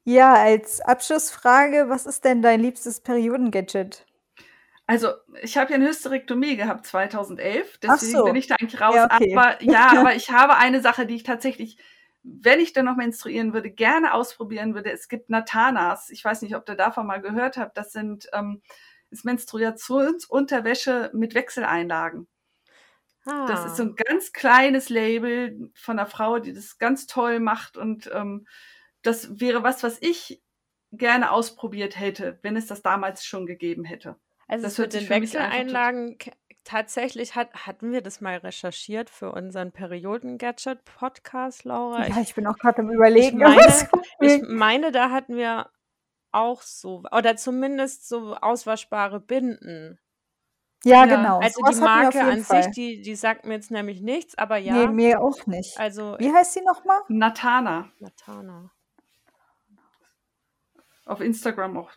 Ja, 0.05 0.35
als 0.35 0.81
Abschlussfrage, 0.83 1.87
was 1.89 2.05
ist 2.05 2.25
denn 2.25 2.43
dein 2.43 2.61
liebstes 2.61 3.01
Periodengadget? 3.01 4.05
Also, 4.87 5.13
ich 5.43 5.57
habe 5.57 5.71
ja 5.71 5.77
eine 5.77 5.89
Hysterektomie 5.89 6.57
gehabt 6.57 6.87
2011, 6.87 7.79
deswegen 7.79 8.19
so. 8.19 8.25
bin 8.25 8.37
ich 8.37 8.49
da 8.49 8.57
eigentlich 8.57 8.81
raus. 8.81 8.95
Ja, 8.95 9.09
okay. 9.11 9.35
Aber 9.37 9.63
ja, 9.63 9.99
aber 9.99 10.15
ich 10.15 10.31
habe 10.31 10.57
eine 10.57 10.81
Sache, 10.81 11.07
die 11.07 11.17
ich 11.17 11.23
tatsächlich, 11.23 11.79
wenn 12.23 12.61
ich 12.61 12.73
dann 12.73 12.85
noch 12.85 12.97
menstruieren 12.97 13.55
würde, 13.55 13.71
gerne 13.71 14.13
ausprobieren 14.13 14.75
würde. 14.75 14.93
Es 14.93 15.09
gibt 15.09 15.31
Natanas. 15.31 16.11
Ich 16.11 16.25
weiß 16.25 16.43
nicht, 16.43 16.55
ob 16.55 16.69
ihr 16.69 16.75
davon 16.75 17.07
mal 17.07 17.21
gehört 17.21 17.57
habt. 17.57 17.77
Das 17.79 17.93
sind 17.93 18.29
ähm, 18.33 18.63
ist 19.15 19.25
Menstruationsunterwäsche 19.25 21.11
mit 21.15 21.35
Wechseleinlagen. 21.35 22.29
Ah. 23.25 23.47
Das 23.47 23.65
ist 23.65 23.77
so 23.77 23.85
ein 23.85 23.95
ganz 23.97 24.33
kleines 24.33 24.91
Label 24.91 25.71
von 25.75 25.99
einer 25.99 26.09
Frau, 26.09 26.39
die 26.39 26.53
das 26.53 26.79
ganz 26.79 27.07
toll 27.07 27.41
macht. 27.41 27.77
Und 27.79 28.11
ähm, 28.13 28.47
das 29.03 29.41
wäre 29.41 29.63
was, 29.63 29.83
was 29.83 29.99
ich 30.03 30.43
gerne 30.93 31.31
ausprobiert 31.31 31.99
hätte, 31.99 32.39
wenn 32.43 32.57
es 32.57 32.67
das 32.67 32.83
damals 32.83 33.25
schon 33.25 33.47
gegeben 33.47 33.85
hätte. 33.85 34.17
Also 34.49 34.65
das 34.65 34.79
mit 34.79 34.93
den 34.93 35.09
Wechseleinlagen 35.09 36.19
tatsächlich 36.65 37.35
hat, 37.35 37.67
hatten 37.67 37.93
wir 37.93 38.01
das 38.01 38.21
mal 38.21 38.39
recherchiert 38.39 39.11
für 39.11 39.33
unseren 39.33 39.73
Perioden-Gadget-Podcast, 39.73 41.65
Laura. 41.65 42.07
Ja, 42.07 42.21
ich, 42.21 42.35
bin 42.35 42.47
auch 42.47 42.59
gerade 42.59 42.79
am 42.79 42.91
Überlegen. 42.91 43.41
Ich 43.41 43.47
meine, 43.47 43.89
ich 44.21 44.43
meine, 44.49 44.93
da 44.93 45.11
hatten 45.11 45.37
wir 45.37 45.71
auch 46.33 46.63
so, 46.63 47.05
oder 47.13 47.37
zumindest 47.37 48.09
so 48.09 48.35
auswaschbare 48.35 49.21
Binden. 49.21 49.99
Ja, 50.85 51.07
ja. 51.07 51.17
genau. 51.17 51.39
Also 51.39 51.63
die 51.63 51.81
Marke 51.81 52.21
an 52.21 52.43
Fall. 52.43 52.65
sich, 52.65 52.73
die, 52.73 53.03
die 53.03 53.15
sagt 53.15 53.47
mir 53.47 53.55
jetzt 53.55 53.71
nämlich 53.71 54.01
nichts, 54.01 54.37
aber 54.37 54.57
ja. 54.57 54.75
Nee, 54.75 54.87
mir 54.89 55.21
auch 55.21 55.47
nicht. 55.47 55.79
Also, 55.79 56.17
Wie 56.19 56.33
heißt 56.33 56.55
sie 56.55 56.63
nochmal? 56.63 57.01
Natana. 57.09 57.91
Natana. 58.01 58.71
Auf 61.07 61.21
Instagram 61.21 61.77
auch 61.77 61.91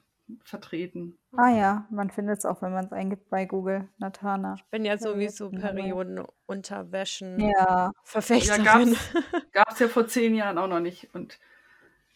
vertreten. 0.44 1.18
Ah 1.36 1.50
ja, 1.50 1.88
man 1.90 2.10
findet 2.10 2.40
es 2.40 2.46
auch, 2.46 2.62
wenn 2.62 2.74
man 2.74 2.86
es 2.86 2.92
eingibt 2.92 3.30
bei 3.30 3.46
Google, 3.46 3.90
Natana. 3.98 4.56
Ich 4.58 4.66
bin 4.66 4.86
ja 4.86 4.98
sowieso 4.98 5.50
Periodenunterwäschen 5.50 7.40
ja. 7.40 7.92
Verfechterin. 8.04 8.94
Ja, 8.94 9.22
gab 9.52 9.72
es 9.72 9.80
ja 9.80 9.88
vor 9.88 10.08
zehn 10.08 10.36
Jahren 10.36 10.58
auch 10.58 10.68
noch 10.68 10.80
nicht 10.80 11.14
und 11.14 11.40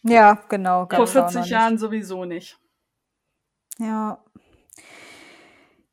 ja, 0.04 0.34
genau. 0.48 0.88
Vor 0.90 1.06
40 1.06 1.46
Jahren 1.46 1.78
sowieso 1.78 2.24
nicht. 2.24 2.58
Ja. 3.78 4.22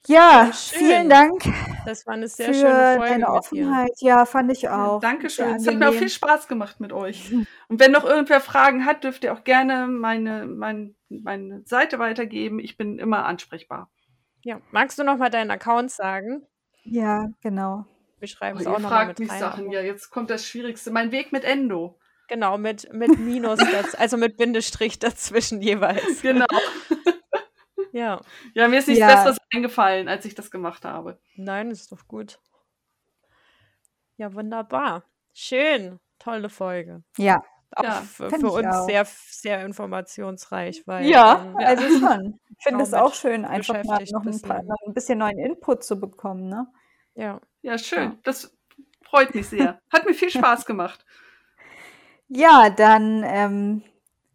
Ja, 0.09 0.49
vielen 0.51 1.07
Dank. 1.07 1.43
Das 1.85 2.07
war 2.07 2.15
eine 2.15 2.27
sehr 2.27 2.47
für 2.47 2.53
schöne 2.55 2.95
Folge. 2.97 3.11
Deine 3.11 3.29
Offenheit. 3.29 3.91
Ja, 3.99 4.25
fand 4.25 4.51
ich 4.51 4.67
auch. 4.67 4.99
Dankeschön. 5.01 5.57
Es 5.57 5.67
hat 5.67 5.75
mir 5.75 5.87
auch 5.87 5.93
viel 5.93 6.09
Spaß 6.09 6.47
gemacht 6.47 6.79
mit 6.79 6.91
euch. 6.91 7.31
Und 7.67 7.79
wenn 7.79 7.91
noch 7.91 8.05
irgendwer 8.05 8.41
Fragen 8.41 8.85
hat, 8.85 9.03
dürft 9.03 9.23
ihr 9.23 9.31
auch 9.31 9.43
gerne 9.43 9.85
meine, 9.85 10.47
mein, 10.47 10.95
meine 11.09 11.61
Seite 11.65 11.99
weitergeben. 11.99 12.57
Ich 12.57 12.75
bin 12.75 12.97
immer 12.97 13.25
ansprechbar. 13.25 13.91
Ja, 14.41 14.59
magst 14.71 14.97
du 14.97 15.03
noch 15.03 15.17
mal 15.17 15.29
deinen 15.29 15.51
Account 15.51 15.91
sagen? 15.91 16.41
Ja, 16.83 17.27
genau. 17.41 17.85
Wir 18.17 18.27
schreiben 18.27 18.57
oh, 18.57 18.61
es 18.61 18.67
auch 18.67 18.79
noch 18.79 18.89
mal 18.89 19.05
mit 19.05 19.19
mich 19.19 19.29
rein. 19.29 19.39
Sachen. 19.39 19.71
Ja, 19.71 19.81
jetzt 19.81 20.09
kommt 20.09 20.31
das 20.31 20.43
Schwierigste. 20.43 20.89
Mein 20.89 21.11
Weg 21.11 21.31
mit 21.31 21.43
Endo. 21.43 21.99
Genau, 22.27 22.57
mit, 22.57 22.91
mit 22.93 23.19
Minus, 23.19 23.59
also 23.99 24.17
mit 24.17 24.37
Bindestrich 24.37 24.97
dazwischen 24.97 25.61
jeweils. 25.61 26.23
Genau. 26.23 26.47
Ja. 27.91 28.21
Ja, 28.53 28.67
mir 28.67 28.79
ist 28.79 28.87
nichts 28.87 29.01
ja. 29.01 29.07
Besseres 29.07 29.37
eingefallen, 29.53 30.07
als 30.07 30.25
ich 30.25 30.35
das 30.35 30.51
gemacht 30.51 30.85
habe. 30.85 31.19
Nein, 31.35 31.71
ist 31.71 31.91
doch 31.91 32.07
gut. 32.07 32.39
Ja, 34.17 34.33
wunderbar. 34.33 35.03
Schön. 35.33 35.99
Tolle 36.19 36.49
Folge. 36.49 37.03
Ja. 37.17 37.41
Auch 37.71 37.83
ja, 37.83 37.91
für, 38.01 38.29
für 38.29 38.47
uns 38.47 38.67
auch. 38.67 38.85
sehr, 38.85 39.05
sehr 39.05 39.65
informationsreich. 39.65 40.85
Weil, 40.87 41.05
ja, 41.05 41.45
ähm, 41.45 41.57
also 41.57 41.99
schon. 41.99 42.39
Ich 42.59 42.63
finde 42.63 42.83
es 42.83 42.93
auch 42.93 43.13
schön, 43.13 43.45
einfach 43.45 43.85
mal 43.85 44.03
noch 44.11 44.25
ein, 44.25 44.41
paar, 44.41 44.61
noch 44.63 44.75
ein, 44.85 44.93
bisschen 44.93 45.19
neuen 45.19 45.39
Input 45.39 45.81
zu 45.81 45.97
bekommen. 45.97 46.49
Ne? 46.49 46.67
Ja. 47.15 47.39
Ja, 47.61 47.77
schön. 47.77 48.11
Ja. 48.11 48.17
Das 48.23 48.53
freut 49.01 49.33
mich 49.33 49.47
sehr. 49.47 49.79
Hat 49.89 50.05
mir 50.05 50.13
viel 50.13 50.29
Spaß 50.29 50.65
gemacht. 50.65 51.05
Ja, 52.27 52.69
dann 52.69 53.23
ähm, 53.25 53.83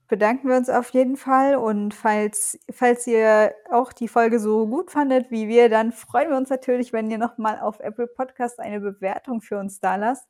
bedanken 0.08 0.48
wir 0.48 0.56
uns 0.56 0.68
auf 0.68 0.90
jeden 0.90 1.16
Fall. 1.16 1.56
Und 1.56 1.94
falls, 1.94 2.58
falls 2.70 3.06
ihr 3.06 3.54
auch 3.70 3.92
die 3.92 4.08
Folge 4.08 4.38
so 4.38 4.66
gut 4.66 4.90
fandet 4.90 5.30
wie 5.30 5.48
wir, 5.48 5.68
dann 5.68 5.92
freuen 5.92 6.30
wir 6.30 6.36
uns 6.36 6.50
natürlich, 6.50 6.92
wenn 6.92 7.10
ihr 7.10 7.18
nochmal 7.18 7.60
auf 7.60 7.80
Apple 7.80 8.06
Podcast 8.06 8.60
eine 8.60 8.80
Bewertung 8.80 9.40
für 9.40 9.58
uns 9.58 9.80
da 9.80 9.96
lasst 9.96 10.28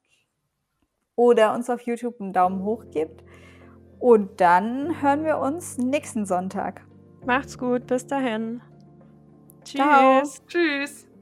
oder 1.16 1.54
uns 1.54 1.70
auf 1.70 1.80
YouTube 1.82 2.20
einen 2.20 2.32
Daumen 2.32 2.62
hoch 2.64 2.84
gebt. 2.90 3.24
Und 3.98 4.40
dann 4.40 5.00
hören 5.00 5.24
wir 5.24 5.38
uns 5.38 5.78
nächsten 5.78 6.26
Sonntag. 6.26 6.82
Macht's 7.24 7.56
gut, 7.56 7.86
bis 7.86 8.06
dahin. 8.06 8.60
Tschüss. 9.64 9.80
Ciao. 9.80 10.22
Tschüss. 10.46 11.13